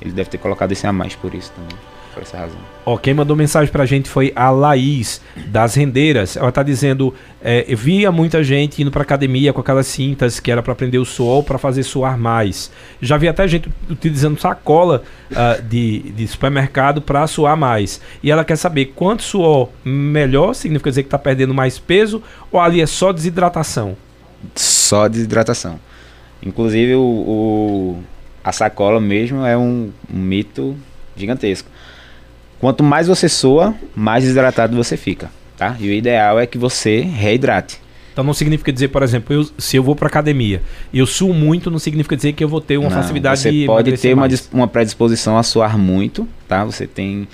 ele 0.00 0.12
deve 0.12 0.30
ter 0.30 0.38
colocado 0.38 0.70
esse 0.72 0.86
a 0.86 0.92
mais 0.92 1.16
por 1.16 1.34
isso 1.34 1.52
também 1.52 1.97
por 2.18 2.22
essa 2.22 2.36
razão. 2.36 2.58
Ó, 2.84 2.96
quem 2.96 3.14
mandou 3.14 3.36
mensagem 3.36 3.70
pra 3.70 3.86
gente 3.86 4.08
foi 4.08 4.32
a 4.34 4.50
Laís, 4.50 5.20
das 5.46 5.74
Rendeiras. 5.74 6.36
Ela 6.36 6.50
tá 6.50 6.62
dizendo: 6.62 7.14
é, 7.42 7.64
eu 7.68 7.76
via 7.76 8.10
muita 8.10 8.42
gente 8.42 8.82
indo 8.82 8.90
pra 8.90 9.02
academia 9.02 9.52
com 9.52 9.60
aquelas 9.60 9.86
cintas 9.86 10.40
que 10.40 10.50
era 10.50 10.62
para 10.62 10.74
prender 10.74 11.00
o 11.00 11.04
suor 11.04 11.44
para 11.44 11.58
fazer 11.58 11.84
suar 11.84 12.18
mais. 12.18 12.70
Já 13.00 13.16
vi 13.16 13.28
até 13.28 13.46
gente 13.46 13.70
utilizando 13.88 14.40
sacola 14.40 15.02
uh, 15.30 15.62
de, 15.62 16.00
de 16.12 16.26
supermercado 16.26 17.00
para 17.00 17.26
suar 17.26 17.56
mais. 17.56 18.00
E 18.22 18.30
ela 18.30 18.44
quer 18.44 18.56
saber 18.56 18.86
quanto 18.86 19.22
suor 19.22 19.68
melhor 19.84 20.54
significa 20.54 20.90
dizer 20.90 21.04
que 21.04 21.08
tá 21.08 21.18
perdendo 21.18 21.54
mais 21.54 21.78
peso 21.78 22.22
ou 22.50 22.58
ali 22.60 22.80
é 22.80 22.86
só 22.86 23.12
desidratação? 23.12 23.96
Só 24.54 25.08
desidratação. 25.08 25.78
Inclusive 26.42 26.94
o, 26.94 27.00
o 27.00 28.02
a 28.42 28.52
sacola 28.52 29.00
mesmo 29.00 29.44
é 29.44 29.56
um, 29.56 29.90
um 30.12 30.18
mito 30.18 30.76
gigantesco. 31.18 31.68
Quanto 32.60 32.82
mais 32.82 33.06
você 33.06 33.28
soa, 33.28 33.74
mais 33.94 34.24
desidratado 34.24 34.76
você 34.76 34.96
fica, 34.96 35.30
tá? 35.56 35.76
E 35.78 35.88
o 35.88 35.92
ideal 35.92 36.38
é 36.40 36.46
que 36.46 36.58
você 36.58 37.00
reidrate. 37.00 37.80
Então 38.12 38.24
não 38.24 38.34
significa 38.34 38.72
dizer, 38.72 38.88
por 38.88 39.04
exemplo, 39.04 39.32
eu, 39.32 39.48
se 39.56 39.76
eu 39.76 39.82
vou 39.82 39.94
para 39.94 40.08
academia 40.08 40.60
e 40.92 40.98
eu 40.98 41.06
suo 41.06 41.32
muito, 41.32 41.70
não 41.70 41.78
significa 41.78 42.16
dizer 42.16 42.32
que 42.32 42.42
eu 42.42 42.48
vou 42.48 42.60
ter 42.60 42.76
uma 42.76 42.90
não, 42.90 42.96
facilidade 42.96 43.42
você 43.42 43.50
de 43.52 43.64
pode 43.64 43.96
ter 43.96 44.12
uma, 44.12 44.26
uma 44.52 44.66
predisposição 44.66 45.38
a 45.38 45.44
suar 45.44 45.78
muito, 45.78 46.26
tá? 46.48 46.64
Você 46.64 46.84
tem 46.84 47.28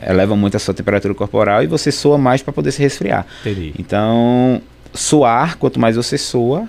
eleva 0.00 0.36
muito 0.36 0.56
a 0.56 0.60
sua 0.60 0.72
temperatura 0.72 1.12
corporal 1.12 1.64
e 1.64 1.66
você 1.66 1.90
soa 1.90 2.16
mais 2.16 2.40
para 2.40 2.52
poder 2.52 2.70
se 2.70 2.80
resfriar. 2.80 3.26
Entendi. 3.40 3.74
Então, 3.76 4.62
suar, 4.94 5.56
quanto 5.56 5.80
mais 5.80 5.96
você 5.96 6.16
soa, 6.16 6.68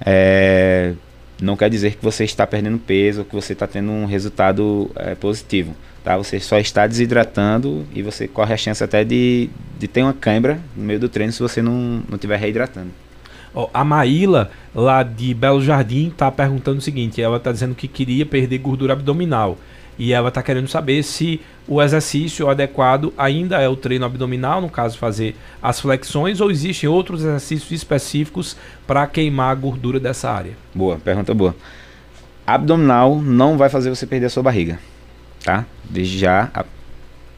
é, 0.00 0.94
não 1.38 1.54
quer 1.54 1.68
dizer 1.68 1.96
que 1.96 2.02
você 2.02 2.24
está 2.24 2.46
perdendo 2.46 2.78
peso, 2.78 3.24
que 3.24 3.34
você 3.34 3.52
está 3.52 3.66
tendo 3.66 3.90
um 3.90 4.06
resultado 4.06 4.90
é, 4.96 5.14
positivo 5.14 5.76
tá? 6.06 6.16
Você 6.16 6.38
só 6.38 6.56
está 6.56 6.86
desidratando 6.86 7.84
e 7.92 8.00
você 8.00 8.28
corre 8.28 8.54
a 8.54 8.56
chance 8.56 8.82
até 8.82 9.02
de, 9.02 9.50
de 9.76 9.88
ter 9.88 10.02
uma 10.02 10.12
cãibra 10.12 10.60
no 10.76 10.84
meio 10.84 11.00
do 11.00 11.08
treino 11.08 11.32
se 11.32 11.42
você 11.42 11.60
não 11.60 12.00
não 12.08 12.14
estiver 12.14 12.38
reidratando. 12.38 12.90
Oh, 13.52 13.68
a 13.74 13.84
Maíla, 13.84 14.52
lá 14.72 15.02
de 15.02 15.34
Belo 15.34 15.60
Jardim, 15.60 16.08
está 16.08 16.30
perguntando 16.30 16.78
o 16.78 16.80
seguinte: 16.80 17.20
ela 17.20 17.38
está 17.38 17.50
dizendo 17.50 17.74
que 17.74 17.88
queria 17.88 18.24
perder 18.24 18.58
gordura 18.58 18.92
abdominal. 18.92 19.58
E 19.98 20.12
ela 20.12 20.28
está 20.28 20.42
querendo 20.42 20.68
saber 20.68 21.02
se 21.02 21.40
o 21.66 21.82
exercício 21.82 22.48
adequado 22.50 23.12
ainda 23.16 23.60
é 23.60 23.68
o 23.68 23.74
treino 23.74 24.04
abdominal, 24.04 24.60
no 24.60 24.68
caso, 24.68 24.98
fazer 24.98 25.34
as 25.60 25.80
flexões, 25.80 26.38
ou 26.38 26.50
existem 26.50 26.86
outros 26.86 27.22
exercícios 27.22 27.72
específicos 27.72 28.56
para 28.86 29.06
queimar 29.06 29.50
a 29.50 29.54
gordura 29.54 29.98
dessa 29.98 30.30
área? 30.30 30.52
Boa, 30.74 30.98
pergunta 30.98 31.32
boa. 31.32 31.56
Abdominal 32.46 33.22
não 33.22 33.56
vai 33.56 33.70
fazer 33.70 33.88
você 33.88 34.06
perder 34.06 34.26
a 34.26 34.30
sua 34.30 34.42
barriga 34.42 34.78
tá? 35.46 35.64
Desde 35.88 36.18
já. 36.18 36.50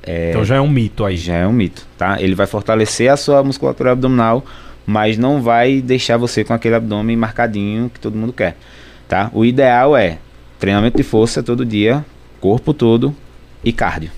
É, 0.03 0.31
então 0.31 0.43
já 0.43 0.57
é 0.57 0.61
um 0.61 0.69
mito 0.69 1.05
aí. 1.05 1.19
Já 1.19 1.35
é 1.35 1.47
um 1.47 1.53
mito, 1.53 1.87
tá? 1.99 2.21
Ele 2.21 2.35
vai 2.35 2.47
fortalecer 2.47 3.13
a 3.13 3.17
sua 3.19 3.45
musculatura 3.45 3.93
abdominal, 3.93 4.45
mas 4.87 5.19
não 5.19 5.43
vai 5.43 5.83
deixar 5.83 6.17
você 6.17 6.43
com 6.43 6.55
aquele 6.55 6.75
abdômen 6.75 7.15
marcadinho 7.17 7.91
que 7.91 8.01
todo 8.01 8.17
mundo 8.17 8.33
quer, 8.33 8.57
tá? 9.07 9.31
O 9.35 9.45
ideal 9.45 9.95
é 9.95 10.17
treinamento 10.59 10.97
de 10.97 11.03
força 11.03 11.43
todo 11.43 11.67
dia, 11.67 12.03
corpo 12.41 12.73
todo 12.73 13.15
e 13.63 13.71
cardio, 13.73 14.11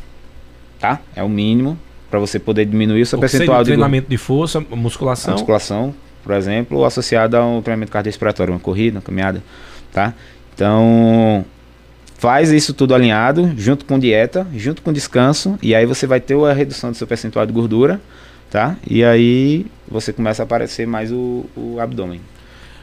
tá? 0.79 1.00
É 1.14 1.24
o 1.24 1.29
mínimo 1.29 1.76
para 2.09 2.20
você 2.20 2.38
poder 2.38 2.66
diminuir 2.66 3.03
o 3.03 3.07
seu 3.07 3.18
o 3.18 3.20
percentual 3.20 3.64
de 3.64 3.70
treinamento 3.70 4.09
de 4.09 4.16
força, 4.16 4.61
musculação. 4.61 5.35
A 5.35 5.37
musculação, 5.37 5.94
por 6.22 6.35
exemplo, 6.35 6.85
associado 6.85 7.37
a 7.37 7.44
um 7.44 7.61
treinamento 7.61 7.90
cardiorrespiratório, 7.90 8.53
uma 8.53 8.61
corrida, 8.61 8.98
uma 8.98 9.03
caminhada, 9.03 9.42
tá? 9.92 10.14
Então, 10.55 11.44
faz 12.20 12.52
isso 12.52 12.74
tudo 12.74 12.94
alinhado, 12.94 13.50
junto 13.56 13.87
com 13.87 13.98
dieta, 13.98 14.46
junto 14.54 14.83
com 14.83 14.92
descanso, 14.92 15.59
e 15.62 15.74
aí 15.74 15.87
você 15.87 16.06
vai 16.06 16.20
ter 16.20 16.37
a 16.37 16.52
redução 16.52 16.90
do 16.90 16.96
seu 16.96 17.06
percentual 17.06 17.46
de 17.46 17.52
gordura, 17.52 17.98
tá? 18.50 18.76
E 18.87 19.02
aí 19.02 19.64
você 19.88 20.12
começa 20.12 20.42
a 20.42 20.44
aparecer 20.44 20.87
mais 20.87 21.11
o, 21.11 21.46
o 21.56 21.78
abdômen. 21.80 22.20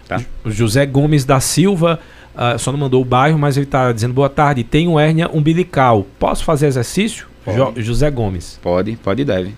Tá? 0.08 0.19
O 0.43 0.50
José 0.50 0.88
Gomes 0.88 1.23
da 1.23 1.39
Silva 1.39 2.00
uh, 2.34 2.58
só 2.58 2.71
não 2.71 2.80
mandou 2.80 3.00
o 3.00 3.06
bairro, 3.06 3.38
mas 3.38 3.58
ele 3.58 3.65
está 3.67 3.91
dizendo 3.91 4.13
boa 4.13 4.30
tarde. 4.30 4.63
Tenho 4.63 4.97
hérnia 4.97 5.30
umbilical. 5.32 6.08
Posso 6.17 6.43
fazer 6.43 6.65
exercício? 6.65 7.28
Jo 7.45 7.73
José 7.78 8.10
Gomes. 8.10 8.60
Pode, 8.63 8.95
pode 8.95 9.21
e 9.21 9.26
deve. 9.26 9.54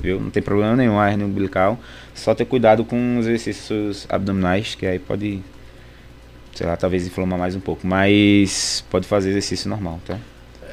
Viu? 0.00 0.20
Não 0.20 0.30
tem 0.30 0.42
problema 0.42 0.76
nenhum 0.76 0.96
a 0.96 1.10
hérnia 1.10 1.26
umbilical. 1.26 1.76
Só 2.14 2.36
ter 2.36 2.44
cuidado 2.44 2.84
com 2.84 3.18
os 3.18 3.26
exercícios 3.26 4.06
abdominais, 4.08 4.76
que 4.76 4.86
aí 4.86 4.98
pode, 5.00 5.42
sei 6.58 6.66
lá, 6.66 6.76
talvez 6.76 7.06
inflamar 7.06 7.38
mais 7.38 7.54
um 7.54 7.60
pouco. 7.60 7.86
Mas 7.86 8.84
pode 8.90 9.06
fazer 9.06 9.30
exercício 9.30 9.70
normal, 9.70 10.00
tá? 10.04 10.18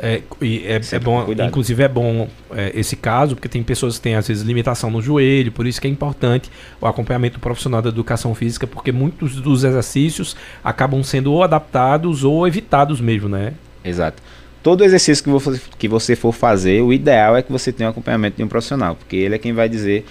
É, 0.01 0.21
é, 0.41 0.81
é 0.91 0.99
bom, 0.99 1.25
inclusive 1.31 1.81
é 1.81 1.87
bom 1.87 2.27
é, 2.51 2.71
esse 2.75 2.97
caso, 2.97 3.35
porque 3.35 3.47
tem 3.47 3.63
pessoas 3.63 3.95
que 3.95 4.01
têm 4.01 4.15
às 4.15 4.27
vezes 4.27 4.43
limitação 4.43 4.89
no 4.91 5.01
joelho, 5.01 5.53
por 5.53 5.65
isso 5.65 5.79
que 5.79 5.87
é 5.87 5.89
importante 5.89 6.51
o 6.81 6.85
acompanhamento 6.85 7.39
profissional 7.39 7.81
da 7.81 7.89
educação 7.89 8.35
física, 8.35 8.67
porque 8.67 8.91
muitos 8.91 9.35
dos 9.35 9.63
exercícios 9.63 10.35
acabam 10.61 11.01
sendo 11.01 11.31
ou 11.31 11.43
adaptados 11.43 12.25
ou 12.25 12.45
evitados 12.45 12.99
mesmo, 12.99 13.29
né? 13.29 13.53
Exato. 13.85 14.21
Todo 14.61 14.83
exercício 14.83 15.23
que 15.23 15.29
você, 15.29 15.61
que 15.77 15.87
você 15.87 16.15
for 16.15 16.33
fazer, 16.33 16.81
o 16.81 16.91
ideal 16.91 17.37
é 17.37 17.41
que 17.41 17.51
você 17.51 17.71
tenha 17.71 17.87
um 17.87 17.91
acompanhamento 17.91 18.35
de 18.35 18.43
um 18.43 18.47
profissional, 18.47 18.95
porque 18.95 19.15
ele 19.15 19.35
é 19.35 19.37
quem 19.37 19.53
vai 19.53 19.69
dizer 19.69 20.05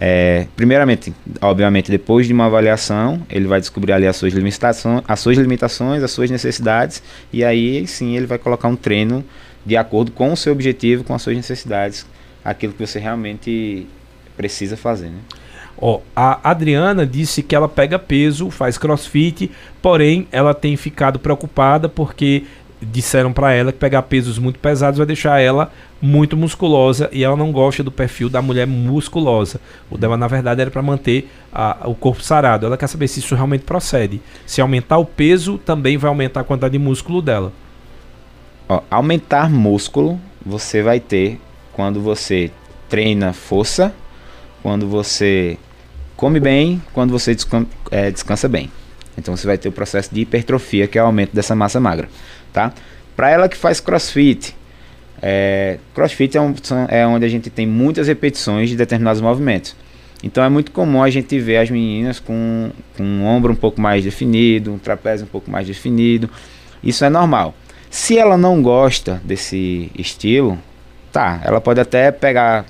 é, 0.00 0.46
primeiramente, 0.54 1.12
obviamente, 1.40 1.90
depois 1.90 2.24
de 2.24 2.32
uma 2.32 2.46
avaliação, 2.46 3.20
ele 3.28 3.48
vai 3.48 3.58
descobrir 3.58 3.92
ali 3.92 4.06
as 4.06 4.14
suas 4.14 4.32
limitações, 4.32 5.02
as 5.08 5.18
suas 5.18 5.36
limitações, 5.36 6.04
as 6.04 6.12
suas 6.12 6.30
necessidades, 6.30 7.02
e 7.32 7.44
aí 7.44 7.84
sim 7.84 8.16
ele 8.16 8.24
vai 8.24 8.38
colocar 8.38 8.68
um 8.68 8.76
treino 8.76 9.24
de 9.66 9.76
acordo 9.76 10.12
com 10.12 10.32
o 10.32 10.36
seu 10.36 10.52
objetivo, 10.52 11.02
com 11.02 11.14
as 11.14 11.22
suas 11.22 11.34
necessidades, 11.36 12.06
aquilo 12.44 12.72
que 12.74 12.86
você 12.86 13.00
realmente 13.00 13.88
precisa 14.36 14.76
fazer. 14.76 15.08
Né? 15.08 15.18
A 16.14 16.50
Adriana 16.50 17.04
disse 17.04 17.42
que 17.42 17.54
ela 17.54 17.68
pega 17.68 17.98
peso, 17.98 18.50
faz 18.50 18.78
crossfit, 18.78 19.50
porém 19.82 20.28
ela 20.30 20.54
tem 20.54 20.76
ficado 20.76 21.18
preocupada 21.18 21.88
porque 21.88 22.44
disseram 22.80 23.32
para 23.32 23.52
ela 23.52 23.72
que 23.72 23.78
pegar 23.78 24.02
pesos 24.02 24.38
muito 24.38 24.58
pesados 24.58 24.98
vai 24.98 25.06
deixar 25.06 25.40
ela 25.40 25.72
muito 26.00 26.36
musculosa 26.36 27.08
e 27.12 27.24
ela 27.24 27.36
não 27.36 27.50
gosta 27.50 27.82
do 27.82 27.90
perfil 27.90 28.28
da 28.28 28.40
mulher 28.40 28.66
musculosa. 28.66 29.60
O 29.90 29.98
dela, 29.98 30.16
na 30.16 30.28
verdade, 30.28 30.60
era 30.60 30.70
para 30.70 30.82
manter 30.82 31.28
a, 31.52 31.88
o 31.88 31.94
corpo 31.94 32.22
sarado. 32.22 32.66
Ela 32.66 32.76
quer 32.76 32.86
saber 32.86 33.08
se 33.08 33.18
isso 33.18 33.34
realmente 33.34 33.64
procede. 33.64 34.20
Se 34.46 34.60
aumentar 34.60 34.98
o 34.98 35.04
peso, 35.04 35.58
também 35.58 35.96
vai 35.96 36.08
aumentar 36.08 36.40
a 36.40 36.44
quantidade 36.44 36.72
de 36.72 36.78
músculo 36.78 37.20
dela. 37.20 37.52
Ó, 38.68 38.80
aumentar 38.90 39.50
músculo 39.50 40.20
você 40.44 40.82
vai 40.82 41.00
ter 41.00 41.40
quando 41.72 42.00
você 42.00 42.50
treina 42.88 43.32
força, 43.32 43.92
quando 44.62 44.86
você 44.86 45.58
come 46.16 46.38
bem, 46.38 46.82
quando 46.92 47.10
você 47.10 47.34
descansa, 47.34 47.68
é, 47.90 48.10
descansa 48.10 48.48
bem. 48.48 48.70
Então 49.16 49.36
você 49.36 49.48
vai 49.48 49.58
ter 49.58 49.68
o 49.68 49.72
processo 49.72 50.14
de 50.14 50.20
hipertrofia, 50.20 50.86
que 50.86 50.96
é 50.96 51.02
o 51.02 51.06
aumento 51.06 51.34
dessa 51.34 51.54
massa 51.56 51.80
magra 51.80 52.08
tá? 52.52 52.72
Para 53.16 53.30
ela 53.30 53.48
que 53.48 53.56
faz 53.56 53.80
crossfit, 53.80 54.54
é, 55.20 55.78
crossfit 55.94 56.36
é, 56.36 56.40
um, 56.40 56.54
é 56.88 57.06
onde 57.06 57.24
a 57.24 57.28
gente 57.28 57.50
tem 57.50 57.66
muitas 57.66 58.06
repetições 58.06 58.70
de 58.70 58.76
determinados 58.76 59.20
movimentos. 59.20 59.74
Então 60.22 60.42
é 60.42 60.48
muito 60.48 60.72
comum 60.72 61.02
a 61.02 61.10
gente 61.10 61.38
ver 61.38 61.58
as 61.58 61.70
meninas 61.70 62.18
com, 62.18 62.70
com 62.96 63.02
um 63.02 63.24
ombro 63.24 63.52
um 63.52 63.56
pouco 63.56 63.80
mais 63.80 64.04
definido, 64.04 64.72
um 64.72 64.78
trapézio 64.78 65.26
um 65.26 65.28
pouco 65.28 65.50
mais 65.50 65.66
definido. 65.66 66.28
Isso 66.82 67.04
é 67.04 67.08
normal. 67.08 67.54
Se 67.90 68.18
ela 68.18 68.36
não 68.36 68.60
gosta 68.62 69.20
desse 69.24 69.90
estilo, 69.96 70.58
tá, 71.12 71.40
ela 71.44 71.60
pode 71.60 71.80
até 71.80 72.10
pegar 72.10 72.66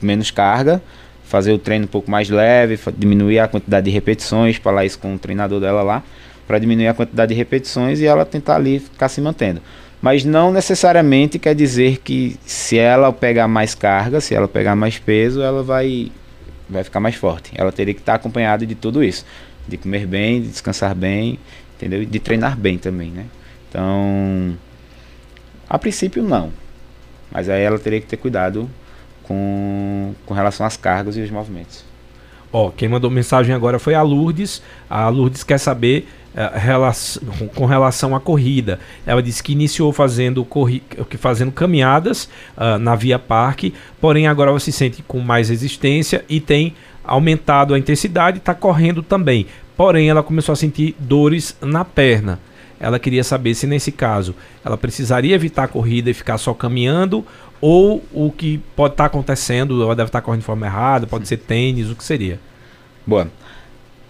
menos 0.00 0.30
carga, 0.30 0.82
fazer 1.24 1.52
o 1.52 1.58
treino 1.58 1.84
um 1.84 1.88
pouco 1.88 2.10
mais 2.10 2.28
leve, 2.28 2.78
diminuir 2.96 3.38
a 3.38 3.48
quantidade 3.48 3.84
de 3.84 3.90
repetições, 3.90 4.56
falar 4.56 4.84
isso 4.84 4.98
com 4.98 5.14
o 5.14 5.18
treinador 5.18 5.60
dela 5.60 5.82
lá 5.82 6.02
para 6.46 6.58
diminuir 6.58 6.88
a 6.88 6.94
quantidade 6.94 7.30
de 7.30 7.34
repetições 7.34 8.00
e 8.00 8.06
ela 8.06 8.24
tentar 8.24 8.56
ali 8.56 8.78
ficar 8.78 9.08
se 9.08 9.20
mantendo. 9.20 9.60
Mas 10.00 10.24
não 10.24 10.52
necessariamente 10.52 11.38
quer 11.38 11.54
dizer 11.54 11.98
que 11.98 12.36
se 12.44 12.76
ela 12.76 13.12
pegar 13.12 13.46
mais 13.46 13.74
carga, 13.74 14.20
se 14.20 14.34
ela 14.34 14.48
pegar 14.48 14.74
mais 14.74 14.98
peso, 14.98 15.40
ela 15.40 15.62
vai, 15.62 16.10
vai 16.68 16.82
ficar 16.82 16.98
mais 16.98 17.14
forte. 17.14 17.52
Ela 17.54 17.70
teria 17.70 17.94
que 17.94 18.00
estar 18.00 18.14
acompanhada 18.14 18.66
de 18.66 18.74
tudo 18.74 19.04
isso. 19.04 19.24
De 19.68 19.76
comer 19.76 20.06
bem, 20.06 20.42
de 20.42 20.48
descansar 20.48 20.92
bem, 20.92 21.38
entendeu? 21.76 22.04
De 22.04 22.18
treinar 22.18 22.56
bem 22.56 22.78
também, 22.78 23.10
né? 23.10 23.26
Então, 23.68 24.58
a 25.68 25.78
princípio 25.78 26.22
não. 26.22 26.52
Mas 27.30 27.48
aí 27.48 27.62
ela 27.62 27.78
teria 27.78 28.00
que 28.00 28.06
ter 28.06 28.16
cuidado 28.16 28.68
com, 29.22 30.14
com 30.26 30.34
relação 30.34 30.66
às 30.66 30.76
cargas 30.76 31.16
e 31.16 31.20
os 31.20 31.30
movimentos. 31.30 31.84
Ó, 32.52 32.70
quem 32.70 32.88
mandou 32.88 33.10
mensagem 33.10 33.54
agora 33.54 33.78
foi 33.78 33.94
a 33.94 34.02
Lourdes. 34.02 34.60
A 34.90 35.08
Lourdes 35.08 35.42
quer 35.42 35.58
saber 35.58 36.06
com 37.54 37.66
relação 37.66 38.14
à 38.16 38.20
corrida. 38.20 38.80
Ela 39.06 39.22
disse 39.22 39.42
que 39.42 39.52
iniciou 39.52 39.92
fazendo, 39.92 40.44
corri 40.44 40.82
fazendo 41.18 41.52
caminhadas 41.52 42.28
uh, 42.56 42.78
na 42.78 42.94
Via 42.94 43.18
Parque, 43.18 43.74
porém 44.00 44.26
agora 44.26 44.50
ela 44.50 44.60
se 44.60 44.72
sente 44.72 45.02
com 45.02 45.20
mais 45.20 45.48
resistência 45.50 46.24
e 46.28 46.40
tem 46.40 46.74
aumentado 47.04 47.74
a 47.74 47.78
intensidade, 47.78 48.38
está 48.38 48.54
correndo 48.54 49.02
também. 49.02 49.46
Porém, 49.76 50.08
ela 50.08 50.22
começou 50.22 50.52
a 50.52 50.56
sentir 50.56 50.94
dores 50.98 51.56
na 51.60 51.84
perna. 51.84 52.38
Ela 52.78 52.98
queria 52.98 53.22
saber 53.22 53.54
se 53.54 53.66
nesse 53.66 53.92
caso 53.92 54.34
ela 54.64 54.76
precisaria 54.76 55.34
evitar 55.34 55.64
a 55.64 55.68
corrida 55.68 56.10
e 56.10 56.14
ficar 56.14 56.36
só 56.38 56.52
caminhando 56.52 57.24
ou 57.60 58.04
o 58.12 58.32
que 58.32 58.58
pode 58.74 58.94
estar 58.94 59.04
tá 59.04 59.06
acontecendo, 59.06 59.80
ela 59.82 59.94
deve 59.94 60.08
estar 60.08 60.20
tá 60.20 60.24
correndo 60.24 60.40
de 60.40 60.46
forma 60.46 60.66
errada, 60.66 61.06
pode 61.06 61.28
ser 61.28 61.36
tênis, 61.36 61.90
o 61.90 61.94
que 61.94 62.02
seria? 62.02 62.40
Boa. 63.06 63.28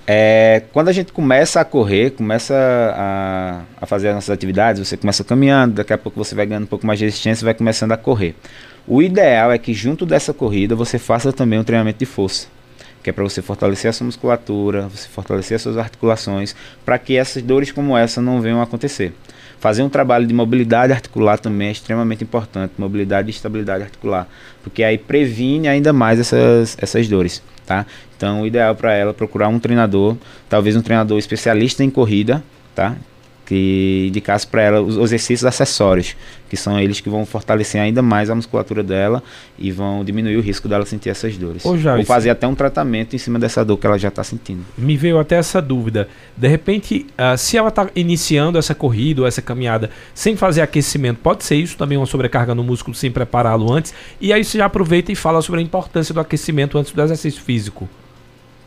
É, 0.06 0.64
quando 0.72 0.88
a 0.88 0.92
gente 0.92 1.12
começa 1.12 1.60
a 1.60 1.64
correr, 1.64 2.10
começa 2.10 2.54
a, 2.54 3.62
a, 3.80 3.86
fazer 3.86 4.08
as 4.08 4.14
nossas 4.16 4.30
atividades, 4.30 4.86
você 4.86 4.96
começa 4.96 5.22
caminhando, 5.22 5.74
daqui 5.74 5.92
a 5.92 5.98
pouco 5.98 6.22
você 6.22 6.34
vai 6.34 6.44
ganhando 6.44 6.64
um 6.64 6.66
pouco 6.66 6.86
mais 6.86 6.98
de 6.98 7.04
resistência 7.04 7.44
e 7.44 7.46
vai 7.46 7.54
começando 7.54 7.92
a 7.92 7.96
correr. 7.96 8.34
O 8.86 9.00
ideal 9.00 9.52
é 9.52 9.58
que 9.58 9.72
junto 9.72 10.04
dessa 10.04 10.34
corrida 10.34 10.74
você 10.74 10.98
faça 10.98 11.32
também 11.32 11.58
um 11.58 11.64
treinamento 11.64 12.00
de 12.00 12.06
força, 12.06 12.48
que 13.00 13.10
é 13.10 13.12
para 13.12 13.22
você 13.22 13.40
fortalecer 13.40 13.90
a 13.90 13.92
sua 13.92 14.04
musculatura, 14.06 14.88
você 14.88 15.06
fortalecer 15.08 15.54
as 15.54 15.62
suas 15.62 15.76
articulações, 15.76 16.56
para 16.84 16.98
que 16.98 17.16
essas 17.16 17.40
dores 17.40 17.70
como 17.70 17.96
essa 17.96 18.20
não 18.20 18.40
venham 18.40 18.58
a 18.58 18.64
acontecer. 18.64 19.12
Fazer 19.60 19.84
um 19.84 19.88
trabalho 19.88 20.26
de 20.26 20.34
mobilidade 20.34 20.92
articular 20.92 21.38
também 21.38 21.68
é 21.68 21.70
extremamente 21.70 22.24
importante, 22.24 22.72
mobilidade 22.76 23.28
e 23.28 23.30
estabilidade 23.30 23.84
articular, 23.84 24.26
porque 24.64 24.82
aí 24.82 24.98
previne 24.98 25.68
ainda 25.68 25.92
mais 25.92 26.18
essas, 26.18 26.76
essas 26.80 27.06
dores, 27.06 27.40
tá? 27.66 27.87
Então, 28.16 28.42
o 28.42 28.46
ideal 28.46 28.75
para 28.75 28.92
ela 28.94 29.11
é 29.11 29.14
procurar 29.14 29.48
um 29.48 29.59
treinador, 29.59 30.16
talvez 30.48 30.77
um 30.77 30.83
treinador 30.83 31.18
especialista 31.18 31.83
em 31.83 31.90
corrida, 31.90 32.42
tá? 32.75 32.96
Que 33.52 34.06
indicasse 34.08 34.46
para 34.46 34.62
ela 34.62 34.80
os, 34.80 34.96
exercícios 34.96 35.44
acessórios, 35.44 36.16
que 36.48 36.56
são 36.56 36.80
eles 36.80 37.00
que 37.00 37.10
vão 37.10 37.26
fortalecer 37.26 37.78
ainda 37.78 38.00
mais 38.00 38.30
a 38.30 38.34
musculatura 38.34 38.82
dela 38.82 39.22
e 39.58 39.70
vão 39.70 40.02
diminuir 40.02 40.38
o 40.38 40.40
risco 40.40 40.66
dela 40.66 40.86
sentir 40.86 41.10
essas 41.10 41.36
dores. 41.36 41.62
Ô, 41.62 41.72
Ou 41.72 42.04
fazer 42.06 42.30
até 42.30 42.46
um 42.46 42.54
tratamento 42.54 43.14
em 43.14 43.18
cima 43.18 43.38
dessa 43.38 43.62
dor 43.62 43.76
que 43.76 43.86
ela 43.86 43.98
já 43.98 44.08
está 44.08 44.24
sentindo. 44.24 44.64
Me 44.78 44.96
veio 44.96 45.18
até 45.18 45.36
essa 45.36 45.60
dúvida. 45.60 46.08
De 46.34 46.48
repente, 46.48 47.06
uh, 47.10 47.36
se 47.36 47.58
ela 47.58 47.68
está 47.68 47.90
iniciando 47.94 48.56
essa 48.56 48.74
corrida 48.74 49.20
ou 49.20 49.26
essa 49.26 49.42
caminhada 49.42 49.90
sem 50.14 50.34
fazer 50.34 50.62
aquecimento, 50.62 51.18
pode 51.18 51.44
ser 51.44 51.56
isso 51.56 51.76
também 51.76 51.98
uma 51.98 52.06
sobrecarga 52.06 52.54
no 52.54 52.64
músculo 52.64 52.94
sem 52.94 53.10
prepará-lo 53.10 53.70
antes? 53.70 53.92
E 54.18 54.32
aí 54.32 54.42
você 54.42 54.56
já 54.56 54.64
aproveita 54.64 55.12
e 55.12 55.14
fala 55.14 55.42
sobre 55.42 55.60
a 55.60 55.62
importância 55.62 56.14
do 56.14 56.20
aquecimento 56.20 56.78
antes 56.78 56.90
do 56.90 57.02
exercício 57.02 57.42
físico. 57.42 57.86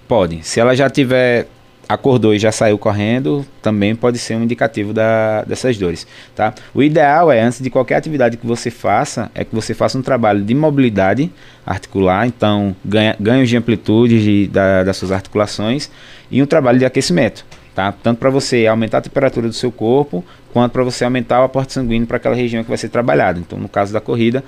Pode. 0.08 0.46
Se 0.46 0.60
ela 0.60 0.76
já 0.76 0.88
tiver 0.92 1.48
acordou 1.88 2.34
e 2.34 2.40
já 2.40 2.52
saiu 2.52 2.78
correndo, 2.78 3.46
também 3.62 3.96
pode 3.96 4.18
ser 4.18 4.36
um 4.36 4.44
indicativo 4.44 4.94
da, 4.94 5.44
dessas 5.44 5.78
dores, 5.78 6.08
tá? 6.36 6.54
O 6.74 6.82
ideal 6.82 7.32
é, 7.32 7.42
antes 7.42 7.62
de 7.62 7.70
qualquer 7.70 7.96
atividade 7.96 8.38
que 8.38 8.46
você 8.46 8.72
faça, 8.72 9.30
é 9.36 9.44
que 9.44 9.54
você 9.54 9.74
faça 9.74 9.98
um 9.98 10.02
trabalho 10.02 10.44
de 10.44 10.54
mobilidade 10.56 11.32
articular, 11.66 12.28
então 12.28 12.76
ganha, 12.84 13.16
ganhos 13.20 13.50
de 13.50 13.58
amplitude 13.58 14.24
de, 14.24 14.48
da, 14.48 14.84
das 14.84 14.98
suas 14.98 15.12
articulações 15.12 15.90
e 16.32 16.42
um 16.42 16.46
trabalho 16.46 16.80
de 16.80 16.86
aquecimento, 16.86 17.46
tá? 17.74 17.92
Tanto 17.92 18.18
para 18.18 18.30
você 18.30 18.66
aumentar 18.66 19.00
a 19.00 19.02
temperatura 19.02 19.48
do 19.48 19.54
seu 19.54 19.72
corpo, 19.72 20.24
quanto 20.52 20.72
para 20.72 20.84
você 20.84 21.04
aumentar 21.04 21.42
o 21.42 21.44
aporte 21.44 21.74
sanguíneo 21.74 22.08
para 22.08 22.18
aquela 22.18 22.36
região 22.36 22.64
que 22.64 22.70
vai 22.70 22.78
ser 22.78 22.90
trabalhada. 22.90 23.40
Então, 23.40 23.60
no 23.60 23.70
caso 23.70 23.94
da 23.94 24.02
corrida, 24.02 24.44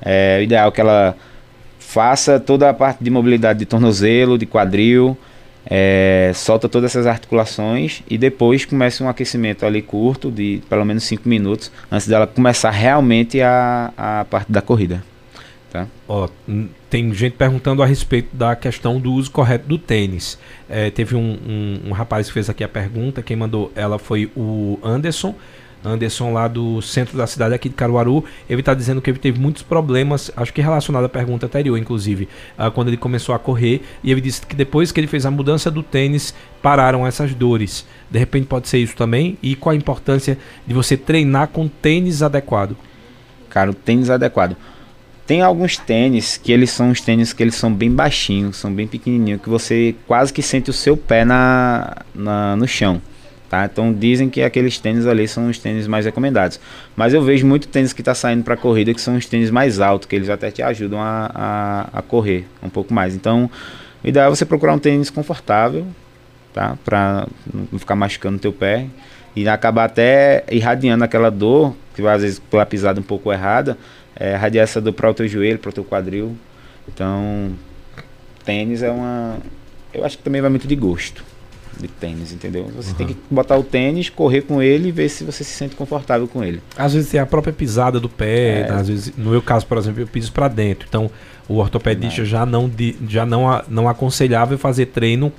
é 0.00 0.38
o 0.40 0.42
ideal 0.42 0.70
que 0.70 0.80
ela 0.80 1.16
faça 1.78 2.40
toda 2.40 2.68
a 2.68 2.74
parte 2.74 3.02
de 3.02 3.10
mobilidade 3.10 3.58
de 3.58 3.66
tornozelo, 3.66 4.38
de 4.38 4.46
quadril, 4.46 5.16
é, 5.66 6.32
solta 6.34 6.68
todas 6.68 6.90
essas 6.90 7.06
articulações 7.06 8.02
e 8.08 8.18
depois 8.18 8.64
começa 8.64 9.02
um 9.04 9.08
aquecimento 9.08 9.64
ali 9.64 9.82
curto, 9.82 10.30
de 10.30 10.62
pelo 10.68 10.84
menos 10.84 11.04
5 11.04 11.28
minutos, 11.28 11.70
antes 11.90 12.06
dela 12.06 12.26
começar 12.26 12.70
realmente 12.70 13.40
a, 13.40 13.92
a 13.96 14.24
parte 14.24 14.50
da 14.50 14.60
corrida. 14.60 15.02
Tá? 15.72 15.86
Ó, 16.06 16.28
tem 16.90 17.14
gente 17.14 17.32
perguntando 17.32 17.82
a 17.82 17.86
respeito 17.86 18.36
da 18.36 18.54
questão 18.54 19.00
do 19.00 19.10
uso 19.14 19.30
correto 19.30 19.66
do 19.66 19.78
tênis. 19.78 20.38
É, 20.68 20.90
teve 20.90 21.16
um, 21.16 21.38
um, 21.48 21.80
um, 21.88 21.92
rapaz 21.92 22.26
que 22.26 22.34
fez 22.34 22.50
aqui 22.50 22.62
a 22.62 22.68
pergunta, 22.68 23.22
quem 23.22 23.36
mandou 23.36 23.72
ela 23.74 23.98
foi 23.98 24.30
o 24.36 24.78
Anderson. 24.82 25.34
Anderson 25.84 26.32
lá 26.32 26.46
do 26.48 26.80
centro 26.80 27.16
da 27.16 27.26
cidade 27.26 27.54
aqui 27.54 27.68
de 27.68 27.74
Caruaru, 27.74 28.24
ele 28.48 28.60
está 28.60 28.74
dizendo 28.74 29.00
que 29.00 29.10
ele 29.10 29.18
teve 29.18 29.40
muitos 29.40 29.62
problemas, 29.62 30.30
acho 30.36 30.52
que 30.52 30.60
relacionado 30.60 31.04
à 31.04 31.08
pergunta 31.08 31.46
anterior, 31.46 31.76
inclusive, 31.76 32.28
uh, 32.58 32.70
quando 32.70 32.88
ele 32.88 32.96
começou 32.96 33.34
a 33.34 33.38
correr, 33.38 33.82
e 34.02 34.10
ele 34.10 34.20
disse 34.20 34.46
que 34.46 34.54
depois 34.54 34.92
que 34.92 35.00
ele 35.00 35.06
fez 35.06 35.26
a 35.26 35.30
mudança 35.30 35.70
do 35.70 35.82
tênis, 35.82 36.34
pararam 36.62 37.06
essas 37.06 37.34
dores. 37.34 37.86
De 38.10 38.18
repente 38.18 38.46
pode 38.46 38.68
ser 38.68 38.78
isso 38.78 38.94
também, 38.94 39.36
e 39.42 39.56
qual 39.56 39.72
a 39.72 39.76
importância 39.76 40.38
de 40.66 40.74
você 40.74 40.96
treinar 40.96 41.48
com 41.48 41.66
tênis 41.68 42.22
adequado? 42.22 42.76
Cara, 43.50 43.70
o 43.70 43.74
tênis 43.74 44.08
adequado. 44.08 44.56
Tem 45.26 45.40
alguns 45.40 45.76
tênis 45.76 46.36
que 46.36 46.52
eles 46.52 46.70
são 46.70 46.90
os 46.90 47.00
tênis 47.00 47.32
que 47.32 47.42
eles 47.42 47.54
são 47.54 47.72
bem 47.72 47.90
baixinhos, 47.90 48.56
são 48.56 48.72
bem 48.72 48.86
pequenininhos, 48.86 49.40
que 49.40 49.48
você 49.48 49.94
quase 50.06 50.32
que 50.32 50.42
sente 50.42 50.68
o 50.68 50.72
seu 50.72 50.96
pé 50.96 51.24
na, 51.24 51.96
na 52.14 52.56
no 52.56 52.66
chão. 52.66 53.00
Tá? 53.52 53.66
Então 53.66 53.92
dizem 53.92 54.30
que 54.30 54.42
aqueles 54.42 54.78
tênis 54.78 55.06
ali 55.06 55.28
são 55.28 55.46
os 55.50 55.58
tênis 55.58 55.86
mais 55.86 56.06
recomendados. 56.06 56.58
Mas 56.96 57.12
eu 57.12 57.20
vejo 57.20 57.46
muito 57.46 57.68
tênis 57.68 57.92
que 57.92 58.00
está 58.00 58.14
saindo 58.14 58.42
para 58.42 58.56
corrida 58.56 58.94
que 58.94 59.00
são 59.00 59.14
os 59.14 59.26
tênis 59.26 59.50
mais 59.50 59.78
altos, 59.78 60.08
que 60.08 60.16
eles 60.16 60.30
até 60.30 60.50
te 60.50 60.62
ajudam 60.62 60.98
a, 60.98 61.30
a, 61.34 61.98
a 61.98 62.00
correr 62.00 62.46
um 62.62 62.70
pouco 62.70 62.94
mais. 62.94 63.14
Então, 63.14 63.50
o 64.02 64.08
ideal 64.08 64.28
é 64.28 64.34
você 64.34 64.46
procurar 64.46 64.72
um 64.72 64.78
tênis 64.78 65.10
confortável, 65.10 65.86
tá? 66.54 66.78
Para 66.82 67.28
não 67.52 67.78
ficar 67.78 67.94
machucando 67.94 68.38
o 68.38 68.40
teu 68.40 68.54
pé 68.54 68.86
e 69.36 69.46
acabar 69.46 69.84
até 69.84 70.44
irradiando 70.50 71.04
aquela 71.04 71.30
dor, 71.30 71.76
que 71.94 72.00
às 72.06 72.22
vezes 72.22 72.38
pela 72.38 72.64
pisada 72.64 73.00
um 73.00 73.04
pouco 73.04 73.30
errada, 73.30 73.76
é, 74.18 74.32
irradiar 74.32 74.64
essa 74.64 74.80
dor 74.80 74.94
para 74.94 75.10
o 75.10 75.12
teu 75.12 75.28
joelho, 75.28 75.58
para 75.58 75.68
o 75.68 75.72
teu 75.74 75.84
quadril. 75.84 76.34
Então, 76.88 77.52
tênis 78.46 78.82
é 78.82 78.90
uma. 78.90 79.36
Eu 79.92 80.06
acho 80.06 80.16
que 80.16 80.24
também 80.24 80.40
vai 80.40 80.48
muito 80.48 80.66
de 80.66 80.74
gosto 80.74 81.22
de 81.80 81.88
tênis, 81.88 82.32
entendeu? 82.32 82.70
Você 82.76 82.90
uhum. 82.90 82.96
tem 82.96 83.06
que 83.08 83.16
botar 83.30 83.56
o 83.56 83.62
tênis, 83.62 84.08
correr 84.08 84.42
com 84.42 84.62
ele 84.62 84.88
e 84.88 84.92
ver 84.92 85.08
se 85.08 85.24
você 85.24 85.42
se 85.44 85.50
sente 85.50 85.74
confortável 85.74 86.28
com 86.28 86.42
ele. 86.42 86.60
Às 86.76 86.94
vezes 86.94 87.10
tem 87.10 87.20
a 87.20 87.26
própria 87.26 87.52
pisada 87.52 87.98
do 87.98 88.08
pé, 88.08 88.60
é. 88.60 88.70
às 88.70 88.88
vezes, 88.88 89.12
no 89.16 89.30
meu 89.30 89.42
caso, 89.42 89.66
por 89.66 89.78
exemplo, 89.78 90.00
eu 90.00 90.06
piso 90.06 90.32
para 90.32 90.48
dentro. 90.48 90.86
Então, 90.88 91.10
o 91.48 91.56
ortopedista 91.56 92.22
não. 92.22 92.28
já 92.28 92.46
não 92.46 92.70
já 93.08 93.26
não 93.26 93.62
não 93.68 93.88
aconselhava 93.88 94.56
fazer 94.56 94.86
treino 94.86 95.32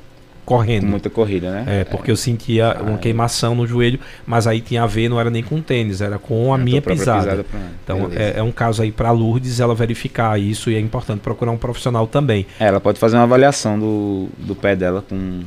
correndo. 0.45 0.86
Muita 0.86 1.09
corrida, 1.09 1.51
né? 1.51 1.81
É, 1.81 1.84
porque 1.84 2.11
é. 2.11 2.13
eu 2.13 2.17
sentia 2.17 2.71
ah, 2.71 2.81
uma 2.81 2.95
é. 2.95 2.97
queimação 2.97 3.55
no 3.55 3.65
joelho, 3.65 3.99
mas 4.25 4.45
aí 4.45 4.61
tinha 4.61 4.84
a 4.84 4.86
ver, 4.86 5.09
não 5.09 5.19
era 5.19 5.29
nem 5.29 5.41
com 5.41 5.61
tênis, 5.61 6.01
era 6.01 6.19
com 6.19 6.53
a 6.53 6.57
minha 6.57 6.81
pisada. 6.81 7.21
pisada 7.21 7.43
pra... 7.43 7.59
Então 7.84 8.09
é, 8.13 8.39
é, 8.39 8.43
um 8.43 8.51
caso 8.51 8.81
aí 8.81 8.91
para 8.91 9.11
Lourdes 9.11 9.59
ela 9.59 9.73
verificar 9.73 10.39
isso 10.39 10.69
e 10.69 10.75
é 10.75 10.79
importante 10.79 11.21
procurar 11.21 11.51
um 11.51 11.57
profissional 11.57 12.07
também. 12.07 12.45
É, 12.59 12.65
ela 12.65 12.79
pode 12.79 12.99
fazer 12.99 13.15
uma 13.15 13.23
avaliação 13.23 13.79
do, 13.79 14.27
do 14.38 14.55
pé 14.55 14.75
dela 14.75 15.03
com, 15.07 15.41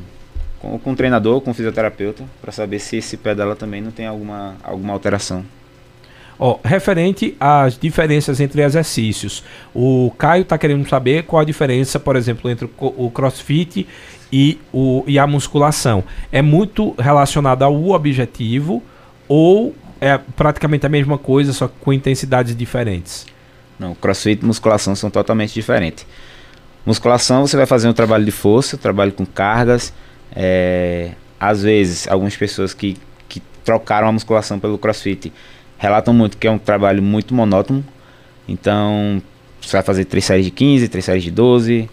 com, 0.66 0.78
com 0.78 0.90
um 0.90 0.94
treinador, 0.94 1.40
com 1.40 1.50
um 1.50 1.54
fisioterapeuta, 1.54 2.24
para 2.40 2.50
saber 2.50 2.78
se 2.78 2.96
esse 2.96 3.16
pé 3.16 3.34
dela 3.34 3.54
também 3.54 3.80
não 3.80 3.90
tem 3.90 4.06
alguma, 4.06 4.56
alguma 4.62 4.92
alteração. 4.92 5.44
Ó, 6.38 6.58
referente 6.62 7.34
às 7.40 7.78
diferenças 7.78 8.40
entre 8.40 8.62
exercícios, 8.62 9.42
o 9.74 10.12
Caio 10.18 10.42
está 10.42 10.58
querendo 10.58 10.86
saber 10.86 11.22
qual 11.22 11.40
a 11.40 11.44
diferença, 11.44 11.98
por 11.98 12.14
exemplo, 12.14 12.50
entre 12.50 12.68
o 12.78 13.10
crossfit 13.10 13.86
e, 14.30 14.58
o, 14.72 15.02
e 15.06 15.18
a 15.18 15.26
musculação. 15.26 16.04
É 16.30 16.42
muito 16.42 16.94
relacionado 16.98 17.62
ao 17.62 17.88
objetivo 17.88 18.82
ou 19.26 19.74
é 19.98 20.18
praticamente 20.36 20.84
a 20.84 20.90
mesma 20.90 21.16
coisa, 21.16 21.54
só 21.54 21.68
com 21.68 21.90
intensidades 21.90 22.54
diferentes? 22.54 23.24
Não, 23.78 23.94
crossfit 23.94 24.42
e 24.42 24.46
musculação 24.46 24.94
são 24.94 25.08
totalmente 25.08 25.54
diferentes. 25.54 26.06
Musculação 26.84 27.46
você 27.46 27.56
vai 27.56 27.66
fazer 27.66 27.88
um 27.88 27.94
trabalho 27.94 28.26
de 28.26 28.30
força, 28.30 28.76
trabalho 28.76 29.12
com 29.12 29.24
cargas. 29.24 29.92
É, 30.36 31.12
às 31.40 31.62
vezes, 31.62 32.06
algumas 32.06 32.36
pessoas 32.36 32.74
que, 32.74 32.96
que 33.28 33.40
trocaram 33.64 34.08
a 34.08 34.12
musculação 34.12 34.60
pelo 34.60 34.76
crossfit 34.76 35.32
relatam 35.78 36.12
muito 36.12 36.36
que 36.36 36.46
é 36.46 36.50
um 36.50 36.58
trabalho 36.58 37.02
muito 37.02 37.34
monótono. 37.34 37.84
Então, 38.46 39.22
você 39.60 39.76
vai 39.76 39.82
fazer 39.82 40.04
três 40.04 40.24
séries 40.24 40.44
de 40.44 40.50
15, 40.50 40.88
três 40.88 41.04
séries 41.04 41.24
de 41.24 41.30
12, 41.30 41.88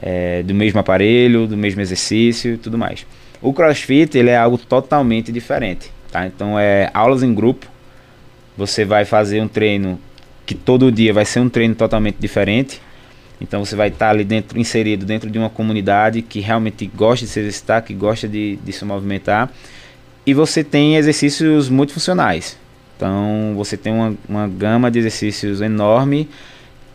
é, 0.00 0.42
do 0.42 0.54
mesmo 0.54 0.78
aparelho, 0.78 1.46
do 1.46 1.56
mesmo 1.56 1.80
exercício 1.80 2.54
e 2.54 2.58
tudo 2.58 2.78
mais. 2.78 3.06
O 3.40 3.52
CrossFit 3.52 4.16
ele 4.18 4.30
é 4.30 4.36
algo 4.36 4.58
totalmente 4.58 5.32
diferente, 5.32 5.90
tá? 6.10 6.26
Então 6.26 6.58
é 6.58 6.90
aulas 6.92 7.22
em 7.22 7.32
grupo. 7.32 7.66
Você 8.56 8.84
vai 8.84 9.04
fazer 9.04 9.40
um 9.40 9.48
treino 9.48 9.98
que 10.44 10.54
todo 10.54 10.90
dia 10.90 11.12
vai 11.12 11.24
ser 11.24 11.40
um 11.40 11.48
treino 11.48 11.74
totalmente 11.74 12.16
diferente. 12.18 12.80
Então 13.40 13.64
você 13.64 13.76
vai 13.76 13.88
estar 13.88 14.10
ali 14.10 14.24
dentro, 14.24 14.58
inserido 14.58 15.06
dentro 15.06 15.30
de 15.30 15.38
uma 15.38 15.48
comunidade 15.48 16.22
que 16.22 16.40
realmente 16.40 16.86
gosta 16.86 17.24
de 17.24 17.30
se 17.30 17.40
exercitar, 17.40 17.82
que 17.82 17.94
gosta 17.94 18.28
de, 18.28 18.56
de 18.56 18.72
se 18.72 18.84
movimentar. 18.84 19.50
E 20.26 20.34
você 20.34 20.64
tem 20.64 20.96
exercícios 20.96 21.68
muito 21.68 21.92
funcionais. 21.92 22.58
Então 22.96 23.54
você 23.56 23.76
tem 23.76 23.92
uma, 23.92 24.14
uma 24.28 24.48
gama 24.48 24.90
de 24.90 24.98
exercícios 24.98 25.60
enorme 25.60 26.28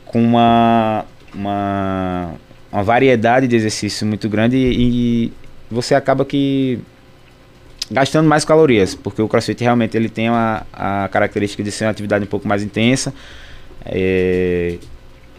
com 0.06 0.22
uma, 0.22 1.06
uma, 1.34 2.34
uma 2.72 2.84
variedade 2.84 3.48
de 3.48 3.56
exercícios 3.56 4.08
muito 4.08 4.28
grande 4.28 4.58
e, 4.58 5.28
e 5.28 5.34
você 5.72 5.96
acaba 5.96 6.26
que 6.26 6.80
gastando 7.90 8.28
mais 8.28 8.44
calorias, 8.44 8.96
porque 8.96 9.22
o 9.22 9.28
CrossFit 9.28 9.64
realmente 9.64 9.96
ele 9.96 10.10
tem 10.10 10.28
a, 10.28 10.66
a 10.74 11.08
característica 11.10 11.64
de 11.64 11.72
ser 11.72 11.86
uma 11.86 11.92
atividade 11.92 12.24
um 12.24 12.28
pouco 12.28 12.48
mais 12.48 12.64
intensa 12.64 13.14
é, 13.86 14.78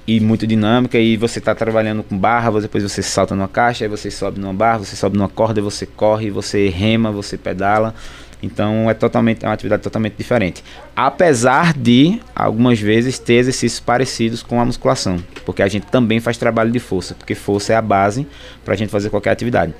e 0.07 0.20
muito 0.20 0.46
dinâmica 0.46 0.98
e 0.98 1.16
você 1.16 1.38
está 1.38 1.55
trabalhando 1.55 2.02
com 2.02 2.16
barra, 2.16 2.61
depois 2.61 2.82
você 2.82 3.02
salta 3.02 3.34
numa 3.34 3.48
caixa, 3.48 3.84
aí 3.84 3.88
você 3.88 4.11
sobe 4.11 4.38
numa 4.38 4.52
barra, 4.52 4.78
você 4.80 4.96
sobe 4.96 5.16
numa 5.16 5.28
corda, 5.28 5.62
você 5.62 5.86
corre, 5.86 6.30
você 6.30 6.68
rema, 6.68 7.11
você 7.11 7.38
pedala. 7.38 7.94
Então 8.42 8.90
é 8.90 8.94
totalmente 8.94 9.42
é 9.42 9.48
uma 9.48 9.55
atividade 9.55 9.82
totalmente 9.82 10.14
diferente. 10.16 10.62
Apesar 10.94 11.72
de 11.72 12.20
algumas 12.34 12.78
vezes 12.78 13.18
ter 13.18 13.34
exercícios 13.34 13.80
parecidos 13.80 14.42
com 14.42 14.61
a 14.61 14.64
musculação, 14.64 15.16
porque 15.46 15.62
a 15.62 15.68
gente 15.68 15.86
também 15.86 16.20
faz 16.20 16.36
trabalho 16.36 16.70
de 16.70 16.78
força, 16.78 17.14
porque 17.14 17.34
força 17.34 17.72
é 17.72 17.76
a 17.76 17.82
base 17.82 18.26
para 18.62 18.74
a 18.74 18.76
gente 18.76 18.90
fazer 18.90 19.09
qualquer 19.09 19.30
atividade. 19.30 19.74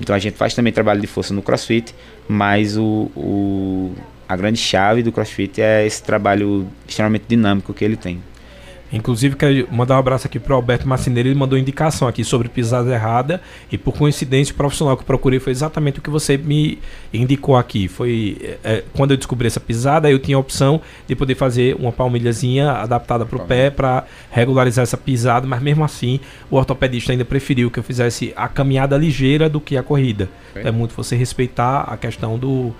Então 0.00 0.16
a 0.16 0.18
gente 0.18 0.36
faz 0.36 0.54
também 0.54 0.72
trabalho 0.72 1.00
de 1.00 1.06
força 1.06 1.34
no 1.34 1.42
CrossFit, 1.42 1.94
mas 2.26 2.78
o, 2.78 3.10
o 3.14 3.92
a 4.28 4.34
grande 4.34 4.58
chave 4.58 5.02
do 5.02 5.12
CrossFit 5.12 5.60
é 5.60 5.86
esse 5.86 6.02
trabalho 6.02 6.66
extremamente 6.88 7.24
dinâmico 7.28 7.72
que 7.72 7.84
ele 7.84 7.96
tem. 7.96 8.20
Inclusive, 8.92 9.34
quero 9.36 9.68
mandar 9.72 9.96
um 9.96 9.98
abraço 9.98 10.26
aqui 10.26 10.38
para 10.38 10.52
o 10.52 10.56
Alberto 10.56 10.88
Macineiro. 10.88 11.28
Ele 11.28 11.38
mandou 11.38 11.58
indicação 11.58 12.06
aqui 12.06 12.22
sobre 12.22 12.48
pisada 12.48 12.92
errada. 12.92 13.40
E 13.70 13.76
por 13.76 13.96
coincidência, 13.96 14.52
o 14.52 14.56
profissional 14.56 14.96
que 14.96 15.02
eu 15.02 15.06
procurei 15.06 15.40
foi 15.40 15.52
exatamente 15.52 15.98
o 15.98 16.02
que 16.02 16.10
você 16.10 16.36
me 16.36 16.78
indicou 17.12 17.56
aqui. 17.56 17.88
Foi 17.88 18.58
é, 18.62 18.84
quando 18.94 19.10
eu 19.10 19.16
descobri 19.16 19.46
essa 19.46 19.60
pisada, 19.60 20.10
eu 20.10 20.18
tinha 20.18 20.36
a 20.36 20.40
opção 20.40 20.80
de 21.06 21.16
poder 21.16 21.34
fazer 21.34 21.74
uma 21.76 21.90
palmilhazinha 21.90 22.70
adaptada 22.72 23.26
para 23.26 23.36
o 23.36 23.46
pé 23.46 23.70
para 23.70 24.04
regularizar 24.30 24.84
essa 24.84 24.96
pisada. 24.96 25.46
Mas 25.46 25.60
mesmo 25.60 25.84
assim, 25.84 26.20
o 26.50 26.56
ortopedista 26.56 27.12
ainda 27.12 27.24
preferiu 27.24 27.70
que 27.70 27.78
eu 27.78 27.82
fizesse 27.82 28.32
a 28.36 28.48
caminhada 28.48 28.96
ligeira 28.96 29.48
do 29.48 29.60
que 29.60 29.76
a 29.76 29.82
corrida. 29.82 30.28
Okay. 30.50 30.62
É 30.62 30.70
muito 30.70 30.94
você 30.94 31.16
respeitar 31.16 31.80
a 31.82 31.96
questão 31.96 32.38
do 32.38 32.72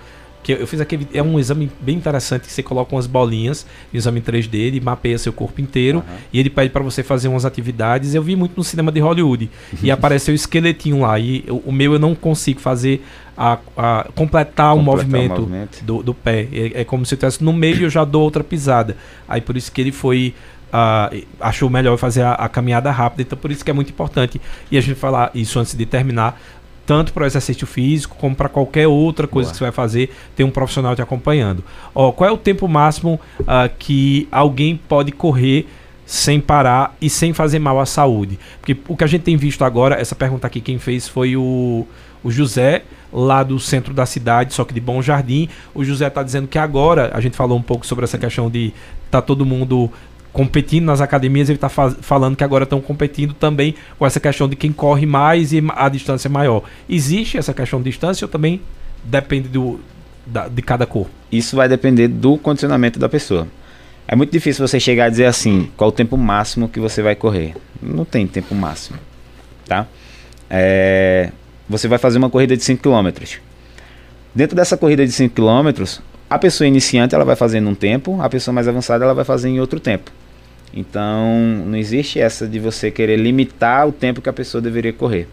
que 0.47 0.53
eu 0.53 0.65
fiz 0.65 0.79
aquele. 0.79 1.05
É 1.13 1.21
um 1.21 1.37
exame 1.37 1.69
bem 1.81 1.97
interessante 1.97 2.43
que 2.43 2.53
você 2.53 2.63
coloca 2.63 2.95
umas 2.95 3.05
bolinhas, 3.05 3.65
um 3.93 3.97
exame 3.97 4.21
3D, 4.21 4.55
ele 4.55 4.79
mapeia 4.79 5.17
seu 5.17 5.33
corpo 5.33 5.59
inteiro 5.59 5.99
uhum. 5.99 6.17
e 6.31 6.39
ele 6.39 6.49
pede 6.49 6.69
para 6.69 6.81
você 6.81 7.03
fazer 7.03 7.27
umas 7.27 7.43
atividades. 7.43 8.15
Eu 8.15 8.23
vi 8.23 8.33
muito 8.33 8.55
no 8.55 8.63
cinema 8.63 8.89
de 8.89 9.01
Hollywood 9.01 9.49
e 9.83 9.91
apareceu 9.91 10.31
o 10.31 10.35
esqueletinho 10.35 11.01
lá. 11.01 11.19
E 11.19 11.43
eu, 11.45 11.57
o 11.65 11.71
meu 11.71 11.91
eu 11.93 11.99
não 11.99 12.15
consigo 12.15 12.61
fazer 12.61 13.03
a, 13.37 13.53
a 13.53 13.57
completar, 13.57 14.13
completar, 14.15 14.75
o 14.75 14.81
movimento, 14.81 15.35
o 15.35 15.41
movimento. 15.41 15.83
Do, 15.83 16.01
do, 16.01 16.13
pé. 16.13 16.47
É, 16.53 16.81
é, 16.81 16.85
como 16.85 17.05
se 17.05 17.13
eu 17.13 17.17
estivesse 17.17 17.43
no 17.43 17.51
meio 17.51 17.79
e 17.79 17.83
eu 17.83 17.89
já 17.89 18.05
dou 18.05 18.23
outra 18.23 18.41
pisada. 18.41 18.95
Aí 19.27 19.41
por 19.41 19.57
isso 19.57 19.69
que 19.69 19.81
ele 19.81 19.91
foi. 19.91 20.33
Uh, 20.67 21.25
achou 21.39 21.69
melhor 21.69 21.97
fazer 21.97 22.23
a, 22.23 22.33
a, 22.33 22.49
caminhada 22.49 22.91
rápida, 22.91 23.21
então 23.21 23.37
por 23.37 23.49
isso 23.51 23.63
que 23.63 23.71
é 23.71 23.73
muito 23.73 23.89
importante. 23.89 24.39
E 24.69 24.77
a 24.77 24.81
gente 24.81 24.99
falar 24.99 25.31
isso 25.33 25.57
antes 25.59 25.73
de 25.73 25.85
terminar 25.85 26.37
tanto 26.87 27.11
para 27.11 27.23
o 27.23 27.25
exercício 27.25 27.67
físico 27.67 28.15
como 28.17 28.33
para 28.33 28.47
qualquer 28.47 28.87
outra 28.87 29.27
coisa 29.27 29.49
Boa. 29.49 29.51
que 29.51 29.57
você 29.57 29.63
vai 29.65 29.73
fazer, 29.73 30.09
tem 30.37 30.45
um 30.45 30.49
profissional 30.49 30.95
te 30.95 31.01
acompanhando. 31.01 31.61
Ó, 31.93 32.13
qual 32.13 32.29
é 32.29 32.31
o 32.31 32.37
tempo 32.37 32.65
máximo 32.65 33.19
uh, 33.41 33.69
que 33.77 34.25
alguém 34.31 34.79
pode 34.87 35.11
correr 35.11 35.67
sem 36.05 36.39
parar 36.39 36.95
e 37.01 37.09
sem 37.09 37.33
fazer 37.33 37.59
mal 37.59 37.77
à 37.77 37.85
saúde? 37.85 38.39
Porque 38.61 38.77
o 38.87 38.95
que 38.95 39.03
a 39.03 39.07
gente 39.07 39.23
tem 39.23 39.35
visto 39.35 39.65
agora, 39.65 39.99
essa 39.99 40.15
pergunta 40.15 40.47
aqui 40.47 40.61
quem 40.61 40.79
fez 40.79 41.09
foi 41.09 41.35
o, 41.35 41.85
o 42.23 42.31
José, 42.31 42.83
lá 43.11 43.43
do 43.43 43.59
centro 43.59 43.93
da 43.93 44.05
cidade, 44.05 44.53
só 44.53 44.63
que 44.63 44.73
de 44.73 44.79
Bom 44.79 45.01
Jardim. 45.01 45.49
O 45.75 45.83
José 45.83 46.07
está 46.07 46.23
dizendo 46.23 46.47
que 46.47 46.57
agora, 46.57 47.11
a 47.13 47.19
gente 47.19 47.35
falou 47.35 47.57
um 47.57 47.61
pouco 47.61 47.85
sobre 47.85 48.05
essa 48.05 48.17
questão 48.17 48.49
de 48.49 48.73
tá 49.11 49.21
todo 49.21 49.45
mundo 49.45 49.91
competindo 50.33 50.85
nas 50.85 51.01
academias, 51.01 51.49
ele 51.49 51.57
está 51.57 51.69
falando 51.69 52.35
que 52.35 52.43
agora 52.43 52.63
estão 52.63 52.79
competindo 52.79 53.33
também 53.33 53.75
com 53.97 54.05
essa 54.05 54.19
questão 54.19 54.47
de 54.47 54.55
quem 54.55 54.71
corre 54.71 55.05
mais 55.05 55.51
e 55.51 55.63
a 55.75 55.89
distância 55.89 56.29
maior. 56.29 56.63
Existe 56.87 57.37
essa 57.37 57.53
questão 57.53 57.79
de 57.79 57.89
distância 57.89 58.25
ou 58.25 58.29
também 58.29 58.61
depende 59.03 59.47
do, 59.47 59.79
da, 60.25 60.47
de 60.47 60.61
cada 60.61 60.85
corpo? 60.85 61.09
Isso 61.31 61.55
vai 61.55 61.67
depender 61.67 62.07
do 62.07 62.37
condicionamento 62.37 62.99
da 62.99 63.09
pessoa. 63.09 63.47
É 64.07 64.15
muito 64.15 64.31
difícil 64.31 64.65
você 64.65 64.79
chegar 64.79 65.05
a 65.05 65.09
dizer 65.09 65.25
assim, 65.25 65.69
qual 65.75 65.89
o 65.89 65.91
tempo 65.91 66.15
máximo 66.15 66.69
que 66.69 66.79
você 66.79 67.01
vai 67.01 67.15
correr. 67.15 67.53
Não 67.81 68.05
tem 68.05 68.25
tempo 68.25 68.55
máximo, 68.55 68.97
tá? 69.65 69.85
É, 70.49 71.31
você 71.67 71.87
vai 71.87 71.97
fazer 71.97 72.17
uma 72.17 72.29
corrida 72.29 72.55
de 72.55 72.63
5 72.63 72.81
km. 72.81 73.37
Dentro 74.33 74.55
dessa 74.55 74.77
corrida 74.77 75.05
de 75.05 75.11
5 75.11 75.35
km, 75.35 75.83
a 76.29 76.37
pessoa 76.37 76.67
iniciante 76.67 77.15
ela 77.15 77.25
vai 77.25 77.35
fazer 77.35 77.63
um 77.63 77.75
tempo, 77.75 78.21
a 78.21 78.29
pessoa 78.29 78.53
mais 78.53 78.67
avançada 78.67 79.03
ela 79.03 79.13
vai 79.13 79.25
fazer 79.25 79.49
em 79.49 79.59
outro 79.59 79.79
tempo. 79.79 80.11
Então, 80.73 81.63
não 81.65 81.77
existe 81.77 82.19
essa 82.19 82.47
de 82.47 82.59
você 82.59 82.91
querer 82.91 83.17
limitar 83.17 83.87
o 83.87 83.91
tempo 83.91 84.21
que 84.21 84.29
a 84.29 84.33
pessoa 84.33 84.61
deveria 84.61 84.91
correr, 84.93 85.27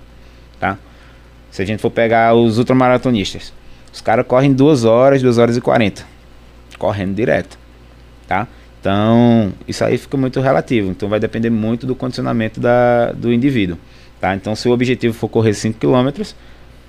tá? 0.61 0.79
Se 1.51 1.63
a 1.63 1.65
gente 1.65 1.81
for 1.81 1.91
pegar 1.91 2.35
os 2.35 2.59
ultramaratonistas, 2.59 3.53
os 3.93 4.01
caras 4.01 4.27
correm 4.27 4.53
2 4.53 4.85
horas, 4.85 5.23
2 5.23 5.39
horas 5.39 5.57
e 5.57 5.61
40, 5.61 6.05
correndo 6.79 7.15
direto, 7.15 7.59
tá? 8.27 8.47
Então, 8.81 9.53
isso 9.67 9.83
aí 9.83 9.97
fica 9.97 10.15
muito 10.17 10.41
relativo. 10.41 10.91
Então, 10.91 11.09
vai 11.09 11.19
depender 11.19 11.49
muito 11.49 11.87
do 11.87 11.95
condicionamento 11.95 12.61
da, 12.61 13.13
do 13.13 13.33
indivíduo. 13.33 13.79
Tá? 14.21 14.35
Então, 14.35 14.55
se 14.55 14.69
o 14.69 14.73
objetivo 14.73 15.15
for 15.15 15.27
correr 15.27 15.55
5 15.55 15.79
km, 15.79 16.23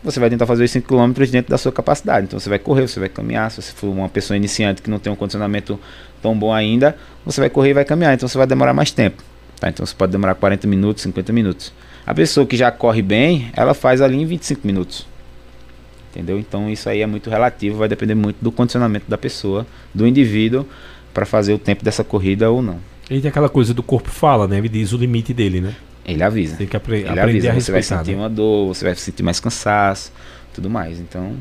você 0.05 0.19
vai 0.19 0.29
tentar 0.29 0.45
fazer 0.45 0.63
os 0.63 0.71
5 0.71 0.87
km 0.87 1.11
dentro 1.31 1.49
da 1.49 1.57
sua 1.57 1.71
capacidade. 1.71 2.27
Então, 2.27 2.39
você 2.39 2.47
vai 2.47 2.59
correr, 2.59 2.87
você 2.87 2.99
vai 2.99 3.09
caminhar. 3.09 3.49
Se 3.49 3.61
você 3.61 3.73
for 3.73 3.87
uma 3.87 4.07
pessoa 4.07 4.37
iniciante 4.37 4.81
que 4.81 4.89
não 4.89 4.99
tem 4.99 5.11
um 5.11 5.15
condicionamento 5.15 5.79
tão 6.21 6.37
bom 6.37 6.53
ainda, 6.53 6.95
você 7.25 7.41
vai 7.41 7.49
correr 7.49 7.71
e 7.71 7.73
vai 7.73 7.83
caminhar. 7.83 8.13
Então, 8.13 8.29
você 8.29 8.37
vai 8.37 8.45
demorar 8.45 8.73
mais 8.73 8.91
tempo. 8.91 9.23
Tá? 9.59 9.67
Então, 9.67 9.85
você 9.85 9.95
pode 9.95 10.11
demorar 10.11 10.35
40 10.35 10.67
minutos, 10.67 11.01
50 11.03 11.33
minutos. 11.33 11.73
A 12.05 12.13
pessoa 12.13 12.45
que 12.45 12.55
já 12.55 12.71
corre 12.71 13.01
bem, 13.01 13.49
ela 13.53 13.73
faz 13.73 13.99
ali 13.99 14.15
em 14.15 14.25
25 14.25 14.65
minutos. 14.65 15.07
Entendeu? 16.11 16.37
Então, 16.37 16.69
isso 16.69 16.87
aí 16.87 17.01
é 17.01 17.07
muito 17.07 17.29
relativo, 17.29 17.79
vai 17.79 17.89
depender 17.89 18.15
muito 18.15 18.37
do 18.39 18.51
condicionamento 18.51 19.05
da 19.09 19.17
pessoa, 19.17 19.65
do 19.93 20.07
indivíduo 20.07 20.65
para 21.13 21.25
fazer 21.25 21.53
o 21.53 21.57
tempo 21.57 21.83
dessa 21.83 22.03
corrida 22.03 22.49
ou 22.49 22.61
não. 22.61 22.79
E 23.09 23.19
tem 23.19 23.29
aquela 23.29 23.49
coisa 23.49 23.73
do 23.73 23.83
corpo 23.83 24.09
fala, 24.09 24.47
né? 24.47 24.57
Ele 24.57 24.69
diz 24.69 24.93
o 24.93 24.97
limite 24.97 25.33
dele, 25.33 25.61
né? 25.61 25.75
Ele 26.05 26.23
avisa. 26.23 26.55
Tem 26.55 26.67
que 26.67 26.77
apre 26.77 26.97
Ele 26.99 27.07
aprender 27.09 27.49
avisa. 27.49 27.51
a 27.51 27.53
Você 27.53 27.71
vai 27.71 27.79
respeitar. 27.79 28.03
sentir 28.03 28.15
né? 28.15 28.21
uma 28.23 28.29
dor, 28.29 28.67
você 28.67 28.85
vai 28.85 28.95
sentir 28.95 29.23
mais 29.23 29.39
cansaço, 29.39 30.11
tudo 30.53 30.69
mais. 30.69 30.99
Então, 30.99 31.35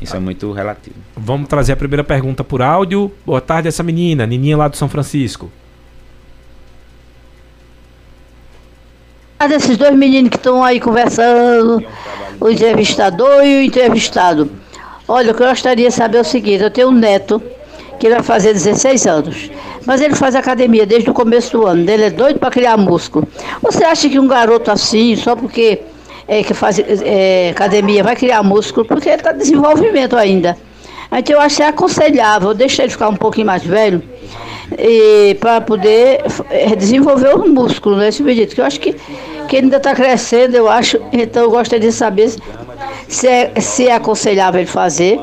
isso 0.00 0.14
é 0.14 0.20
muito 0.20 0.52
relativo. 0.52 0.96
Vamos 1.16 1.48
trazer 1.48 1.72
a 1.72 1.76
primeira 1.76 2.04
pergunta 2.04 2.44
por 2.44 2.62
áudio. 2.62 3.12
Boa 3.24 3.40
tarde, 3.40 3.68
essa 3.68 3.82
menina, 3.82 4.26
Nininha 4.26 4.56
lá 4.56 4.68
do 4.68 4.76
São 4.76 4.88
Francisco. 4.88 5.50
Ah, 9.38 9.46
desses 9.46 9.76
dois 9.76 9.94
meninos 9.94 10.30
que 10.30 10.36
estão 10.36 10.64
aí 10.64 10.80
conversando, 10.80 11.84
o 12.40 12.48
entrevistador 12.48 13.44
e 13.44 13.58
o 13.60 13.62
entrevistado. 13.62 14.50
Olha, 15.06 15.32
o 15.32 15.34
que 15.34 15.42
eu 15.42 15.48
gostaria 15.48 15.88
de 15.88 15.94
saber 15.94 16.18
é 16.18 16.20
o 16.22 16.24
seguinte, 16.24 16.62
eu 16.62 16.70
tenho 16.70 16.88
um 16.88 16.92
neto 16.92 17.42
que 17.98 18.06
ele 18.06 18.14
vai 18.14 18.22
fazer 18.22 18.52
16 18.52 19.06
anos, 19.06 19.50
mas 19.84 20.00
ele 20.00 20.14
faz 20.14 20.34
academia 20.34 20.86
desde 20.86 21.10
o 21.10 21.14
começo 21.14 21.58
do 21.58 21.66
ano, 21.66 21.88
ele 21.88 22.04
é 22.04 22.10
doido 22.10 22.38
para 22.38 22.50
criar 22.50 22.76
músculo. 22.76 23.26
Você 23.62 23.84
acha 23.84 24.08
que 24.08 24.18
um 24.18 24.26
garoto 24.26 24.70
assim, 24.70 25.16
só 25.16 25.34
porque 25.34 25.80
é, 26.28 26.42
que 26.42 26.54
faz 26.54 26.78
é, 26.78 27.50
academia 27.50 28.02
vai 28.02 28.16
criar 28.16 28.42
músculo, 28.42 28.86
porque 28.86 29.08
ele 29.08 29.16
está 29.16 29.32
em 29.32 29.38
desenvolvimento 29.38 30.16
ainda. 30.16 30.56
Então 31.12 31.40
eu 31.40 31.48
que 31.48 31.62
é 31.62 31.66
aconselhável, 31.66 32.52
deixa 32.52 32.82
ele 32.82 32.90
ficar 32.90 33.08
um 33.08 33.16
pouquinho 33.16 33.46
mais 33.46 33.62
velho, 33.62 34.02
para 35.40 35.60
poder 35.60 36.22
eh, 36.50 36.74
desenvolver 36.74 37.34
o 37.34 37.48
músculo, 37.48 37.96
né, 37.96 38.08
esse 38.08 38.22
menino, 38.22 38.46
que 38.48 38.60
eu 38.60 38.64
acho 38.64 38.80
que, 38.80 38.96
que 39.48 39.56
ainda 39.56 39.76
está 39.76 39.94
crescendo, 39.94 40.56
eu 40.56 40.68
acho, 40.68 40.98
então 41.12 41.44
eu 41.44 41.50
gostaria 41.50 41.88
de 41.88 41.94
saber 41.94 42.34
se 43.08 43.28
é, 43.28 43.52
se 43.60 43.86
é 43.86 43.94
aconselhável 43.94 44.60
ele 44.60 44.68
fazer, 44.68 45.20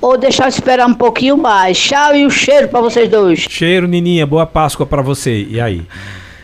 ou 0.00 0.16
deixar 0.18 0.48
esperar 0.48 0.86
um 0.86 0.94
pouquinho 0.94 1.36
mais. 1.36 1.78
Tchau 1.78 2.14
e 2.14 2.24
o 2.26 2.30
cheiro 2.30 2.68
para 2.68 2.80
vocês 2.80 3.08
dois. 3.08 3.40
Cheiro, 3.48 3.86
Nininha, 3.86 4.26
boa 4.26 4.46
Páscoa 4.46 4.86
pra 4.86 5.02
você. 5.02 5.46
E 5.48 5.60
aí? 5.60 5.82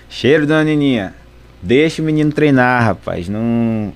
Cheiro, 0.08 0.46
dona 0.46 0.64
Nininha. 0.64 1.14
Deixa 1.62 2.02
o 2.02 2.04
menino 2.04 2.30
treinar, 2.30 2.84
rapaz. 2.84 3.28
Não. 3.28 3.92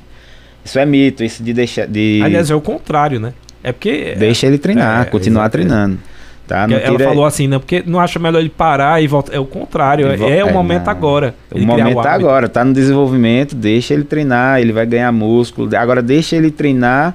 Isso 0.64 0.78
é 0.78 0.86
mito, 0.86 1.22
isso 1.22 1.42
de 1.42 1.52
deixar. 1.52 1.86
De... 1.86 2.20
Aliás, 2.24 2.50
é 2.50 2.54
o 2.54 2.60
contrário, 2.60 3.20
né? 3.20 3.32
É 3.62 3.72
porque. 3.72 4.14
Deixa 4.16 4.46
ele 4.46 4.58
treinar, 4.58 5.02
É, 5.02 5.04
continuar 5.04 5.48
treinando. 5.48 5.98
Tá? 6.46 6.66
Não 6.66 6.78
ela 6.78 6.96
tira- 6.96 7.04
falou 7.10 7.26
assim, 7.26 7.46
né? 7.46 7.58
Porque 7.58 7.82
não 7.86 8.00
acha 8.00 8.18
melhor 8.18 8.40
ele 8.40 8.48
parar 8.48 9.02
e 9.02 9.06
voltar. 9.06 9.34
É 9.34 9.38
o 9.38 9.44
contrário. 9.44 10.06
É, 10.06 10.42
o 10.42 10.48
é, 10.48 10.52
momento 10.52 10.86
não. 10.86 10.90
agora. 10.90 11.34
O 11.52 11.58
momento 11.58 12.02
tá 12.02 12.14
hábito. 12.14 12.26
agora, 12.26 12.48
tá 12.48 12.64
no 12.64 12.72
desenvolvimento, 12.72 13.54
deixa 13.54 13.92
ele 13.92 14.04
treinar, 14.04 14.58
ele 14.58 14.72
vai 14.72 14.86
ganhar 14.86 15.12
músculo. 15.12 15.68
Agora 15.76 16.00
deixa 16.00 16.36
ele 16.36 16.50
treinar 16.50 17.14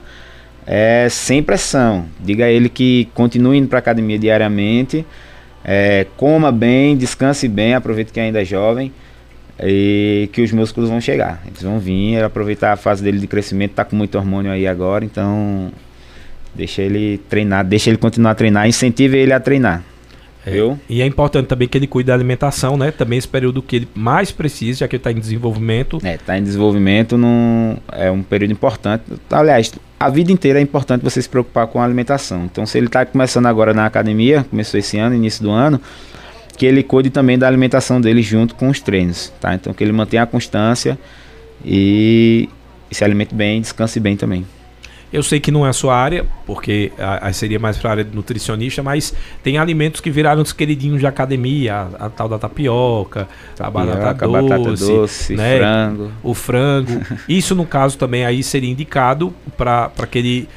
é, 0.66 1.08
sem 1.10 1.42
pressão. 1.42 2.06
Diga 2.20 2.46
a 2.46 2.50
ele 2.50 2.70
que 2.70 3.10
continue 3.14 3.58
indo 3.58 3.68
para 3.68 3.80
academia 3.80 4.18
diariamente, 4.18 5.06
é, 5.64 6.06
coma 6.18 6.52
bem, 6.52 6.96
descanse 6.98 7.48
bem, 7.48 7.74
aproveite 7.74 8.12
que 8.12 8.20
ainda 8.20 8.42
é 8.42 8.46
jovem 8.46 8.92
e 9.62 10.30
que 10.34 10.42
os 10.42 10.52
músculos 10.52 10.90
vão 10.90 11.00
chegar. 11.00 11.42
Eles 11.46 11.62
vão 11.62 11.80
vir, 11.80 12.24
aproveitar 12.24 12.74
a 12.74 12.76
fase 12.76 13.04
dele 13.04 13.20
de 13.20 13.28
crescimento, 13.28 13.74
tá 13.74 13.86
com 13.86 13.96
muito 13.96 14.18
hormônio 14.18 14.52
aí 14.52 14.68
agora, 14.68 15.06
então 15.06 15.72
deixa 16.54 16.82
ele 16.82 17.20
treinar, 17.30 17.66
deixa 17.66 17.90
ele 17.90 17.98
continuar 17.98 18.32
a 18.32 18.36
treinar, 18.36 18.68
incentive 18.68 19.18
ele 19.18 19.34
a 19.34 19.40
treinar. 19.40 19.84
É? 20.46 20.52
E 20.90 21.02
é 21.02 21.06
importante 21.06 21.48
também 21.48 21.68
que 21.68 21.78
ele 21.78 21.88
cuide 21.88 22.08
da 22.08 22.14
alimentação, 22.14 22.78
né? 22.78 22.92
Também 22.92 23.18
esse 23.18 23.28
período 23.28 23.62
que 23.62 23.78
ele 23.78 23.88
mais 23.96 24.32
precisa, 24.32 24.80
já 24.80 24.88
que 24.88 24.96
ele 24.96 25.00
está 25.00 25.12
em 25.12 25.20
desenvolvimento. 25.20 26.00
É, 26.04 26.18
tá 26.18 26.38
em 26.38 26.44
desenvolvimento 26.44 27.18
num, 27.18 27.78
é 27.92 28.12
um 28.12 28.22
período 28.22 28.52
importante. 28.52 29.04
Aliás, 29.32 29.72
a 30.00 30.10
vida 30.10 30.32
inteira 30.32 30.60
é 30.60 30.62
importante 30.62 31.02
você 31.02 31.22
se 31.22 31.30
preocupar 31.30 31.68
com 31.68 31.80
a 31.80 31.86
alimentação. 31.86 32.44
Então, 32.46 32.66
se 32.66 32.78
ele 32.78 32.88
está 32.88 33.06
começando 33.06 33.46
agora 33.46 33.74
na 33.74 33.86
academia, 33.86 34.46
começou 34.50 34.78
esse 34.78 34.98
ano, 34.98 35.16
início 35.16 35.42
do 35.42 35.50
ano, 35.50 35.80
que 36.58 36.66
ele 36.66 36.84
cuide 36.84 37.10
também 37.10 37.38
da 37.38 37.48
alimentação 37.48 38.02
dele 38.02 38.22
junto 38.22 38.54
com 38.56 38.70
os 38.70 38.82
treinos, 38.82 39.32
tá? 39.40 39.56
Então, 39.56 39.74
que 39.74 39.84
ele 39.84 39.94
mantenha 39.94 40.24
a 40.24 40.28
constância 40.28 41.00
e, 41.64 42.50
e 42.92 42.96
se 42.96 43.04
alimente 43.04 43.34
bem, 43.34 43.62
descanse 43.62 44.00
bem 44.00 44.18
também. 44.18 44.46
Eu 45.14 45.22
sei 45.22 45.40
que 45.40 45.52
não 45.52 45.64
é 45.64 45.70
a 45.70 45.74
sua 45.74 45.96
área, 45.96 46.26
porque 46.44 46.92
a, 46.98 47.28
a 47.28 47.34
seria 47.34 47.60
mais 47.60 47.78
para 47.78 47.90
a 47.90 47.92
área 47.92 48.04
de 48.04 48.16
nutricionista, 48.16 48.82
mas 48.82 49.14
tem 49.44 49.60
alimentos 49.60 50.02
que 50.02 50.10
viraram 50.10 50.42
os 50.42 50.52
queridinhos 50.52 51.00
de 51.00 51.06
academia, 51.06 51.88
a, 52.00 52.08
a 52.08 52.10
tal 52.10 52.28
da 52.28 52.40
tapioca, 52.40 53.28
a 53.60 53.70
batata 53.70 54.16
Tapioca, 54.16 54.28
doce, 54.28 54.50
batata 54.50 54.76
doce, 54.92 55.36
né? 55.36 55.60
frango. 55.60 56.12
o 56.24 56.34
frango. 56.34 57.02
Isso, 57.30 57.54
no 57.54 57.64
caso, 57.64 57.96
também 57.96 58.26
aí 58.26 58.42
seria 58.42 58.72
indicado 58.72 59.32
para 59.56 59.92
que 60.10 60.18
ele 60.18 60.50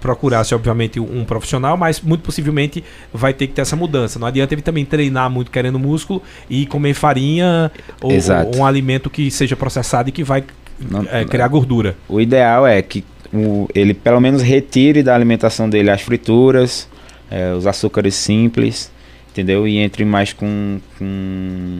procurasse, 0.00 0.54
obviamente, 0.54 1.00
um 1.00 1.24
profissional, 1.24 1.76
mas 1.76 2.00
muito 2.00 2.20
possivelmente 2.20 2.84
vai 3.12 3.32
ter 3.32 3.46
que 3.46 3.54
ter 3.54 3.62
essa 3.62 3.74
mudança. 3.74 4.18
Não 4.18 4.28
adianta 4.28 4.54
ele 4.54 4.60
também 4.62 4.84
treinar 4.84 5.30
muito 5.30 5.50
querendo 5.50 5.78
músculo 5.78 6.22
e 6.48 6.66
comer 6.66 6.92
farinha 6.92 7.72
ou, 8.02 8.12
ou 8.12 8.56
um 8.58 8.66
alimento 8.66 9.08
que 9.08 9.30
seja 9.30 9.56
processado 9.56 10.10
e 10.10 10.12
que 10.12 10.22
vai 10.22 10.44
Não- 10.78 11.06
é, 11.10 11.24
criar 11.24 11.48
gordura. 11.48 11.96
O 12.06 12.20
ideal 12.20 12.66
é 12.66 12.82
que 12.82 13.02
o- 13.34 13.68
ele 13.74 13.92
pelo 13.94 14.20
menos 14.20 14.42
retire 14.42 15.02
da 15.02 15.14
alimentação 15.14 15.68
dele 15.68 15.90
as 15.90 16.00
frituras, 16.02 16.88
eh, 17.30 17.52
os 17.52 17.66
açúcares 17.66 18.14
simples, 18.14 18.90
entendeu? 19.30 19.66
E 19.66 19.78
entre 19.78 20.04
mais 20.04 20.32
com, 20.32 20.80
com, 20.98 21.78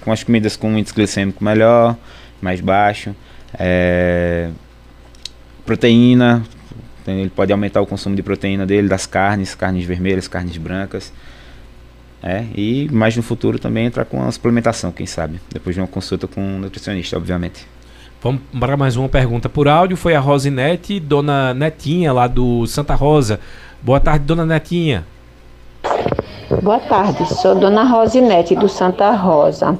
com 0.00 0.12
as 0.12 0.22
comidas 0.24 0.56
com 0.56 0.76
índice 0.78 0.94
glicêmico 0.94 1.44
melhor, 1.44 1.96
mais 2.40 2.60
baixo. 2.60 3.14
eh, 3.58 4.50
proteína, 5.64 6.42
então 7.02 7.14
ele 7.14 7.30
pode 7.30 7.52
aumentar 7.52 7.80
o 7.80 7.86
consumo 7.86 8.16
de 8.16 8.22
proteína 8.22 8.64
dele, 8.66 8.88
das 8.88 9.04
carnes, 9.06 9.54
carnes 9.54 9.84
vermelhas, 9.84 10.26
carnes 10.28 10.56
brancas. 10.56 11.12
É, 12.22 12.44
e 12.54 12.88
mais 12.90 13.16
no 13.16 13.22
futuro 13.22 13.58
também 13.58 13.86
entrar 13.86 14.04
com 14.04 14.20
a 14.26 14.32
suplementação, 14.32 14.90
quem 14.90 15.06
sabe, 15.06 15.40
depois 15.52 15.76
de 15.76 15.80
uma 15.80 15.86
consulta 15.86 16.26
com 16.26 16.40
um 16.40 16.58
nutricionista, 16.58 17.16
obviamente. 17.16 17.64
Vamos 18.20 18.40
para 18.58 18.76
mais 18.76 18.96
uma 18.96 19.08
pergunta 19.08 19.48
por 19.48 19.68
áudio. 19.68 19.96
Foi 19.96 20.14
a 20.16 20.20
Rosinete, 20.20 20.98
dona 20.98 21.54
Netinha, 21.54 22.12
lá 22.12 22.26
do 22.26 22.66
Santa 22.66 22.96
Rosa. 22.96 23.38
Boa 23.80 24.00
tarde, 24.00 24.24
dona 24.24 24.44
Netinha. 24.44 25.04
Boa 26.62 26.80
tarde, 26.80 27.24
sou 27.34 27.54
Dona 27.54 27.84
Rosinete 27.84 28.56
do 28.56 28.68
Santa 28.68 29.12
Rosa. 29.12 29.78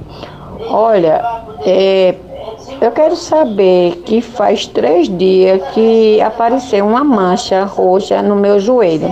Olha, 0.69 1.43
é, 1.65 2.15
eu 2.79 2.91
quero 2.91 3.15
saber 3.17 4.03
que 4.05 4.21
faz 4.21 4.65
três 4.67 5.09
dias 5.09 5.61
que 5.73 6.21
apareceu 6.21 6.87
uma 6.87 7.03
mancha 7.03 7.65
roxa 7.65 8.21
no 8.21 8.37
meu 8.37 8.57
joelho. 8.57 9.11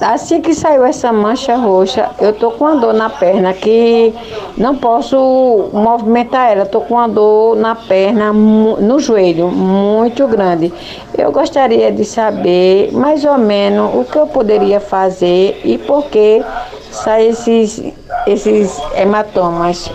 Assim 0.00 0.40
que 0.40 0.54
saiu 0.54 0.84
essa 0.84 1.12
mancha 1.12 1.56
roxa, 1.56 2.10
eu 2.20 2.32
tô 2.32 2.50
com 2.52 2.64
uma 2.64 2.76
dor 2.76 2.92
na 2.92 3.08
perna 3.08 3.52
que 3.52 4.14
não 4.56 4.76
posso 4.76 5.70
movimentar 5.72 6.52
ela. 6.52 6.66
Tô 6.66 6.80
com 6.80 6.94
uma 6.94 7.08
dor 7.08 7.56
na 7.56 7.74
perna, 7.74 8.32
no 8.32 8.98
joelho, 8.98 9.48
muito 9.48 10.26
grande. 10.26 10.72
Eu 11.16 11.32
gostaria 11.32 11.90
de 11.90 12.04
saber 12.04 12.92
mais 12.92 13.24
ou 13.24 13.38
menos 13.38 13.94
o 13.94 14.04
que 14.04 14.18
eu 14.18 14.26
poderia 14.26 14.80
fazer 14.80 15.60
e 15.64 15.78
por 15.78 16.04
que 16.06 16.44
saem 16.90 17.30
esses, 17.30 17.82
esses 18.26 18.80
hematomas. 18.96 19.90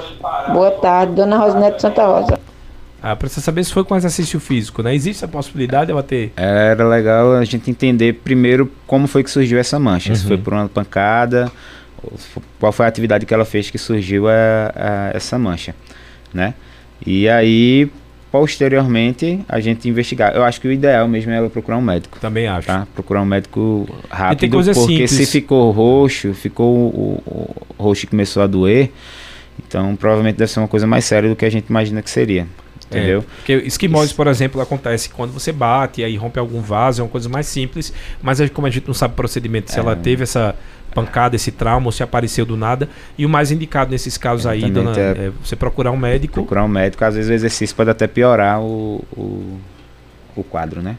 Boa 0.54 0.72
tarde, 0.72 1.14
Dona 1.14 1.38
Rosinete 1.38 1.82
Santa 1.82 2.06
Rosa. 2.06 2.39
Ah, 3.02 3.16
precisa 3.16 3.41
saber 3.41 3.64
se 3.64 3.72
foi 3.72 3.84
com 3.84 3.95
exercício 3.95 4.39
físico, 4.39 4.84
né? 4.84 4.93
Existe 4.93 5.24
a 5.24 5.28
possibilidade 5.28 5.88
de 5.88 5.91
ela 5.93 6.04
ter. 6.04 6.34
Era 6.36 6.88
legal 6.88 7.34
a 7.34 7.45
gente 7.45 7.72
entender 7.72 8.14
primeiro 8.14 8.72
como 8.86 9.08
foi 9.08 9.24
que 9.24 9.32
surgiu 9.32 9.58
essa 9.58 9.80
mancha. 9.80 10.10
Uhum. 10.10 10.16
Se 10.16 10.26
foi 10.26 10.38
por 10.38 10.54
uma 10.54 10.68
pancada, 10.68 11.52
qual 12.60 12.72
foi 12.72 12.86
a 12.86 12.89
atividade 12.89 13.26
que 13.26 13.34
ela 13.34 13.45
fez 13.45 13.70
que 13.70 13.78
surgiu 13.78 14.28
a, 14.28 14.34
a, 14.76 15.12
essa 15.14 15.38
mancha, 15.39 15.74
né? 16.34 16.54
E 17.06 17.30
aí, 17.30 17.89
posteriormente, 18.30 19.39
a 19.47 19.60
gente 19.62 19.88
investigar. 19.88 20.36
Eu 20.36 20.43
acho 20.43 20.60
que 20.60 20.68
o 20.68 20.72
ideal 20.72 21.08
mesmo 21.08 21.32
é 21.32 21.38
ela 21.38 21.50
procurar 21.50 21.78
um 21.78 21.82
médico. 21.82 22.20
Também 22.20 22.47
acho. 22.47 22.68
Tá? 22.68 22.86
Procurar 22.93 23.22
um 23.22 23.26
médico 23.26 23.88
rápido, 24.10 24.58
porque 24.58 24.74
simples. 24.74 25.12
se 25.12 25.26
ficou 25.26 25.72
roxo, 25.72 26.34
ficou 26.34 26.76
o, 26.76 27.24
o 27.78 27.84
roxo 27.84 28.08
começou 28.08 28.43
a 28.43 28.47
doer, 28.47 28.91
então 29.66 29.95
provavelmente 29.95 30.36
deve 30.36 30.52
ser 30.52 30.60
uma 30.60 30.68
coisa 30.68 30.86
mais 30.86 31.06
séria 31.06 31.30
do 31.30 31.36
que 31.36 31.45
a 31.45 31.50
gente 31.50 31.68
imagina 31.68 32.02
que 32.02 32.10
seria. 32.10 32.45
Entendeu? 32.90 33.20
É, 33.20 33.36
porque 33.36 33.54
esquimose, 33.68 34.14
por 34.14 34.26
exemplo, 34.26 34.60
acontece 34.60 35.10
quando 35.10 35.32
você 35.32 35.52
bate 35.52 36.02
e 36.02 36.04
aí 36.04 36.18
rompe 36.18 36.40
algum 36.40 36.60
vaso, 36.60 37.02
é 37.02 37.04
uma 37.04 37.10
coisa 37.10 37.30
mais 37.30 37.46
simples, 37.46 37.94
mas 38.22 38.40
como 38.50 38.66
a 38.66 38.70
gente 38.70 38.88
não 38.88 38.96
sabe 38.96 39.14
o 39.14 39.16
procedimento, 39.16 39.72
se 39.72 39.78
é. 39.78 39.80
ela 39.80 39.96
teve 39.96 40.24
essa 40.24 40.56
pancada, 40.94 41.36
esse 41.36 41.52
trauma, 41.52 41.86
ou 41.86 41.92
se 41.92 42.02
apareceu 42.02 42.46
do 42.46 42.58
nada. 42.58 42.90
E 43.18 43.26
o 43.26 43.30
mais 43.30 43.52
indicado 43.52 43.92
nesses 43.92 44.18
casos 44.18 44.48
aí, 44.48 44.70
dona, 44.72 45.00
é, 45.00 45.28
é 45.28 45.32
você 45.44 45.56
procurar 45.56 45.92
um 45.92 45.98
médico. 45.98 46.34
Procurar 46.34 46.64
um 46.64 46.68
médico, 46.68 47.06
às 47.06 47.16
vezes 47.16 47.30
o 47.30 47.34
exercício 47.34 47.76
pode 47.76 47.92
até 47.92 48.08
piorar 48.08 48.60
o, 48.60 49.04
o, 49.16 49.60
o 50.36 50.44
quadro, 50.44 50.82
né? 50.82 50.98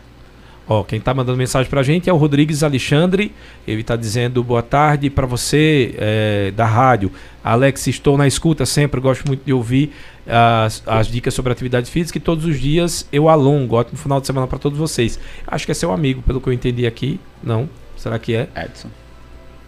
Ó, 0.68 0.84
quem 0.84 1.00
tá 1.00 1.12
mandando 1.12 1.36
mensagem 1.36 1.68
pra 1.68 1.82
gente 1.82 2.08
é 2.08 2.12
o 2.12 2.16
Rodrigues 2.16 2.62
Alexandre. 2.62 3.32
Ele 3.66 3.82
tá 3.82 3.96
dizendo 3.96 4.44
boa 4.44 4.62
tarde 4.62 5.10
para 5.10 5.26
você 5.26 5.96
é, 5.98 6.52
da 6.54 6.64
rádio. 6.64 7.10
Alex, 7.42 7.88
estou 7.88 8.16
na 8.16 8.28
escuta 8.28 8.64
sempre, 8.64 9.00
gosto 9.00 9.26
muito 9.26 9.44
de 9.44 9.52
ouvir 9.52 9.92
as, 10.30 10.82
as 10.86 11.06
dicas 11.08 11.34
sobre 11.34 11.52
atividade 11.52 11.90
física 11.90 12.18
e 12.18 12.20
todos 12.20 12.44
os 12.44 12.58
dias 12.60 13.06
eu 13.12 13.28
alongo. 13.28 13.76
Ótimo 13.76 13.98
final 13.98 14.20
de 14.20 14.26
semana 14.26 14.46
para 14.46 14.58
todos 14.58 14.78
vocês. 14.78 15.18
Acho 15.46 15.66
que 15.66 15.72
é 15.72 15.74
seu 15.74 15.92
amigo, 15.92 16.22
pelo 16.22 16.40
que 16.40 16.48
eu 16.48 16.52
entendi 16.52 16.86
aqui. 16.86 17.20
Não? 17.42 17.68
Será 17.96 18.18
que 18.18 18.34
é? 18.34 18.48
Edson. 18.56 18.88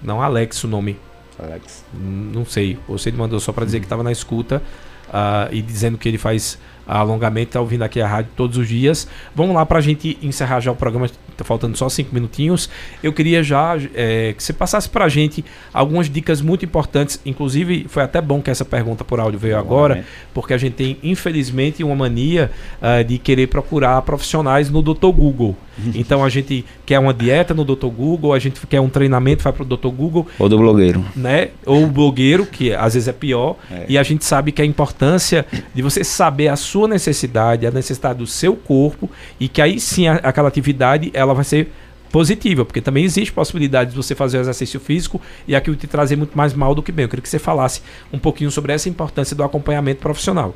Não, 0.03 0.23
Alex 0.23 0.65
o 0.65 0.69
nome. 0.69 0.97
Alex. 1.39 1.85
Não 1.93 2.45
sei. 2.45 2.79
Você 2.89 3.11
mandou 3.13 3.39
só 3.41 3.53
para 3.53 3.65
dizer 3.65 3.81
que 3.81 3.87
estava 3.87 4.03
na 4.03 4.13
escuta 4.13 4.63
uh, 5.09 5.53
e 5.53 5.61
dizendo 5.61 5.99
que 5.99 6.09
ele 6.09 6.19
faz 6.19 6.59
alongamento, 6.87 7.49
está 7.49 7.61
ouvindo 7.61 7.83
aqui 7.83 8.01
a 8.01 8.07
rádio 8.07 8.31
todos 8.37 8.57
os 8.57 8.69
dias. 8.69 9.07
Vamos 9.35 9.55
lá 9.55 9.65
para 9.65 9.79
a 9.79 9.83
gente 9.83 10.19
encerrar 10.23 10.61
já 10.61 10.73
o 10.73 10.77
programa, 10.77 11.07
está 11.07 11.45
faltando 11.45 11.77
só 11.77 11.89
cinco 11.89 12.15
minutinhos. 12.15 12.69
Eu 13.03 13.13
queria 13.13 13.43
já 13.43 13.75
é, 13.95 14.35
que 14.37 14.43
você 14.43 14.53
passasse 14.53 14.89
para 14.89 15.05
a 15.05 15.09
gente 15.09 15.45
algumas 15.73 16.09
dicas 16.09 16.41
muito 16.41 16.65
importantes. 16.65 17.21
Inclusive, 17.25 17.87
foi 17.89 18.03
até 18.03 18.21
bom 18.21 18.41
que 18.41 18.51
essa 18.51 18.65
pergunta 18.65 19.05
por 19.05 19.21
áudio 19.21 19.39
veio 19.39 19.59
agora, 19.59 20.05
porque 20.35 20.55
a 20.55 20.59
gente 20.59 20.75
tem, 20.75 20.99
infelizmente, 21.03 21.83
uma 21.85 21.95
mania 21.95 22.51
uh, 22.81 23.05
de 23.05 23.19
querer 23.19 23.49
procurar 23.49 24.01
profissionais 24.03 24.71
no 24.71 24.83
Dr. 24.83 25.09
Google. 25.13 25.57
Então 25.95 26.25
a 26.25 26.29
gente 26.29 26.65
quer 26.85 26.99
uma 26.99 27.15
dieta 27.15 27.55
no 27.55 27.65
Dr. 27.65 27.87
Google, 27.87 28.33
a 28.33 28.39
gente 28.39 28.65
quer 28.67 28.81
um 28.81 28.89
treinamento, 28.89 29.43
vai 29.43 29.53
para 29.53 29.63
o 29.63 29.67
Dr. 29.67 29.89
Google. 29.89 30.27
Ou 30.39 30.49
do 30.49 30.59
blogueiro. 30.59 31.05
Né? 31.17 31.49
Ou 31.67 31.85
o 31.85 31.87
blogueiro, 31.87 32.47
que 32.47 32.73
às 32.73 32.95
vezes 32.95 33.09
é 33.09 33.13
pior. 33.13 33.57
É. 33.71 33.87
E 33.89 33.99
a 33.99 34.03
gente 34.03 34.25
sabe 34.25 34.53
que 34.53 34.61
a 34.61 34.65
importância 34.65 35.47
de 35.75 35.83
você 35.83 36.05
saber 36.05 36.49
a 36.49 36.57
sua 36.57 36.87
necessidade, 36.87 37.67
a 37.67 37.71
necessidade 37.71 38.19
do 38.19 38.27
seu 38.27 38.55
corpo, 38.55 39.11
e 39.41 39.49
que 39.49 39.63
aí 39.63 39.81
sim 39.81 40.07
a, 40.07 40.15
aquela 40.17 40.49
atividade 40.49 41.11
ela 41.15 41.35
vai 41.35 41.45
ser 41.45 41.71
positiva, 42.13 42.65
porque 42.65 42.83
também 42.83 43.05
existe 43.05 43.33
possibilidade 43.33 43.91
de 43.91 43.97
você 43.97 44.15
fazer 44.15 44.37
o 44.37 44.41
exercício 44.43 44.79
físico 44.79 45.21
e 45.49 45.57
aquilo 45.57 45.75
te 45.75 45.87
trazer 45.87 46.15
muito 46.15 46.37
mais 46.37 46.53
mal 46.53 46.75
do 46.75 46.83
que 46.83 46.93
bem. 46.93 47.05
Eu 47.05 47.09
queria 47.09 47.23
que 47.23 47.29
você 47.29 47.39
falasse 47.39 47.81
um 48.13 48.19
pouquinho 48.19 48.51
sobre 48.51 48.73
essa 48.73 48.89
importância 48.89 49.35
do 49.35 49.43
acompanhamento 49.43 50.01
profissional. 50.01 50.55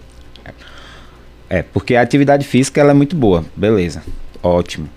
É, 1.49 1.63
porque 1.63 1.97
a 1.97 2.03
atividade 2.03 2.47
física 2.47 2.81
ela 2.81 2.91
é 2.91 2.95
muito 2.95 3.17
boa, 3.17 3.45
beleza, 3.57 4.03
ótimo. 4.43 4.89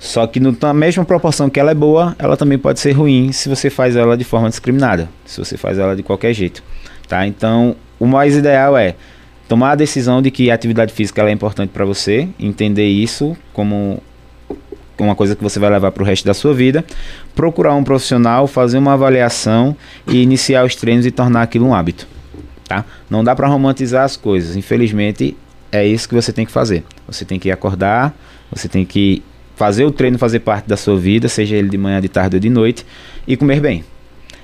Só 0.00 0.26
que 0.26 0.40
no, 0.40 0.56
na 0.58 0.72
mesma 0.72 1.04
proporção 1.04 1.50
que 1.50 1.60
ela 1.60 1.72
é 1.72 1.74
boa, 1.74 2.16
ela 2.18 2.34
também 2.34 2.58
pode 2.58 2.80
ser 2.80 2.92
ruim 2.92 3.32
se 3.32 3.50
você 3.50 3.68
faz 3.68 3.94
ela 3.94 4.16
de 4.16 4.24
forma 4.24 4.48
discriminada, 4.48 5.10
se 5.26 5.38
você 5.38 5.58
faz 5.58 5.78
ela 5.78 5.94
de 5.94 6.02
qualquer 6.02 6.32
jeito, 6.32 6.62
tá? 7.06 7.26
Então, 7.26 7.76
o 7.98 8.06
mais 8.06 8.34
ideal 8.34 8.78
é 8.78 8.94
tomar 9.46 9.72
a 9.72 9.74
decisão 9.74 10.22
de 10.22 10.30
que 10.30 10.50
a 10.50 10.54
atividade 10.54 10.90
física 10.90 11.22
é 11.22 11.30
importante 11.30 11.68
para 11.68 11.84
você, 11.84 12.26
entender 12.38 12.88
isso 12.88 13.36
como 13.52 14.02
uma 14.98 15.14
coisa 15.14 15.36
que 15.36 15.42
você 15.42 15.58
vai 15.58 15.70
levar 15.70 15.92
para 15.92 16.02
o 16.02 16.06
resto 16.06 16.24
da 16.24 16.34
sua 16.34 16.54
vida, 16.54 16.84
procurar 17.34 17.74
um 17.74 17.84
profissional, 17.84 18.46
fazer 18.46 18.78
uma 18.78 18.94
avaliação 18.94 19.76
e 20.06 20.22
iniciar 20.22 20.64
os 20.64 20.74
treinos 20.74 21.04
e 21.04 21.10
tornar 21.10 21.42
aquilo 21.42 21.66
um 21.66 21.74
hábito, 21.74 22.08
tá? 22.66 22.86
Não 23.08 23.22
dá 23.22 23.36
para 23.36 23.46
romantizar 23.48 24.04
as 24.04 24.16
coisas, 24.16 24.56
infelizmente 24.56 25.36
é 25.70 25.86
isso 25.86 26.08
que 26.08 26.14
você 26.14 26.32
tem 26.32 26.46
que 26.46 26.52
fazer. 26.52 26.84
Você 27.06 27.24
tem 27.24 27.38
que 27.38 27.50
acordar, 27.50 28.14
você 28.50 28.68
tem 28.68 28.84
que 28.84 29.22
fazer 29.60 29.84
o 29.84 29.90
treino 29.90 30.16
fazer 30.16 30.40
parte 30.40 30.66
da 30.66 30.74
sua 30.74 30.98
vida, 30.98 31.28
seja 31.28 31.54
ele 31.54 31.68
de 31.68 31.76
manhã, 31.76 32.00
de 32.00 32.08
tarde 32.08 32.36
ou 32.36 32.40
de 32.40 32.48
noite, 32.48 32.86
e 33.28 33.36
comer 33.36 33.60
bem. 33.60 33.84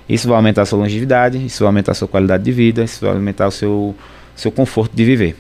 Isso 0.07 0.29
vai 0.29 0.37
aumentar 0.37 0.61
a 0.61 0.67
sua 0.67 0.79
longevidade, 0.79 1.39
isso 1.47 1.61
vai 1.61 1.69
aumentar 1.69 1.93
a 1.93 1.95
sua 1.95 2.07
qualidade 2.07 2.45
de 2.45 2.53
vida, 2.53 2.85
isso 2.85 3.03
vai 3.03 3.15
aumentar 3.15 3.47
o 3.47 3.51
seu, 3.51 3.95
seu 4.35 4.53
conforto 4.53 4.95
de 4.95 5.07
viver. 5.07 5.35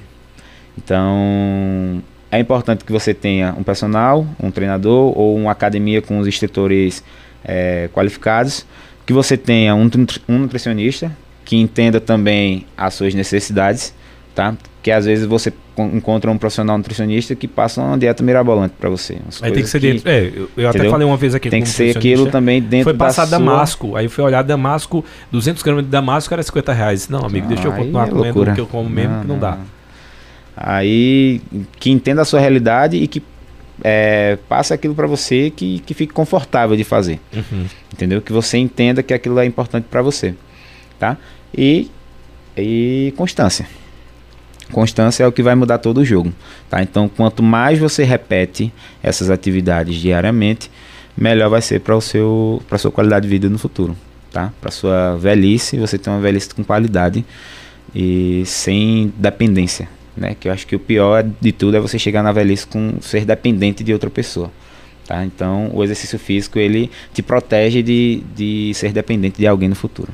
Então, 0.79 2.03
é 2.31 2.39
importante 2.39 2.87
que 2.87 2.91
você 2.91 3.12
tenha 3.12 3.55
um 3.59 3.62
personal, 3.62 4.27
um 4.43 4.51
treinador 4.51 5.12
ou 5.14 5.37
uma 5.37 5.53
academia 5.53 6.01
com 6.01 6.18
os 6.20 6.27
instrutores 6.27 7.05
é, 7.45 7.91
qualificados, 7.93 8.66
que 9.05 9.12
você 9.12 9.37
tenha 9.37 9.74
um, 9.74 9.91
um 10.27 10.39
nutricionista 10.39 11.14
que 11.45 11.55
entenda 11.55 12.01
também 12.01 12.64
as 12.79 12.95
suas 12.95 13.12
necessidades, 13.12 13.95
tá? 14.35 14.57
Que 14.87 14.93
às 14.93 15.05
vezes 15.05 15.26
você 15.26 15.53
encontra 15.76 16.30
um 16.30 16.39
profissional 16.39 16.78
nutricionista 16.78 17.34
que 17.34 17.49
passa 17.49 17.82
uma 17.82 17.99
dieta 17.99 18.22
mirabolante 18.22 18.72
para 18.78 18.89
você. 18.89 19.18
Aí 19.43 19.51
tem 19.51 19.64
que 19.64 19.68
ser 19.68 19.80
que, 19.80 19.93
dentro. 19.95 20.09
É, 20.09 20.30
eu, 20.32 20.49
eu 20.57 20.68
até 20.68 20.89
falei 20.89 21.05
uma 21.05 21.16
vez 21.16 21.34
aqui 21.34 21.51
Tem 21.51 21.61
que 21.61 21.68
ser 21.68 21.97
aquilo 21.97 22.30
também 22.30 22.62
dentro 22.62 22.84
Foi 22.84 22.95
passar 22.95 23.24
da 23.24 23.37
Damasco. 23.37 23.89
Sua... 23.89 23.99
Aí 23.99 24.09
foi 24.09 24.22
olhar 24.22 24.43
Damasco, 24.43 25.05
200 25.32 25.61
gramas 25.64 25.82
de 25.82 25.91
Damasco 25.91 26.32
era 26.32 26.41
50 26.41 26.72
reais. 26.72 27.09
Não, 27.09 27.26
amigo, 27.26 27.47
ah, 27.47 27.49
deixa 27.49 27.66
eu 27.66 27.72
continuar 27.72 28.07
é 28.07 28.11
comendo 28.12 28.43
o 28.43 28.55
que 28.55 28.61
eu 28.61 28.66
como 28.68 28.89
mesmo, 28.89 29.12
não, 29.12 29.20
que 29.22 29.26
não, 29.26 29.34
não 29.34 29.41
dá. 29.41 29.59
Aí 30.57 31.41
que 31.80 31.91
entenda 31.91 32.22
a 32.22 32.24
sua 32.24 32.39
realidade 32.39 32.97
e 32.97 33.09
que 33.09 33.20
é, 33.82 34.39
passe 34.49 34.72
aquilo 34.72 34.95
para 34.95 35.09
você 35.09 35.51
que, 35.51 35.80
que 35.80 35.95
fique 35.95 36.12
confortável 36.12 36.76
de 36.76 36.84
fazer. 36.84 37.18
Uhum. 37.34 37.66
Entendeu? 37.93 38.22
Que 38.22 38.32
você 38.32 38.57
entenda 38.57 39.03
que 39.03 39.12
aquilo 39.12 39.37
é 39.41 39.45
importante 39.47 39.87
para 39.91 40.01
você. 40.01 40.32
Tá? 40.97 41.16
E, 41.53 41.91
e 42.57 43.12
constância. 43.16 43.66
Constância 44.72 45.24
é 45.24 45.26
o 45.26 45.32
que 45.32 45.42
vai 45.42 45.54
mudar 45.54 45.78
todo 45.78 45.98
o 45.98 46.04
jogo, 46.04 46.32
tá? 46.68 46.82
Então, 46.82 47.08
quanto 47.08 47.42
mais 47.42 47.78
você 47.78 48.02
repete 48.02 48.72
essas 49.02 49.30
atividades 49.30 49.94
diariamente, 49.96 50.70
melhor 51.16 51.48
vai 51.48 51.62
ser 51.62 51.80
para 51.80 51.96
o 51.96 52.00
seu 52.00 52.62
para 52.68 52.76
sua 52.76 52.90
qualidade 52.90 53.22
de 53.22 53.28
vida 53.28 53.48
no 53.48 53.58
futuro, 53.58 53.96
tá? 54.32 54.52
Para 54.60 54.70
sua 54.70 55.16
velhice, 55.16 55.78
você 55.78 55.96
ter 55.96 56.10
uma 56.10 56.20
velhice 56.20 56.52
com 56.54 56.64
qualidade 56.64 57.24
e 57.94 58.42
sem 58.44 59.12
dependência, 59.16 59.88
né? 60.16 60.36
Que 60.38 60.48
eu 60.48 60.52
acho 60.52 60.66
que 60.66 60.74
o 60.74 60.80
pior 60.80 61.24
de 61.40 61.52
tudo 61.52 61.76
é 61.76 61.80
você 61.80 61.98
chegar 61.98 62.22
na 62.22 62.32
velhice 62.32 62.66
com 62.66 62.94
ser 63.00 63.24
dependente 63.24 63.84
de 63.84 63.92
outra 63.92 64.10
pessoa. 64.10 64.50
Tá? 65.06 65.24
Então, 65.24 65.70
o 65.72 65.84
exercício 65.84 66.18
físico 66.18 66.58
ele 66.58 66.90
te 67.14 67.22
protege 67.22 67.80
de, 67.80 68.24
de 68.34 68.72
ser 68.74 68.92
dependente 68.92 69.38
de 69.38 69.46
alguém 69.46 69.68
no 69.68 69.76
futuro. 69.76 70.12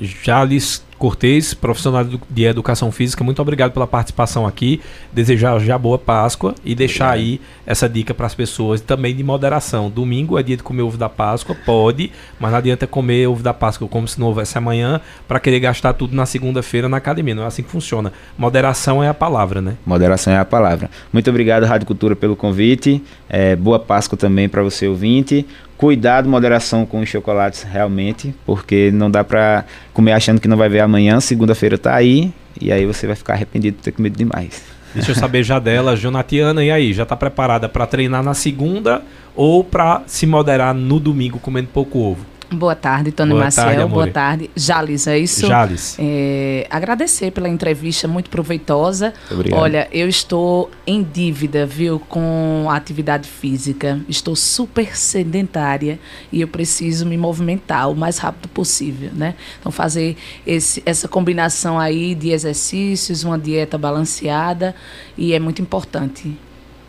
Já 0.00 0.42
lhes 0.42 0.82
Cortez, 1.04 1.52
profissional 1.52 2.02
de 2.30 2.44
educação 2.44 2.90
física, 2.90 3.22
muito 3.22 3.42
obrigado 3.42 3.72
pela 3.72 3.86
participação 3.86 4.46
aqui. 4.46 4.80
Desejar 5.12 5.58
já 5.58 5.76
boa 5.76 5.98
Páscoa 5.98 6.54
e 6.64 6.74
deixar 6.74 7.10
aí 7.10 7.42
essa 7.66 7.86
dica 7.86 8.14
para 8.14 8.24
as 8.24 8.34
pessoas 8.34 8.80
também 8.80 9.14
de 9.14 9.22
moderação. 9.22 9.90
Domingo 9.90 10.38
é 10.38 10.42
dia 10.42 10.56
de 10.56 10.62
comer 10.62 10.80
ovo 10.80 10.96
da 10.96 11.10
Páscoa, 11.10 11.54
pode, 11.66 12.10
mas 12.40 12.52
não 12.52 12.56
adianta 12.56 12.86
comer 12.86 13.26
ovo 13.26 13.42
da 13.42 13.52
Páscoa 13.52 13.86
como 13.86 14.08
se 14.08 14.18
não 14.18 14.28
houvesse 14.28 14.56
amanhã 14.56 14.98
para 15.28 15.38
querer 15.38 15.60
gastar 15.60 15.92
tudo 15.92 16.16
na 16.16 16.24
segunda-feira 16.24 16.88
na 16.88 16.96
academia. 16.96 17.34
Não 17.34 17.42
é 17.42 17.48
assim 17.48 17.62
que 17.62 17.68
funciona. 17.68 18.10
Moderação 18.38 19.04
é 19.04 19.08
a 19.10 19.12
palavra, 19.12 19.60
né? 19.60 19.76
Moderação 19.84 20.32
é 20.32 20.38
a 20.38 20.44
palavra. 20.46 20.90
Muito 21.12 21.28
obrigado, 21.28 21.64
Rádio 21.64 21.86
Cultura, 21.86 22.16
pelo 22.16 22.34
convite. 22.34 23.04
É, 23.28 23.54
boa 23.54 23.78
Páscoa 23.78 24.16
também 24.16 24.48
para 24.48 24.62
você 24.62 24.88
ouvinte. 24.88 25.44
Cuidado, 25.76 26.28
moderação 26.28 26.86
com 26.86 27.00
os 27.00 27.08
chocolates, 27.08 27.62
realmente, 27.62 28.34
porque 28.46 28.90
não 28.92 29.10
dá 29.10 29.24
para 29.24 29.64
comer 29.92 30.12
achando 30.12 30.40
que 30.40 30.48
não 30.48 30.56
vai 30.56 30.68
ver 30.68 30.80
amanhã, 30.80 31.20
segunda-feira 31.20 31.76
tá 31.76 31.94
aí, 31.94 32.32
e 32.60 32.72
aí 32.72 32.86
você 32.86 33.06
vai 33.06 33.16
ficar 33.16 33.34
arrependido 33.34 33.76
de 33.78 33.82
ter 33.82 33.92
comido 33.92 34.16
demais. 34.16 34.62
Deixa 34.94 35.10
eu 35.10 35.14
saber 35.16 35.42
já 35.42 35.58
dela, 35.58 35.96
Jonatiana, 35.96 36.64
e 36.64 36.70
aí, 36.70 36.92
já 36.92 37.04
tá 37.04 37.16
preparada 37.16 37.68
para 37.68 37.86
treinar 37.86 38.22
na 38.22 38.34
segunda 38.34 39.02
ou 39.34 39.64
para 39.64 40.02
se 40.06 40.26
moderar 40.26 40.72
no 40.72 41.00
domingo 41.00 41.40
comendo 41.40 41.68
pouco 41.72 41.98
ovo? 41.98 42.24
Boa 42.54 42.74
tarde, 42.74 43.12
Tony 43.12 43.30
Boa 43.32 43.44
Maciel. 43.44 43.66
tarde, 43.66 43.92
Boa 43.92 44.10
tarde, 44.10 44.50
Jales, 44.54 45.06
é 45.06 45.18
isso? 45.18 45.46
Jales. 45.46 45.96
É, 45.98 46.66
agradecer 46.70 47.30
pela 47.30 47.48
entrevista 47.48 48.06
muito 48.06 48.30
proveitosa. 48.30 49.12
Obrigado. 49.30 49.58
Olha, 49.60 49.88
eu 49.92 50.08
estou 50.08 50.70
em 50.86 51.02
dívida, 51.02 51.66
viu, 51.66 51.98
com 51.98 52.66
a 52.68 52.76
atividade 52.76 53.28
física. 53.28 54.00
Estou 54.08 54.36
super 54.36 54.96
sedentária 54.96 55.98
e 56.32 56.40
eu 56.40 56.48
preciso 56.48 57.06
me 57.06 57.16
movimentar 57.16 57.90
o 57.90 57.94
mais 57.94 58.18
rápido 58.18 58.48
possível, 58.48 59.10
né? 59.12 59.34
Então 59.60 59.70
fazer 59.72 60.16
esse, 60.46 60.82
essa 60.86 61.08
combinação 61.08 61.78
aí 61.78 62.14
de 62.14 62.30
exercícios, 62.30 63.24
uma 63.24 63.38
dieta 63.38 63.76
balanceada 63.76 64.74
e 65.16 65.32
é 65.32 65.40
muito 65.40 65.60
importante. 65.60 66.36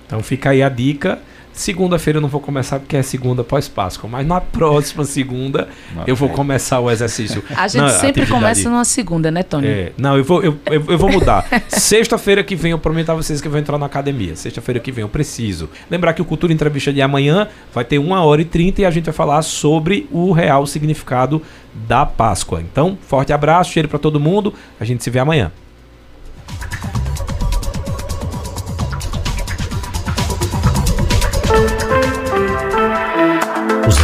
Então 0.05 0.21
fica 0.21 0.51
aí 0.51 0.61
a 0.61 0.69
dica. 0.69 1.19
Segunda-feira 1.55 2.17
eu 2.17 2.21
não 2.21 2.27
vou 2.27 2.41
começar 2.41 2.79
porque 2.79 2.97
é 2.97 3.01
segunda 3.01 3.41
pós-Páscoa, 3.41 4.09
mas 4.09 4.27
na 4.27 4.41
próxima 4.41 5.05
segunda 5.05 5.69
eu 6.05 6.13
vou 6.13 6.27
começar 6.27 6.81
o 6.81 6.91
exercício. 6.91 7.41
A 7.55 7.65
gente 7.69 7.81
Na 7.81 7.89
sempre 7.91 8.23
atividade. 8.23 8.31
começa 8.31 8.69
numa 8.69 8.83
segunda, 8.83 9.31
né, 9.31 9.41
Tony? 9.41 9.65
É, 9.65 9.91
não, 9.97 10.17
eu 10.17 10.23
vou, 10.23 10.43
eu, 10.43 10.57
eu, 10.65 10.83
eu 10.89 10.97
vou 10.97 11.09
mudar. 11.09 11.47
Sexta-feira 11.69 12.43
que 12.43 12.57
vem 12.57 12.71
eu 12.71 12.77
prometo 12.77 13.09
a 13.11 13.15
vocês 13.15 13.39
que 13.39 13.47
eu 13.47 13.51
vou 13.51 13.59
entrar 13.59 13.77
na 13.77 13.85
academia. 13.85 14.35
Sexta-feira 14.35 14.81
que 14.81 14.91
vem 14.91 15.03
eu 15.03 15.07
preciso. 15.09 15.69
Lembrar 15.89 16.11
que 16.13 16.21
o 16.21 16.25
Cultura 16.25 16.51
Entrevista 16.51 16.91
de 16.91 17.01
amanhã 17.01 17.47
vai 17.73 17.85
ter 17.85 17.99
uma 17.99 18.21
hora 18.21 18.41
e 18.41 18.45
trinta 18.45 18.81
e 18.81 18.85
a 18.85 18.91
gente 18.91 19.05
vai 19.05 19.13
falar 19.13 19.41
sobre 19.41 20.09
o 20.11 20.33
real 20.33 20.67
significado 20.67 21.41
da 21.87 22.05
Páscoa. 22.05 22.61
Então, 22.61 22.97
forte 23.07 23.31
abraço, 23.31 23.71
cheiro 23.71 23.87
pra 23.87 23.97
todo 23.97 24.19
mundo. 24.19 24.53
A 24.77 24.83
gente 24.83 25.01
se 25.01 25.09
vê 25.09 25.19
amanhã. 25.19 25.53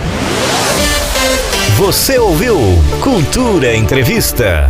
Você 1.78 2.18
ouviu 2.18 2.58
Cultura 3.00 3.72
Entrevista. 3.72 4.68